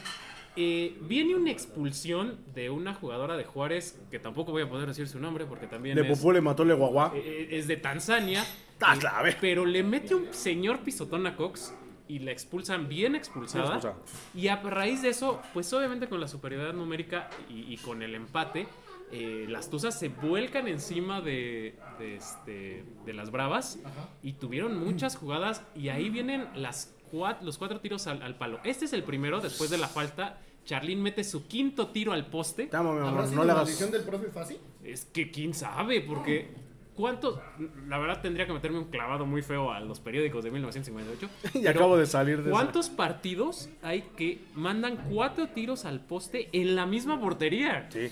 [0.62, 5.08] eh, viene una expulsión de una jugadora de Juárez, que tampoco voy a poder decir
[5.08, 7.14] su nombre, porque también De es, Popó le mató le guagua.
[7.16, 8.46] eh, es de Tanzania.
[8.82, 9.38] Ah, Eh, clave.
[9.40, 11.74] Pero le mete un señor pisotón a Cox
[12.10, 13.96] y la expulsan bien expulsada.
[14.36, 18.14] Y a raíz de eso, pues obviamente con la superioridad numérica y, y con el
[18.16, 18.68] empate,
[19.14, 23.80] eh, las Tuzas se vuelcan encima de, de, este, de las Bravas
[24.24, 28.60] y tuvieron muchas jugadas y ahí vienen las cuat- los cuatro tiros al, al palo.
[28.66, 30.40] Este es el primero, después de la falta.
[30.70, 32.70] Charlín mete su quinto tiro al poste.
[32.72, 33.26] Mi ¿Habrá amor.
[33.26, 34.02] sido No le maldición hagas.
[34.02, 34.58] del profe Fácil?
[34.84, 36.52] Es que quién sabe, porque
[36.94, 37.40] ¿cuántos?
[37.88, 41.60] La verdad tendría que meterme un clavado muy feo a los periódicos de 1958.
[41.60, 42.52] Y acabo de salir de esa.
[42.52, 47.90] ¿Cuántos partidos hay que mandan cuatro tiros al poste en la misma portería?
[47.92, 48.12] Sí.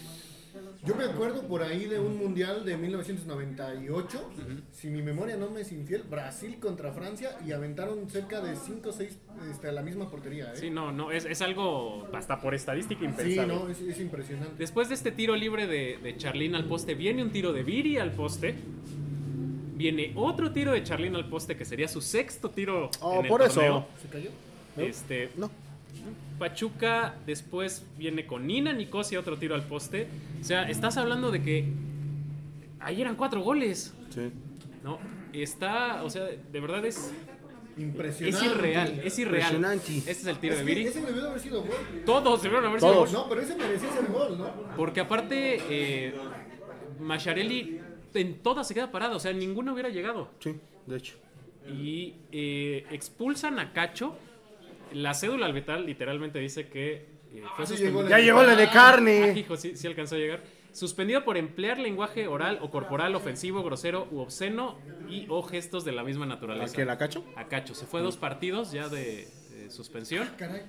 [0.88, 4.30] Yo me acuerdo por ahí de un mundial de 1998,
[4.72, 8.90] si mi memoria no me es infiel, Brasil contra Francia y aventaron cerca de 5
[8.90, 9.18] o 6
[9.52, 10.46] este, a la misma portería.
[10.54, 10.56] ¿eh?
[10.56, 13.54] Sí, no, no, es, es algo hasta por estadística Sí, impensable.
[13.54, 14.54] no, es, es impresionante.
[14.58, 17.98] Después de este tiro libre de, de Charlín al poste, viene un tiro de Viri
[17.98, 18.56] al poste.
[19.76, 22.90] Viene otro tiro de Charlín al poste, que sería su sexto tiro.
[23.02, 23.86] Oh, en el por eso.
[24.02, 24.30] ¿Se cayó?
[24.78, 25.52] Este, No.
[26.40, 30.08] Pachuca después viene con Nina Nicosia otro tiro al poste.
[30.40, 31.66] O sea, estás hablando de que
[32.80, 33.94] ahí eran cuatro goles.
[34.10, 34.32] Sí.
[34.84, 35.00] ¿No?
[35.34, 36.98] Está, o sea, de verdad es,
[37.78, 38.46] es Impresionante.
[38.48, 39.56] irreal, es irreal.
[39.56, 39.98] Impresionante.
[39.98, 40.84] Este es el tiro Es de Viri.
[40.88, 41.76] ese debió de haber sido gol.
[42.06, 43.12] Todos debieron haber sido Todos.
[43.14, 43.22] gol.
[43.24, 44.52] No, pero ese merecía ser gol, ¿no?
[44.76, 46.14] Porque aparte, eh,
[47.00, 47.80] Macharelli
[48.14, 49.18] en todas se queda parado.
[49.18, 50.30] O sea, ninguno hubiera llegado.
[50.40, 50.56] Sí,
[50.88, 51.16] de hecho.
[51.68, 54.16] Y eh, expulsan a Cacho.
[54.94, 59.34] La cédula arbitral literalmente dice que eh, fue Ah, Ya llegó la de Ah, carne.
[59.38, 60.44] hijo, sí, sí alcanzó a llegar.
[60.72, 64.78] Suspendido por emplear lenguaje oral o corporal ofensivo, grosero u obsceno
[65.10, 66.76] y o gestos de la misma ¿A naturaleza.
[66.76, 67.24] que la cacho?
[67.36, 67.74] A Cacho.
[67.74, 70.30] Se fue dos partidos ya de, de suspensión.
[70.38, 70.62] Caray.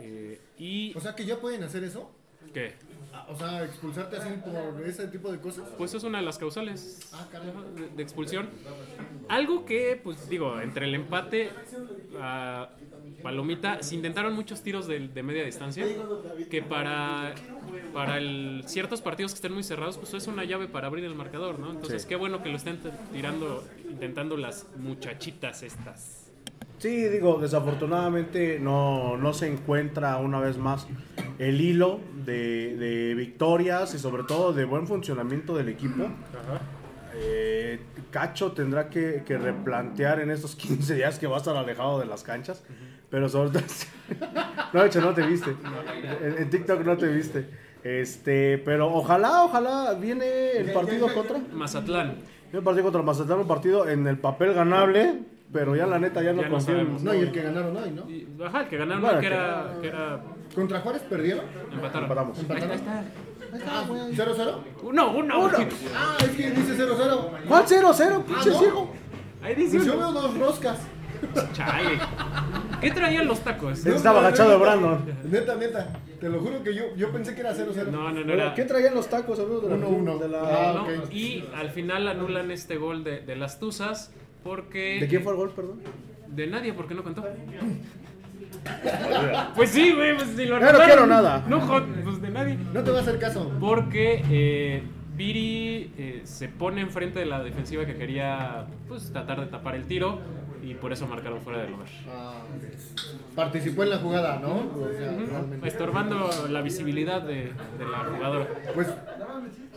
[0.00, 0.96] Eh, y.
[0.96, 2.10] O sea que ya pueden hacer eso.
[2.54, 2.74] ¿Qué?
[3.12, 5.64] Ah, O sea, expulsarte así por ese tipo de cosas.
[5.76, 7.26] Pues es una de las causales Ah,
[7.76, 8.48] de, de expulsión.
[9.28, 11.50] Algo que, pues digo, entre el empate
[12.20, 12.70] a
[13.22, 15.84] Palomita, se intentaron muchos tiros de, de media distancia,
[16.50, 17.34] que para,
[17.92, 21.14] para el- ciertos partidos que estén muy cerrados, pues es una llave para abrir el
[21.14, 21.70] marcador, ¿no?
[21.70, 22.08] Entonces, Sí.
[22.08, 22.78] qué bueno que lo estén
[23.12, 26.19] tirando, intentando las muchachitas estas.
[26.80, 30.86] Sí, digo, desafortunadamente no, no se encuentra una vez más
[31.38, 36.08] el hilo de, de victorias y sobre todo de buen funcionamiento del equipo.
[37.14, 37.80] Eh,
[38.10, 42.06] Cacho tendrá que, que replantear en estos 15 días que va a estar alejado de
[42.06, 42.64] las canchas.
[43.10, 43.62] Pero sobre todo...
[44.72, 45.54] no, de hecho, no te viste.
[46.22, 47.46] En, en TikTok no te viste.
[47.84, 51.36] Este, pero ojalá, ojalá viene el partido contra...
[51.52, 52.06] Mazatlán.
[52.06, 55.18] Viene el partido contra Mazatlán, un partido en el papel ganable,
[55.52, 57.02] pero ya la neta ya no Ya no sabemos.
[57.02, 58.08] No, y el que ganaron hoy, ¿no?
[58.10, 60.20] Y, ajá, el que ganaron, Bueno, que, que- era, que era...
[60.54, 61.44] ¿Contra Juárez perdieron?
[61.72, 62.02] Empataron.
[62.04, 62.38] Empatamos.
[62.38, 62.80] ¿Empataron?
[63.66, 64.54] Ah, ¿0-0?
[64.82, 65.34] Uno, uno.
[65.94, 67.28] Ah, es que dice 0-0.
[67.48, 68.24] ¿Cuál 0-0?
[68.24, 68.58] Pinche ¿no?
[68.58, 68.92] ciego.
[69.42, 70.12] Ahí dice Pues yo uno.
[70.12, 70.78] veo dos roscas.
[71.52, 71.98] Chale.
[72.80, 73.84] ¿Qué traían los tacos?
[73.84, 75.04] Él estaba agachado de Brandon.
[75.24, 75.88] Neta, neta.
[76.20, 77.86] Te lo juro que yo, yo pensé que era 0-0.
[77.90, 78.54] No, no, no era.
[78.54, 79.62] ¿Qué traían los tacos, amigos?
[79.64, 80.18] De la, Uno, uno.
[80.18, 81.12] De, la- Ah, No, ok.
[81.12, 84.12] Y al final anulan este gol de, de las Tuzas
[84.42, 84.98] porque.
[85.00, 85.80] ¿De quién fue el gol, perdón?
[86.28, 87.24] De nadie, porque no contó.
[89.54, 91.44] pues sí, güey, pues si lo no quiero nada.
[91.48, 92.58] No, pues de nadie.
[92.72, 93.52] No te va a hacer caso.
[93.60, 94.82] Porque eh,
[95.20, 99.84] Viri eh, se pone enfrente de la defensiva que quería pues tratar de tapar el
[99.84, 100.18] tiro
[100.62, 101.88] y por eso marcaron fuera del lugar.
[102.10, 102.40] Ah,
[103.36, 104.54] participó en la jugada, ¿no?
[104.82, 105.68] O sea, realmente.
[105.68, 108.46] Estorbando la visibilidad de, de la jugadora.
[108.74, 108.96] Pues, pues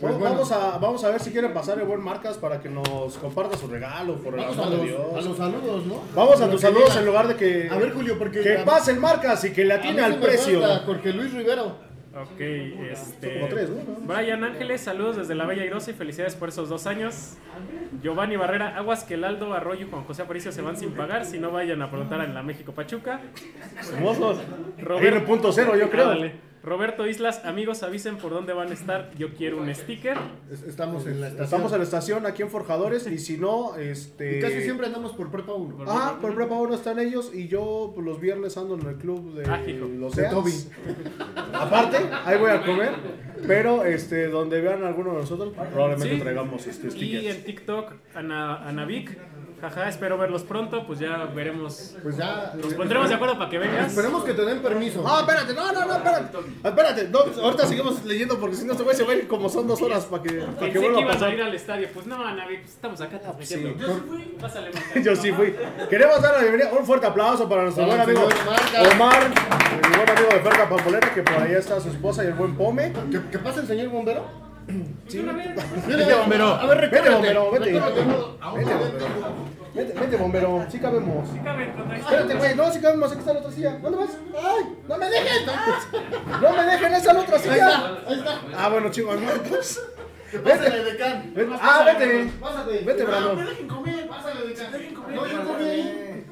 [0.00, 0.34] Vamos, bueno.
[0.34, 3.58] vamos a, vamos a ver si quieren pasar el buen Marcas para que nos comparta
[3.58, 5.00] su regalo, por el Vamos a amor de los, Dios.
[5.14, 6.02] a los saludos, ¿no?
[6.14, 7.68] Vamos a Lo tus saludos en lugar de que.
[7.70, 8.40] A ver, Julio, porque.
[8.40, 10.62] Que a- pasen Marcas y que le a atine al precio.
[10.86, 11.92] Jorge Luis Rivero.
[12.16, 12.40] Ok,
[12.92, 13.34] este.
[13.34, 13.76] como tres, ¿no?
[14.06, 17.36] Brian Ángeles, saludos desde la Bella Irosa y felicidades por esos dos años.
[18.02, 21.24] Giovanni Barrera, aguas que el Aldo Arroyo y Juan José Aparicio se van sin pagar.
[21.24, 23.20] Si no vayan a preguntar en la México Pachuca.
[23.92, 24.38] Hermosos.
[24.78, 26.14] Roberto- Ahí en el punto cero, yo creo.
[26.64, 29.10] Roberto Islas, amigos, avisen por dónde van a estar.
[29.18, 30.16] Yo quiero un sticker.
[30.50, 31.44] Es- Estamos en la estación.
[31.44, 34.38] Estamos en la estación aquí en Forjadores y si no, este...
[34.38, 35.84] Y casi siempre andamos por prepa 1.
[35.86, 39.34] Ah, por prepa 1 están ellos y yo pues, los viernes ando en el club
[39.34, 39.60] de Ah,
[39.98, 40.24] los De.
[40.30, 40.52] Toby.
[41.52, 42.92] Aparte, ahí voy a comer,
[43.46, 46.20] pero este donde vean a alguno de nosotros probablemente Sí.
[46.20, 47.36] traigamos este Y stickers.
[47.36, 49.16] en TikTok, Ana, Anavic.
[49.60, 50.86] Jaja, espero verlos pronto.
[50.86, 51.96] Pues ya veremos.
[52.02, 52.52] Pues ya.
[52.54, 53.88] Nos pondremos de acuerdo para que vengas.
[53.88, 55.02] Esperemos que te den permiso.
[55.02, 56.38] No, espérate, no, no, no, espérate.
[56.62, 59.48] Espérate, no, ahorita seguimos leyendo porque si no este güey se va a ir como
[59.48, 61.34] son dos horas para que, para que que vuelva a ibas a pasar.
[61.34, 61.88] ir al estadio.
[61.94, 63.78] Pues no, Anavic, pues estamos acá transmitiendo.
[63.78, 64.22] Yo sí fui.
[64.40, 65.00] Pásale, Marca.
[65.02, 65.54] Yo sí fui.
[65.88, 68.28] Queremos dar la bienvenida, un fuerte aplauso para nuestro buen amigo.
[68.92, 72.34] Omar, mi buen amigo de Ferga Pambolera, que por allá está su esposa y el
[72.34, 72.92] buen Pome.
[73.10, 74.43] ¿Qué, qué pasa el señor bombero?
[75.86, 76.46] Vete, bombero.
[76.54, 77.72] A ver, Vete, bombero, vete.
[77.72, 78.36] Vete, bombero.
[79.74, 80.66] Vete, vete, bombero.
[80.70, 81.28] Sí cabemos.
[81.42, 82.54] Cabe, contra- Espérate, güey.
[82.54, 83.10] No, sí cabemos.
[83.10, 83.78] Aquí está la otra silla.
[83.82, 84.10] ¿Dónde vas?
[84.38, 84.64] ¡Ay!
[84.88, 85.46] ¡No me dejen!
[86.40, 86.94] ¡No me dejen!
[86.94, 87.68] ¡Esa es la otra Ahí silla!
[87.68, 88.40] está, ahí está.
[88.56, 89.24] Ah, bueno, chingón.
[89.24, 89.32] ¿no?
[89.48, 89.80] Pues,
[90.44, 91.34] Pásale de can.
[91.34, 91.52] Vete.
[91.60, 92.30] Ah, vete.
[92.40, 92.78] Pásate.
[92.84, 93.36] Vete, No, Brandon.
[93.36, 94.08] me dejen comer.
[94.08, 94.72] Pásale de can.
[95.14, 96.24] No, yo comí ahí.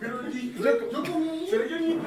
[0.59, 1.49] Yo, yo comí ahí.
[1.51, 1.99] Pero yo ni.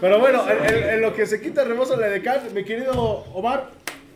[0.00, 2.64] Pero bueno, en, en- en lo que se quita el rebozo la de Can, mi
[2.64, 2.92] querido
[3.32, 3.70] Omar,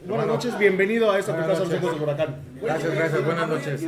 [0.06, 2.36] buenas noches, bienvenido a esta tu casa, Los Ecos del Huracán.
[2.62, 3.86] Gracias, gracias, buenas noches.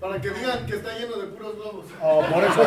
[0.00, 1.86] Para que digan que está lleno de puros globos.
[2.00, 2.62] Oh, por eso.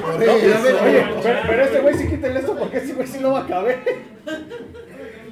[0.00, 0.84] Por eso.
[0.84, 3.46] oye, pero, pero este güey sí quítale esto porque este güey sí no va a
[3.46, 3.80] caber.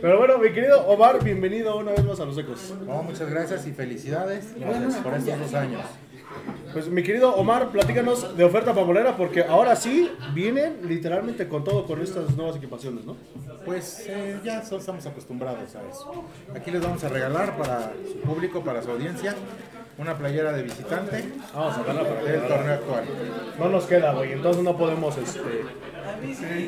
[0.02, 2.74] Pero bueno, mi querido Omar, bienvenido una vez más a Los Ecos.
[2.86, 5.82] No, muchas gracias y felicidades gracias por estos dos años.
[6.72, 11.84] Pues mi querido Omar, platícanos de oferta pambolera porque ahora sí vienen literalmente con todo
[11.84, 13.16] con estas nuevas equipaciones, ¿no?
[13.66, 16.24] Pues eh, ya estamos acostumbrados a eso.
[16.56, 19.34] Aquí les vamos a regalar para su público, para su audiencia,
[19.98, 23.04] una playera de visitante Vamos a sacarla para del que torneo actual.
[23.58, 25.40] no nos queda, güey, entonces no podemos, este...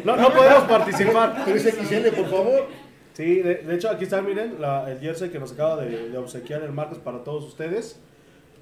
[0.04, 1.44] No, no podemos participar.
[1.46, 2.66] 3XL, por favor.
[3.14, 6.18] Sí, de, de hecho aquí está, miren, la- el jersey que nos acaba de, de
[6.18, 7.98] obsequiar el Marcos para todos ustedes.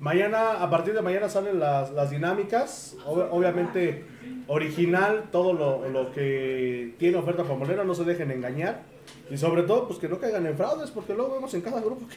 [0.02, 4.04] Mañana, a partir de mañana salen las, las dinámicas, Ob- obviamente
[4.48, 8.82] original, todo lo, lo que tiene oferta pambolera, no se dejen engañar.
[9.30, 12.08] Y sobre todo, pues que no caigan en fraudes, porque luego vemos en cada grupo
[12.08, 12.16] que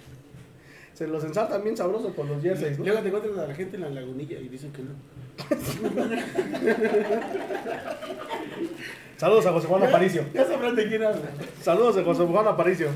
[0.94, 2.86] se los ensartan bien sabrosos con los jerseys, ¿no?
[2.86, 4.90] Luego te encuentras a la gente en la lagunilla y dicen que no.
[9.18, 10.26] Saludos a José Juan Aparicio.
[10.34, 11.22] Ya sabrán de quién habla.
[11.62, 12.90] Saludos de José Juan Aparicio.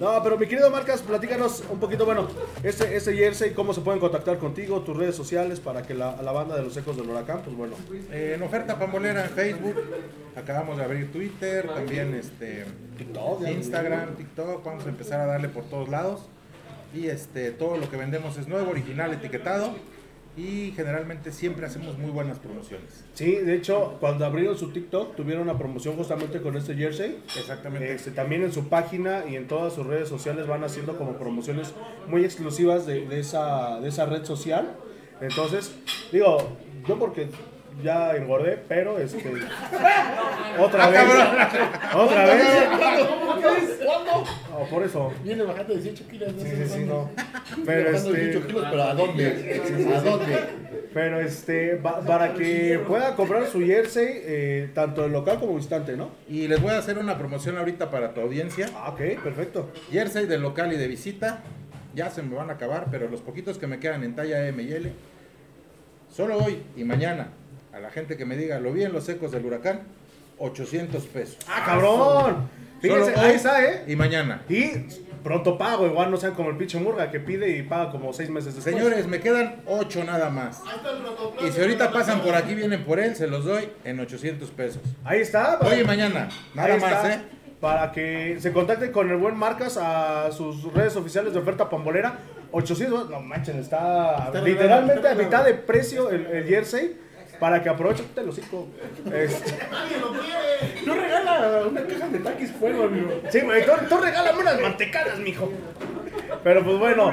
[0.00, 2.28] No, pero mi querido Marcas, platícanos un poquito, bueno,
[2.62, 6.32] este, este jersey, cómo se pueden contactar contigo, tus redes sociales para que la, la
[6.32, 7.76] banda de los ecos del huracán, pues bueno.
[8.10, 9.76] Eh, en oferta pambolera en Facebook,
[10.36, 12.64] acabamos de abrir Twitter, también este
[13.48, 16.28] Instagram, TikTok, vamos a empezar a darle por todos lados.
[16.92, 19.74] Y este todo lo que vendemos es nuevo, original, etiquetado.
[20.36, 23.04] Y generalmente siempre hacemos muy buenas promociones.
[23.14, 27.22] Sí, de hecho, cuando abrieron su TikTok, tuvieron una promoción justamente con este jersey.
[27.36, 27.92] Exactamente.
[27.92, 31.72] Este, también en su página y en todas sus redes sociales van haciendo como promociones
[32.08, 34.76] muy exclusivas de, de esa, de esa red social.
[35.20, 35.72] Entonces,
[36.10, 36.38] digo,
[36.88, 37.28] yo porque
[37.82, 39.18] ya engordé, pero este.
[40.58, 41.00] Otra vez.
[41.94, 42.44] Otra vez.
[43.84, 44.24] ¿Cuándo?
[44.56, 45.12] Oh, por eso.
[45.22, 46.32] Viene bajando 18 kilos.
[46.34, 47.10] No Sí, sé sí, sí, no.
[47.66, 48.46] Pero Bajando 18 este.
[48.48, 49.62] kilos, pero ¿a dónde?
[49.96, 50.38] ¿A dónde?
[50.94, 51.76] Pero este.
[51.76, 56.10] pa- para que pueda comprar su jersey, eh, tanto en local como visitante, ¿no?
[56.28, 58.68] Y les voy a hacer una promoción ahorita para tu audiencia.
[58.76, 59.70] Ah, ok, perfecto.
[59.90, 61.42] Jersey de local y de visita.
[61.94, 64.62] Ya se me van a acabar, pero los poquitos que me quedan en talla M
[64.62, 64.92] y L.
[66.10, 67.28] Solo hoy y mañana,
[67.74, 69.80] a la gente que me diga, lo vi en los ecos del huracán,
[70.38, 71.38] 800 pesos.
[71.48, 72.48] ¡Ah, cabrón!
[72.80, 73.84] Fíjense, ahí está, ¿eh?
[73.88, 74.42] Y mañana.
[74.48, 74.70] Y
[75.24, 78.30] pronto pago, igual no sean como el pinche Murga que pide y paga como seis
[78.30, 78.76] meses después.
[78.76, 80.62] Señores, me quedan 8 nada más.
[81.44, 84.82] Y si ahorita pasan por aquí, vienen por él, se los doy en 800 pesos.
[85.02, 85.58] Ahí está.
[85.60, 87.20] Hoy y mañana, nada Ahí más, está, ¿eh?
[87.60, 92.18] Para que se contacten con el buen Marcas a sus redes oficiales de oferta pambolera.
[92.52, 97.03] 800, no manchen, está, Está literalmente a está mitad de precio el, el jersey.
[97.40, 98.68] Para que aprovechen el hocico.
[99.12, 100.86] Este, ¡Nadie lo quiere!
[100.86, 103.10] No regala una caja de taquis fuego, amigo.
[103.28, 105.50] sí, güey, tú, tú regálame unas mantecadas, mijo.
[106.42, 107.12] Pero pues bueno.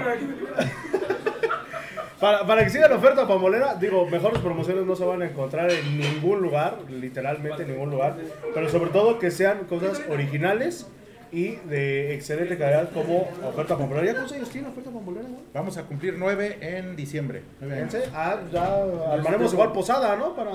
[2.20, 5.72] Para, para que siga la oferta pambolera, digo, mejores promociones no se van a encontrar
[5.72, 8.16] en ningún lugar, literalmente en ningún lugar,
[8.54, 10.88] pero sobre todo que sean cosas originales
[11.32, 14.08] y de excelente calidad como oferta pambolera.
[14.08, 15.16] ¿Ya cuántos años tiene oferta güey?
[15.54, 17.44] Vamos a cumplir 9 en diciembre.
[17.60, 17.76] Nueve.
[17.76, 18.84] Fíjense, Ah, ya
[19.14, 20.36] armaremos igual posada, ¿no?
[20.36, 20.52] Para...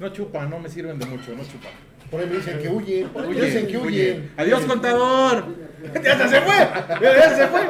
[0.00, 1.72] No chupan, no me sirven de mucho, no chupan.
[2.10, 3.08] Por ahí me dicen que huyen.
[3.08, 4.28] Por ahí me Huye, dicen que huye.
[4.36, 5.44] Adiós, contador.
[6.04, 6.54] ¡Ya se- fue!
[7.02, 7.60] ¡Ya se fue!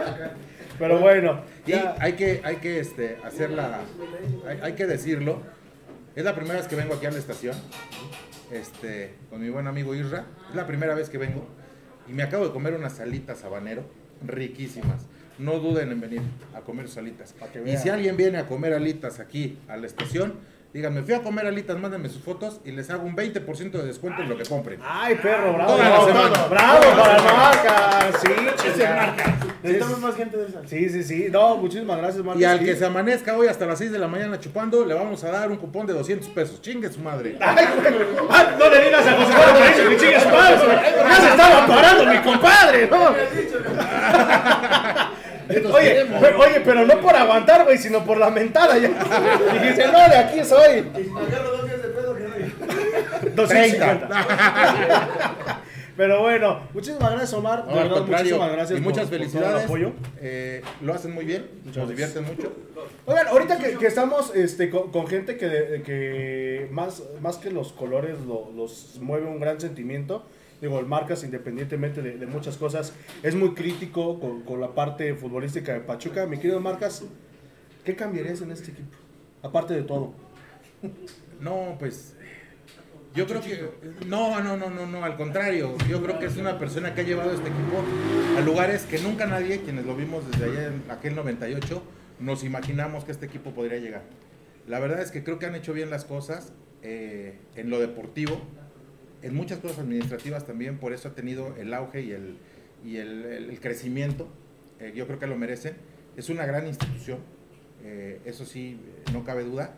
[0.78, 1.96] Pero bueno, Y ya...
[1.98, 3.80] hay que, hay que este, hacer la.
[4.46, 5.40] Hay, hay que decirlo.
[6.14, 7.56] Es la primera vez que vengo aquí a la estación.
[8.52, 10.24] este, con mi buen amigo Isra.
[10.50, 11.46] Es la primera vez que vengo
[12.08, 13.84] y me acabo de comer unas salitas habanero
[14.26, 15.06] riquísimas.
[15.38, 16.22] No duden en venir
[16.54, 17.34] a comer sus alitas.
[17.52, 20.34] que Y si alguien viene a comer alitas aquí a la estación,
[20.72, 24.22] díganme, fui a comer alitas, mándenme sus fotos y les hago un 20% de descuento
[24.22, 24.80] en lo que compren.
[24.84, 25.72] Ay, perro, bravo.
[25.72, 26.46] Toda la bravo, semana.
[26.48, 28.18] bravo para el marca.
[28.20, 28.28] Sí,
[28.74, 29.14] chinga.
[29.62, 30.68] Necesitamos más gente de esas.
[30.70, 31.28] Sí, sí, sí.
[31.32, 32.40] No, muchísimas gracias, Marcos.
[32.40, 32.64] Y al Sí.
[32.64, 35.50] que se amanezca hoy hasta las 6 de la mañana chupando, le vamos a dar
[35.50, 36.60] un cupón de 200 pesos.
[36.62, 37.36] Chingue su madre.
[37.40, 37.94] Ay, güey.
[38.30, 40.56] Ay, no le digas a José Manuel Mauricio que chingue su madre.
[41.08, 43.08] Ya se estaba parando mi compadre, ¿no?
[45.48, 48.88] Oye, pero, oye, pero no por aguantar, güey, sino por la mentada ya.
[49.52, 50.78] Dijiste, no, de aquí soy.
[51.26, 54.08] Agarro dos días de pedo que no 250.
[55.96, 57.64] Pero bueno, muchísimas gracias, Omar.
[57.66, 59.64] No, verdad, muchísimas gracias y por- muchas por todo el felicidades.
[59.64, 59.92] apoyo.
[60.20, 62.52] Eh, lo hacen muy bien, nos divierten mucho.
[63.04, 67.50] Oigan, ahorita que, que estamos este, con, con gente que, de- que más, más que
[67.50, 70.24] los colores lo- los mueve un gran sentimiento,
[70.60, 75.14] digo, el Marcas, independientemente de, de muchas cosas, es muy crítico con, con la parte
[75.14, 76.26] futbolística de Pachuca.
[76.26, 77.04] Mi querido Marcas,
[77.84, 78.96] ¿qué cambiarías en este equipo?
[79.42, 80.12] Aparte de todo.
[81.40, 82.16] No, pues
[83.14, 83.68] yo creo que
[84.06, 87.04] no, no, no, no, no, al contrario, yo creo que es una persona que ha
[87.04, 87.82] llevado este equipo
[88.36, 91.82] a lugares que nunca nadie, quienes lo vimos desde allá en aquel 98,
[92.20, 94.02] nos imaginamos que este equipo podría llegar.
[94.66, 96.52] La verdad es que creo que han hecho bien las cosas
[96.82, 98.40] eh, en lo deportivo,
[99.22, 102.36] en muchas cosas administrativas también, por eso ha tenido el auge y el,
[102.84, 104.28] y el, crecimiento,
[104.80, 105.74] eh, yo creo que lo merecen.
[106.16, 107.18] Es una gran institución,
[107.84, 108.78] eh, eso sí,
[109.12, 109.74] no cabe duda.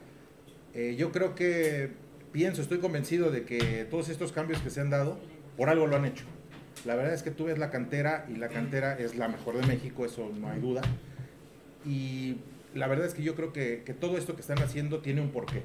[0.74, 1.90] Eh, yo creo que
[2.32, 5.18] pienso, estoy convencido de que todos estos cambios que se han dado,
[5.56, 6.24] por algo lo han hecho.
[6.84, 9.66] La verdad es que tú ves la cantera y la cantera es la mejor de
[9.66, 10.82] México, eso no hay duda.
[11.84, 12.36] Y
[12.74, 15.30] la verdad es que yo creo que, que todo esto que están haciendo tiene un
[15.30, 15.62] porqué.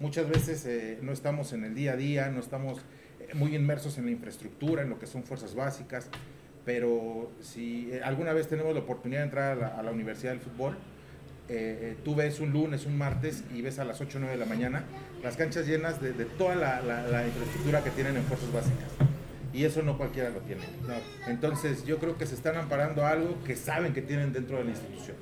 [0.00, 2.82] Muchas veces eh, no estamos en el día a día, no estamos eh,
[3.34, 6.08] muy inmersos en la infraestructura, en lo que son fuerzas básicas,
[6.64, 10.32] pero si eh, alguna vez tenemos la oportunidad de entrar a la, a la Universidad
[10.32, 10.74] del Fútbol,
[11.48, 14.34] eh, eh, tú ves un lunes, un martes y ves a las 8 o 9
[14.36, 14.84] de la mañana
[15.22, 18.88] las canchas llenas de, de toda la, la- la infraestructura que tienen en fuerzas básicas.
[19.54, 20.60] Y eso no cualquiera lo tiene.
[21.26, 24.64] Entonces yo creo que se están amparando a algo que saben que tienen dentro de
[24.64, 25.16] la institución.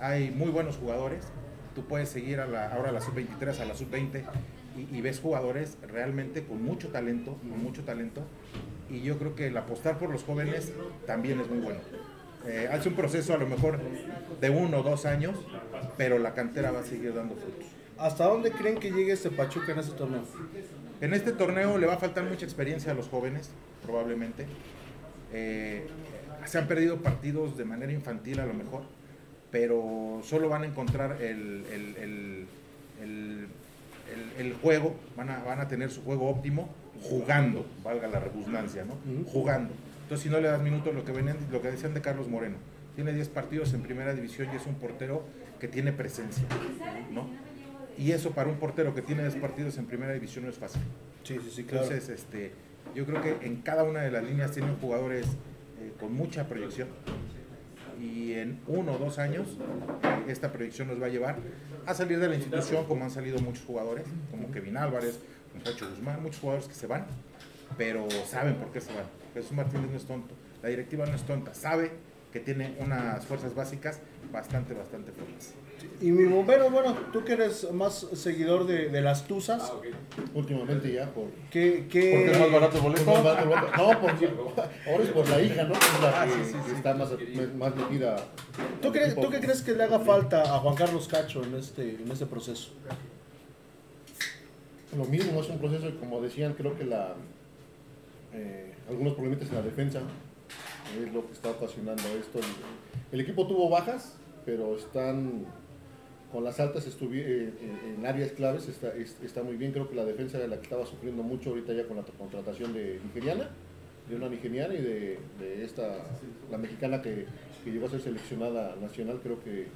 [0.00, 1.22] Hay muy buenos jugadores.
[1.76, 4.24] Tú puedes seguir a la, ahora a la sub-23, a la sub-20
[4.76, 8.22] y, y ves jugadores realmente con mucho talento, con mucho talento.
[8.88, 10.72] Y yo creo que el apostar por los jóvenes
[11.06, 11.80] también es muy bueno.
[12.46, 13.78] Eh, hace un proceso a lo mejor
[14.40, 15.36] de uno o dos años,
[15.96, 17.66] pero la cantera va a seguir dando frutos.
[17.98, 20.22] ¿Hasta dónde creen que llegue este Pachuca en este torneo?
[21.02, 23.50] En este torneo le va a faltar mucha experiencia a los jóvenes,
[23.84, 24.46] probablemente.
[25.32, 25.86] Eh,
[26.46, 28.82] se han perdido partidos de manera infantil a lo mejor,
[29.50, 32.46] pero solo van a encontrar el, el- el-
[33.02, 33.46] el-
[34.12, 36.68] el- el juego, van a, van a tener su juego óptimo
[37.02, 38.94] jugando, valga la redundancia, ¿no?
[39.30, 39.72] Jugando.
[40.02, 42.56] Entonces, si no le das minutos, lo que, venían, lo que decían de Carlos Moreno,
[42.96, 45.22] tiene 10 partidos en primera división y es un portero
[45.60, 46.44] que tiene presencia,
[47.12, 47.28] ¿no?
[47.96, 50.80] Y eso para un portero que tiene 10 partidos en primera división no es fácil.
[51.22, 51.84] Sí, sí, sí, claro.
[51.86, 52.52] Entonces, este,
[52.94, 55.26] yo creo que en cada una de las líneas tienen jugadores
[55.80, 56.88] eh, con mucha proyección.
[58.00, 59.58] Y en uno o dos años,
[60.26, 61.36] esta proyección nos va a llevar
[61.86, 65.20] a salir de la institución, como han salido muchos jugadores, como Kevin Álvarez,
[65.64, 67.06] Guzmán, muchos jugadores que se van,
[67.76, 69.04] pero saben por qué se van.
[69.34, 71.90] Jesús Martínez no es tonto, la directiva no es tonta, sabe
[72.32, 74.00] que tiene unas fuerzas básicas
[74.32, 75.54] bastante, bastante fuertes.
[76.00, 79.72] Y mi bombero, bueno, tú que eres más seguidor de, de las Tuzas,
[80.34, 81.26] Últimamente ya, por...
[81.50, 83.04] ¿qué, qué- Porque es más barato el boleto.
[83.12, 83.76] Más barato el boleto.
[83.76, 84.26] No, porque
[84.86, 85.72] ahora es por la hija, ¿no?
[85.74, 86.76] Es la Ah, que, sí, sí, que sí.
[86.76, 87.08] está más,
[87.56, 88.16] más metida.
[88.82, 91.96] ¿tú, crees, ¿Tú qué crees que le haga falta a Juan Carlos Cacho en este,
[92.02, 92.70] en este proceso?
[94.96, 97.14] Lo mismo, es un proceso, y como decían, creo que la
[98.32, 100.00] eh, algunos problemitas en la defensa
[101.04, 102.38] es lo que está ocasionando esto.
[102.38, 102.44] El,
[103.12, 104.14] el equipo tuvo bajas,
[104.44, 105.44] pero están
[106.32, 109.72] con las altas estuvi- eh, en, en áreas claves, está, es- está muy bien.
[109.72, 112.72] Creo que la defensa era la que estaba sufriendo mucho ahorita ya con la contratación
[112.72, 113.50] de nigeriana,
[114.08, 116.04] de una nigeriana y de, de esta,
[116.50, 117.26] la mexicana que,
[117.64, 119.66] que llegó a ser seleccionada nacional, creo que,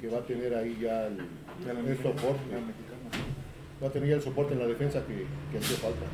[0.00, 1.18] que va a tener ahí ya el,
[1.88, 2.40] el soporte.
[3.82, 6.04] Va a tener ya el soporte en la defensa que, que hacía falta.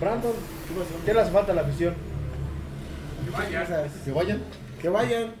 [0.00, 0.32] Brandon,
[1.06, 1.94] ¿qué le hace falta a la afición?
[4.04, 4.40] Que vayan.
[4.80, 5.32] Que vayan.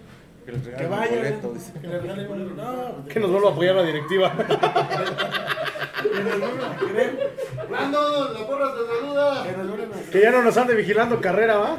[0.44, 1.16] Que les Que vayan.
[1.16, 1.54] boleto.
[1.80, 4.32] Que les regalen No, Que nos vuelva a apoyar la directiva.
[6.02, 7.34] que nos vuelvan a querer.
[7.68, 8.34] ¡Brandon!
[8.34, 9.44] ¡La porra te saluda!
[9.44, 11.76] Que nos vuelvan a que ya no nos ande vigilando carrera, ¿va?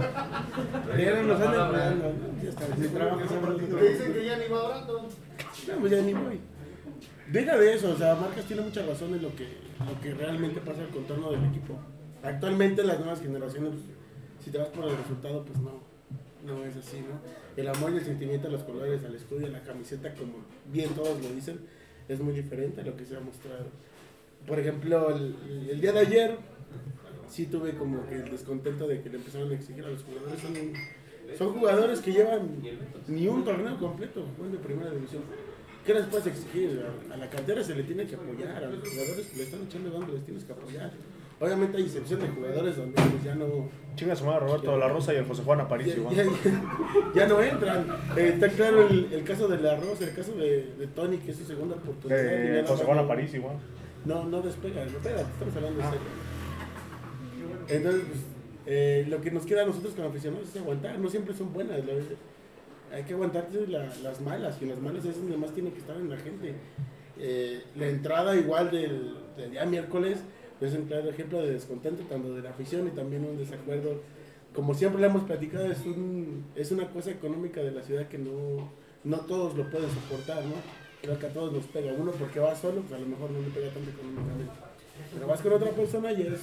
[0.95, 2.13] Que ya no nos anden pagando.
[2.43, 5.05] Ya está, si trabajas dicen que ya ni va Brandon.
[5.67, 6.39] No, pues ya ni voy.
[7.31, 9.47] Deja de eso, o sea, Marcas tiene mucha razón en lo que,
[9.79, 11.77] lo que realmente pasa al contorno del equipo.
[12.23, 13.73] Actualmente las nuevas generaciones,
[14.43, 15.81] si te vas por el resultado, pues no,
[16.45, 17.19] no es así, ¿no?
[17.55, 20.45] El amor y el sentimiento a los colores, al escudo y a la camiseta, como
[20.71, 21.59] bien todos lo dicen,
[22.07, 23.65] es muy diferente a lo que se ha mostrado.
[24.45, 26.37] Por ejemplo, el, día de ayer
[27.27, 30.39] sí tuve como que el descontento de que le empezaron a exigir a los jugadores.
[31.37, 32.61] Son, jugadores que llevan
[33.07, 35.23] ni un torneo completo jugando de primera división.
[35.83, 36.83] ¿Qué les puedes exigir?
[37.09, 39.63] A, a la cantera se le tiene que apoyar, a los jugadores que le están
[39.63, 40.91] echando ganas les tienes que apoyar.
[41.39, 43.45] Obviamente hay excepción de jugadores donde pues, ya no,
[43.95, 46.09] Chinga su madre Roberto de la Rosa y el José Juan ya, Aparicio.
[46.11, 46.25] ya-
[47.15, 47.87] ya no entran.
[48.17, 51.31] Eh, está claro el, el caso de la Rosa, el caso de, de Tony, que
[51.31, 52.21] es su segunda oportunidad.
[52.21, 53.57] y Eh, nada José Juan Aparicio igual.
[54.05, 56.07] No, no despega, no pega, estamos hablando en serio.
[57.69, 58.19] Entonces, pues,
[58.67, 61.79] eh, lo que nos queda a nosotros como aficionados es aguantar, no siempre son buenas.
[61.85, 65.79] la- hay que aguantarse la- las malas, y las malas es donde más tiene que
[65.79, 66.53] estar en la gente.
[67.17, 70.19] Eh, la entrada igual del, del día miércoles
[70.61, 74.01] es un claro ejemplo de descontento tanto de la afición y también un desacuerdo.
[74.53, 78.17] Como siempre le hemos platicado, es, un, es una cosa económica de la ciudad que
[78.17, 78.71] no,
[79.03, 80.55] no todos lo pueden soportar, ¿no?
[81.01, 81.93] Creo que a todos nos pega.
[81.93, 84.53] Uno porque va solo, pues a lo mejor no le pega tanto económicamente.
[85.13, 86.39] Pero vas con otra persona y es,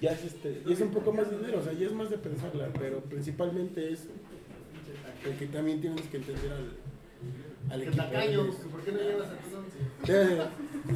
[0.00, 2.18] ya es, este, y es un poco más dinero, o sea, ya es más de
[2.18, 4.08] pensarla, pero principalmente es
[5.38, 6.70] que también tienes que entender al,
[7.68, 7.96] al equipo.
[7.96, 9.78] tacaño, ¿por qué no llevas a tus once?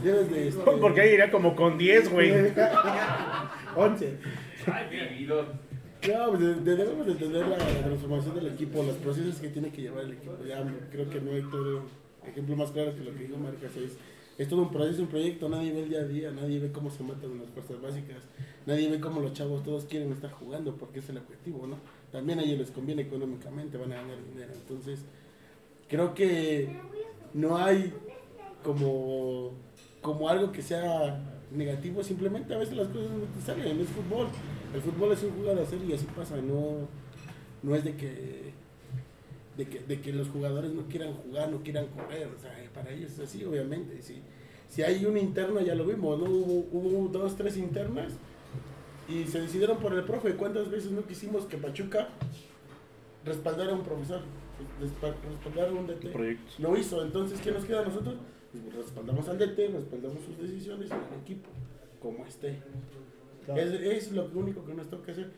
[0.04, 2.32] Este, Porque ahí iría como con 10, güey.
[3.76, 4.18] 11.
[6.08, 9.48] No, pues de- de- debemos de entender la, la transformación del equipo, los procesos que
[9.48, 10.36] tiene que llevar el equipo.
[10.46, 11.82] Ya creo que no hay todo
[12.26, 13.74] ejemplo más claro que lo que dijo Marcas.
[13.76, 13.96] Es,
[14.36, 15.48] es todo un proceso, un proyecto.
[15.48, 18.18] Nadie ve el día a día, nadie ve cómo se matan las fuerzas básicas,
[18.66, 21.76] nadie ve cómo los chavos todos quieren estar jugando porque es el objetivo, ¿no?
[22.12, 24.52] También a ellos les conviene económicamente, van a ganar dinero.
[24.54, 25.00] Entonces,
[25.94, 26.76] creo que
[27.34, 27.92] no hay
[28.64, 29.52] como,
[30.02, 31.22] como algo que sea
[31.52, 34.26] negativo, simplemente a veces las cosas no te salen, es fútbol.
[34.74, 36.88] El fútbol es un juego de hacer y así pasa, no,
[37.62, 38.52] no es de que,
[39.56, 42.90] de que de que los jugadores no quieran jugar, no quieran correr, o sea, para
[42.90, 44.02] ellos es así, obviamente.
[44.02, 44.20] Si,
[44.68, 46.24] si hay una interna, ya lo vimos, ¿no?
[46.24, 48.14] Hubo, hubo dos, tres internas
[49.08, 50.34] y se decidieron por el profe.
[50.34, 52.08] ¿Cuántas veces no quisimos que Pachuca
[53.24, 54.22] respaldara a un profesor?
[54.80, 56.12] Respa- Respaldara a un DT.
[56.58, 58.14] Lo hizo, entonces, ¿qué nos queda a nosotros?
[58.52, 61.48] Pues respaldamos al DT, respaldamos sus decisiones y al equipo,
[62.00, 62.60] como esté.
[63.56, 65.30] Es, es lo único que nos toca hacer,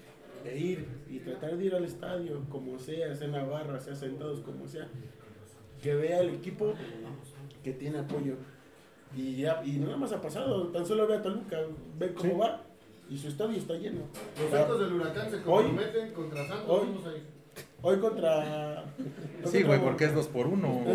[0.45, 4.41] e ir y tratar de ir al estadio, como sea, sea en Navarra, sea sentados,
[4.41, 4.87] como sea,
[5.83, 6.75] que vea el equipo
[7.65, 8.35] que tiene apoyo.
[9.17, 11.59] Y, ya, y nada más ha pasado, tan solo ve a Toluca,
[11.99, 12.39] ve cómo Sí.
[12.39, 12.63] va,
[13.09, 14.01] y su estadio está lleno.
[14.41, 16.69] Los Santos del Huracán se comprometen contra Santos.
[16.69, 17.36] Hoy- Vamos a ir.
[17.83, 18.85] Hoy contra...
[19.45, 20.83] Sí, güey, porque es dos por uno.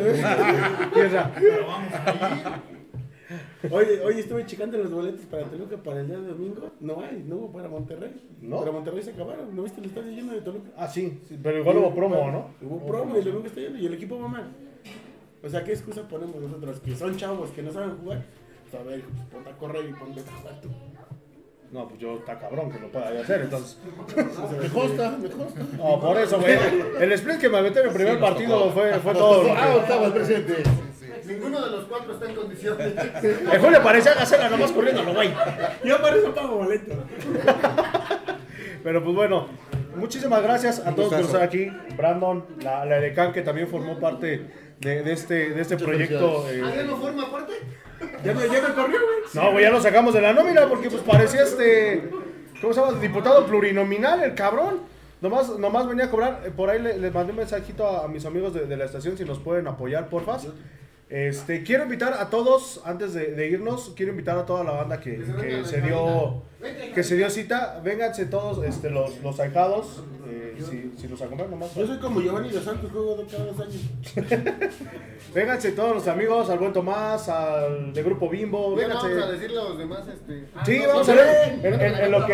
[3.69, 6.71] Hoy, hoy estuve checando los boletos para Toluca para el día de domingo.
[6.79, 8.11] No hay, no hubo para Monterrey.
[8.41, 8.59] ¿No?
[8.59, 9.55] Para Monterrey se acabaron.
[9.55, 10.69] ¿No viste el estadio lleno de Toluca?
[10.75, 12.49] Ah, sí, sí, pero igual hubo promo, ¿no?
[12.61, 14.51] Hubo promo y el domingo está lleno y el equipo va mal.
[15.43, 16.79] O sea, ¿qué excusa ponemos nosotros?
[16.79, 18.25] Que son chavos que no saben jugar.
[18.69, 20.69] Pues a ver, pues, ponte a correr y ponte a jugar tú.
[21.72, 23.77] No, pues yo está cabrón que lo pueda hacer, entonces.
[24.61, 25.61] Me consta, me consta.
[25.77, 26.57] No, por eso, güey.
[26.99, 29.53] El split que me aventé en el primer partido fue, fue todo.
[29.56, 30.64] Ah, estaba el presente.
[31.26, 32.93] Ninguno de los cuatro está en condiciones.
[33.23, 35.30] El Julio parecía hacerla nomás corriendo, güey.
[35.85, 36.91] Yo para eso pago boleto.
[38.84, 39.48] Pero pues bueno,
[39.95, 41.72] muchísimas gracias a todos por estar aquí.
[41.95, 44.45] Brandon, la, la Edecán que también formó parte
[44.80, 46.49] de, de este, de este proyecto.
[46.49, 47.53] eh, ¿Alguien no forma parte?
[48.23, 49.19] Ya me, ya me corrió, güey.
[49.34, 52.10] No, güey, ya lo sacamos de la nómina porque pues parecía este.
[52.61, 52.99] ¿Cómo se llama?
[52.99, 54.81] Diputado plurinominal, el cabrón.
[55.22, 56.41] Nomás, nomás venía a cobrar.
[56.45, 58.85] Eh, Por ahí le- les mandé un mensajito a, a mis amigos de, de la
[58.85, 60.38] estación si nos pueden apoyar, porfa.
[61.11, 64.99] Este, quiero invitar a todos, antes de, de irnos, quiero invitar a toda la banda
[65.01, 66.43] que, que se dio
[66.95, 67.81] que se dio cita.
[67.83, 70.03] Vénganse todos este, los, los ahijados.
[70.29, 71.73] eh, si, si nos acompañan nomás.
[71.75, 73.81] Yo soy como Giovanni Dos Santos, juego de cada dos años.
[75.33, 78.75] Vénganse todos los amigos, al buen Tomás, al de Grupo Bimbo.
[78.75, 79.07] Vénganse.
[79.09, 80.45] vamos a decirle a los demás, este.
[80.65, 82.33] Sí, no, vamos a ver en, en- en lo que.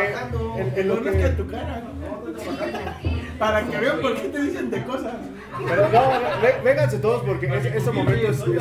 [0.58, 1.84] En, en lo que tu cara.
[3.40, 5.14] Para que vean por qué te dicen de cosas.
[5.68, 8.58] Pero no, vénganse todos porque es- este momento es, es muy,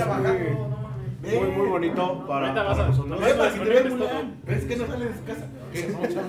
[1.38, 3.20] muy, muy bonito para, para nosotros.
[3.20, 5.46] ves que no sale de su casa.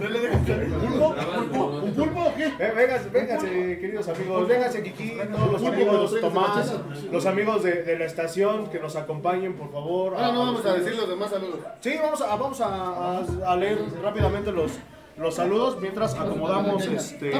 [0.02, 0.74] No le dejas salir.
[0.74, 1.16] ¿Pulpo?
[1.16, 1.66] ¿Pulpo?
[1.84, 2.46] ¿Un pulpo o qué?
[2.48, 3.48] Eh, vénganse, vénganse,
[3.80, 6.76] queridos amigos, vénganse Kiki, todos los amigos, Tomás,
[7.12, 10.16] los amigos de, de la estación que nos acompañen, por favor.
[10.16, 11.60] Ahora no vamos a decir los demás saludos.
[11.80, 14.72] Sí, vamos a, vamos a, a- a leer rápidamente los,
[15.18, 17.32] los saludos mientras acomodamos este.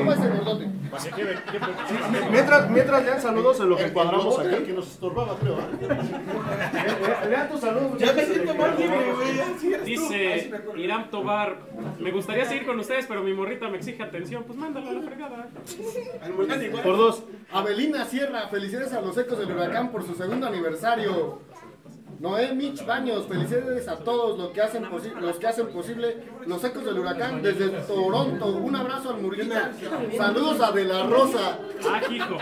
[2.32, 4.64] Mientras, mientras lean saludos en lo que encuadramos aquí.
[4.66, 5.60] que nos estorbaba, creo.
[5.60, 7.28] ¿eh?
[7.30, 7.98] Lean tus saludos.
[8.00, 9.86] Ya me siento más libre, güey.
[9.86, 11.58] Dice Irán Tobar,
[12.00, 14.44] me gustaría seguir con ustedes, pero mi morrita me exige atención.
[14.44, 15.48] Pues mándala a la fregada.
[16.84, 17.24] Por dos.
[17.52, 21.40] Abelina Sierra, felicidades a los ecos del huracán por su segundo aniversario.
[22.20, 24.86] Noé Mitch Baños, felicidades a todos los que hacen,
[25.22, 28.48] los que hacen posible los ecos del huracán desde Toronto.
[28.48, 29.72] Un abrazo al Murguita.
[30.16, 31.60] Saludos a De La Rosa.
[31.88, 32.38] Ah, hijo.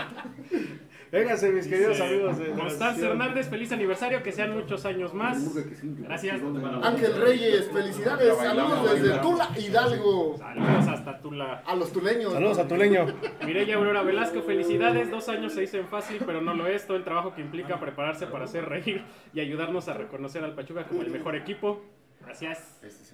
[1.12, 2.38] Vénganse, mis queridos amigos.
[2.38, 3.06] de- Constanza.
[3.06, 5.38] Hernández, feliz aniversario, que sean muchos años más.
[5.82, 6.40] Gracias.
[6.82, 8.36] Ángel Reyes, felicidades.
[8.36, 10.36] Saludos desde Tula Hidalgo.
[10.38, 11.62] Saludos hasta Tula.
[11.66, 12.32] A los tuleños.
[12.32, 13.06] Saludos a Tuleño.
[13.44, 15.10] Mireya Aurora Velasco, felicidades.
[15.10, 16.86] Dos años se dicen fácil, pero no lo es.
[16.86, 19.02] Todo el trabajo que implica prepararse para hacer reír
[19.32, 21.82] y ayudarnos a reconocer al Pachuca como el mejor equipo.
[22.26, 22.58] Gracias.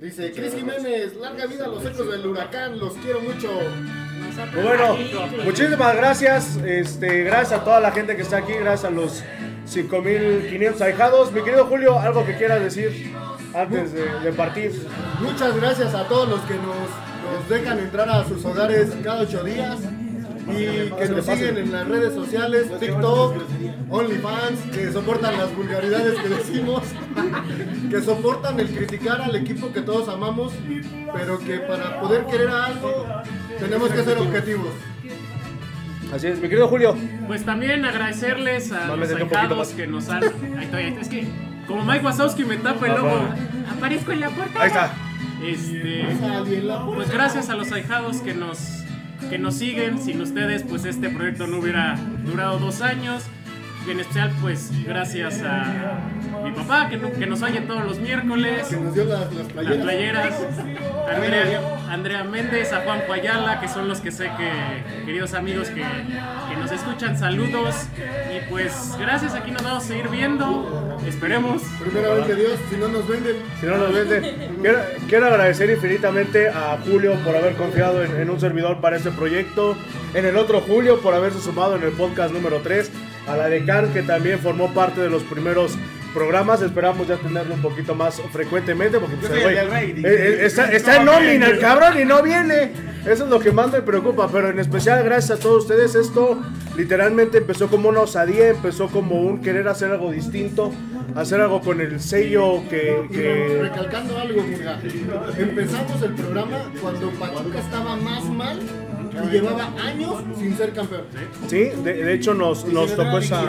[0.01, 3.51] Dice Cris Jiménez, larga vida a los ecos del huracán, los quiero mucho.
[4.53, 4.97] Pues bueno,
[5.45, 6.57] muchísimas gracias.
[6.57, 9.23] Este, gracias a toda la gente que está aquí, gracias a los
[9.67, 11.31] 5500 ahijados.
[11.31, 13.13] Mi querido Julio, algo que quieras decir
[13.55, 14.73] antes de, de partir.
[15.21, 16.89] Muchas gracias a todos los que nos,
[17.33, 19.79] nos dejan entrar a sus hogares cada ocho días
[20.49, 23.35] y que nos siguen en las redes sociales, TikTok,
[23.91, 26.83] OnlyFans, que soportan las vulgaridades que decimos,
[27.91, 30.53] que soportan el criticar al equipo que todos amamos,
[31.15, 33.07] pero que para poder querer a algo
[33.59, 34.73] tenemos que ser objetivos.
[36.13, 36.95] Así es, mi querido Julio.
[37.27, 40.23] Pues también agradecerles a los ahijados que nos han.
[40.23, 41.03] Ahí estoy, ahí estoy.
[41.03, 41.27] Es que
[41.67, 43.19] como Mike Wazowski me tapa el logo.
[43.75, 44.61] Aparezco en la puerta.
[44.61, 44.93] Ahí está.
[45.43, 46.07] Este.
[46.95, 48.82] Pues gracias a los ahijados que nos,
[49.31, 49.99] que nos siguen.
[50.03, 53.25] Sin ustedes, pues este proyecto no hubiera durado dos años.
[53.87, 55.65] Y en especial, pues gracias a
[56.45, 58.69] mi papá que, no- que nos oye todos los miércoles.
[58.69, 59.83] Que nos dio las, las Las playeras.
[59.83, 60.35] playeras.
[61.13, 61.61] Andrea,
[61.91, 66.57] Andrea Méndez, a Juan Ayala, que son los que sé que, queridos amigos que, que
[66.59, 67.75] nos escuchan, saludos.
[68.35, 70.99] Y pues gracias, aquí nos vamos a seguir viendo.
[71.07, 71.63] Esperemos.
[71.81, 73.37] Primeramente Dios, si no nos venden.
[73.61, 74.57] Si no nos venden.
[74.63, 74.79] Quiero,
[75.09, 79.77] quiero agradecer infinitamente a Julio por haber confiado en, en un servidor para este proyecto.
[80.15, 82.91] En el otro Julio por haberse sumado en el podcast número 3.
[83.29, 85.73] A la Decan que también formó parte de los primeros
[86.13, 86.61] programas.
[86.63, 88.99] Esperamos ya tenerlo un poquito más frecuentemente.
[88.99, 90.05] Porque pues, el rating.
[90.05, 92.73] eh, eh, está, está en nómina el cabrón y no viene.
[93.07, 94.29] Eso es lo que más me preocupa.
[94.31, 95.95] Pero en especial gracias a todos ustedes.
[95.95, 96.41] Esto
[96.77, 98.49] literalmente empezó como una osadía.
[98.49, 100.73] Empezó como un querer hacer algo distinto.
[101.15, 103.05] Hacer algo con el sello que...
[103.11, 104.81] Y que- recalcando algo, Murga.
[105.39, 108.59] Empezamos el programa cuando Pachuca estaba más mal
[109.13, 111.03] y llevaba años sin ser campeón.
[111.49, 113.43] Sí, de, de hecho nos, nos tocó esa...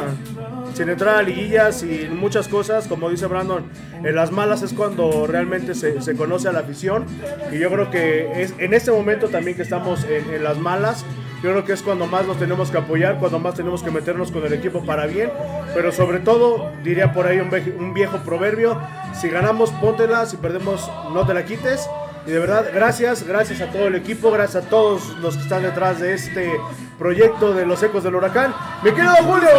[0.73, 3.63] Sin entrar a liguillas y muchas cosas, como dice Brandon,
[4.03, 7.05] en las malas es cuando realmente se, se conoce a la afición.
[7.51, 11.05] Y yo creo que es en este momento también que estamos en, en las malas,
[11.43, 14.31] yo creo que es cuando más nos tenemos que apoyar, cuando más tenemos que meternos
[14.31, 15.29] con el equipo para bien.
[15.75, 18.79] Pero sobre todo, diría por ahí un viejo proverbio,
[19.13, 21.87] si ganamos, póntela, si perdemos, no te la quites.
[22.25, 25.61] Y de verdad, gracias, gracias a todo el equipo, gracias a todos los que están
[25.63, 26.51] detrás de este
[26.97, 28.53] proyecto de los ecos del huracán.
[28.81, 29.49] Mi querido Julio,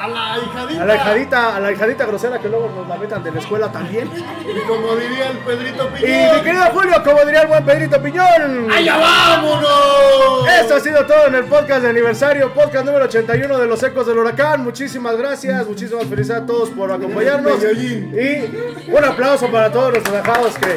[0.00, 0.82] A la hijadita.
[0.82, 3.70] a la hijadita, a la hijadita grosera que luego nos la metan de la escuela
[3.70, 4.10] también.
[4.12, 6.36] Y como diría el Pedrito Y Piñón.
[6.36, 8.68] mi querido Julio, como diría el buen Pedrito Piñón.
[8.72, 10.48] ¡Allá vámonos!
[10.60, 14.08] Esto ha sido todo en el podcast de aniversario, podcast número 81 de los ecos
[14.08, 14.64] del huracán.
[14.64, 17.62] Muchísimas gracias, muchísimas felicidades a todos por acompañarnos.
[17.62, 20.74] Y un aplauso para todos los relajados que,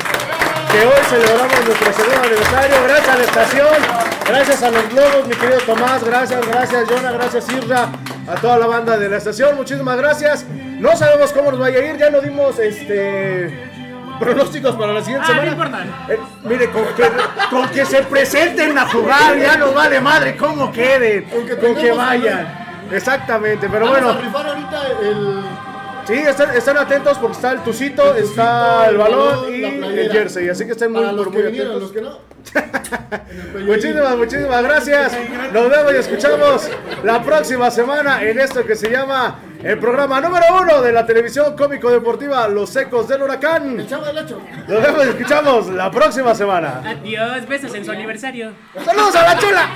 [0.71, 2.75] que hoy celebramos nuestro segundo aniversario.
[2.87, 3.67] Gracias a la estación,
[4.27, 7.89] gracias a los globos, mi querido Tomás, gracias, gracias Jonah, gracias Irra,
[8.27, 10.45] a toda la banda de la estación, muchísimas gracias.
[10.79, 13.69] No sabemos cómo nos vaya a ir, ya no dimos este
[14.19, 16.05] pronósticos para la siguiente Ah, semana.
[16.07, 17.03] Eh, mire, con que,
[17.49, 22.61] con que se presenten a jugar, ya nos vale madre cómo queden, con que, vayan.
[22.91, 25.43] Exactamente, pero Vamos bueno, a rifar ahorita el.
[26.05, 29.95] Sí, están, están atentos porque está el tucito, El está tucito, el el balón balón,
[29.95, 31.81] y el jersey, así que estén muy, Para los muy que vinieron, atentos.
[31.81, 32.31] los que no.
[33.65, 35.13] Muchísimas, muchísimas gracias.
[35.53, 36.69] Nos vemos y escuchamos
[37.03, 41.55] la próxima semana en esto que se llama el programa número uno de la televisión
[41.55, 43.79] cómico deportiva Los Ecos del Huracán.
[43.79, 44.41] El chavo del hecho.
[44.67, 46.81] Nos vemos y escuchamos la próxima semana.
[46.85, 48.53] Adiós, besos en su aniversario.
[48.83, 49.69] ¡Saludos a la chula!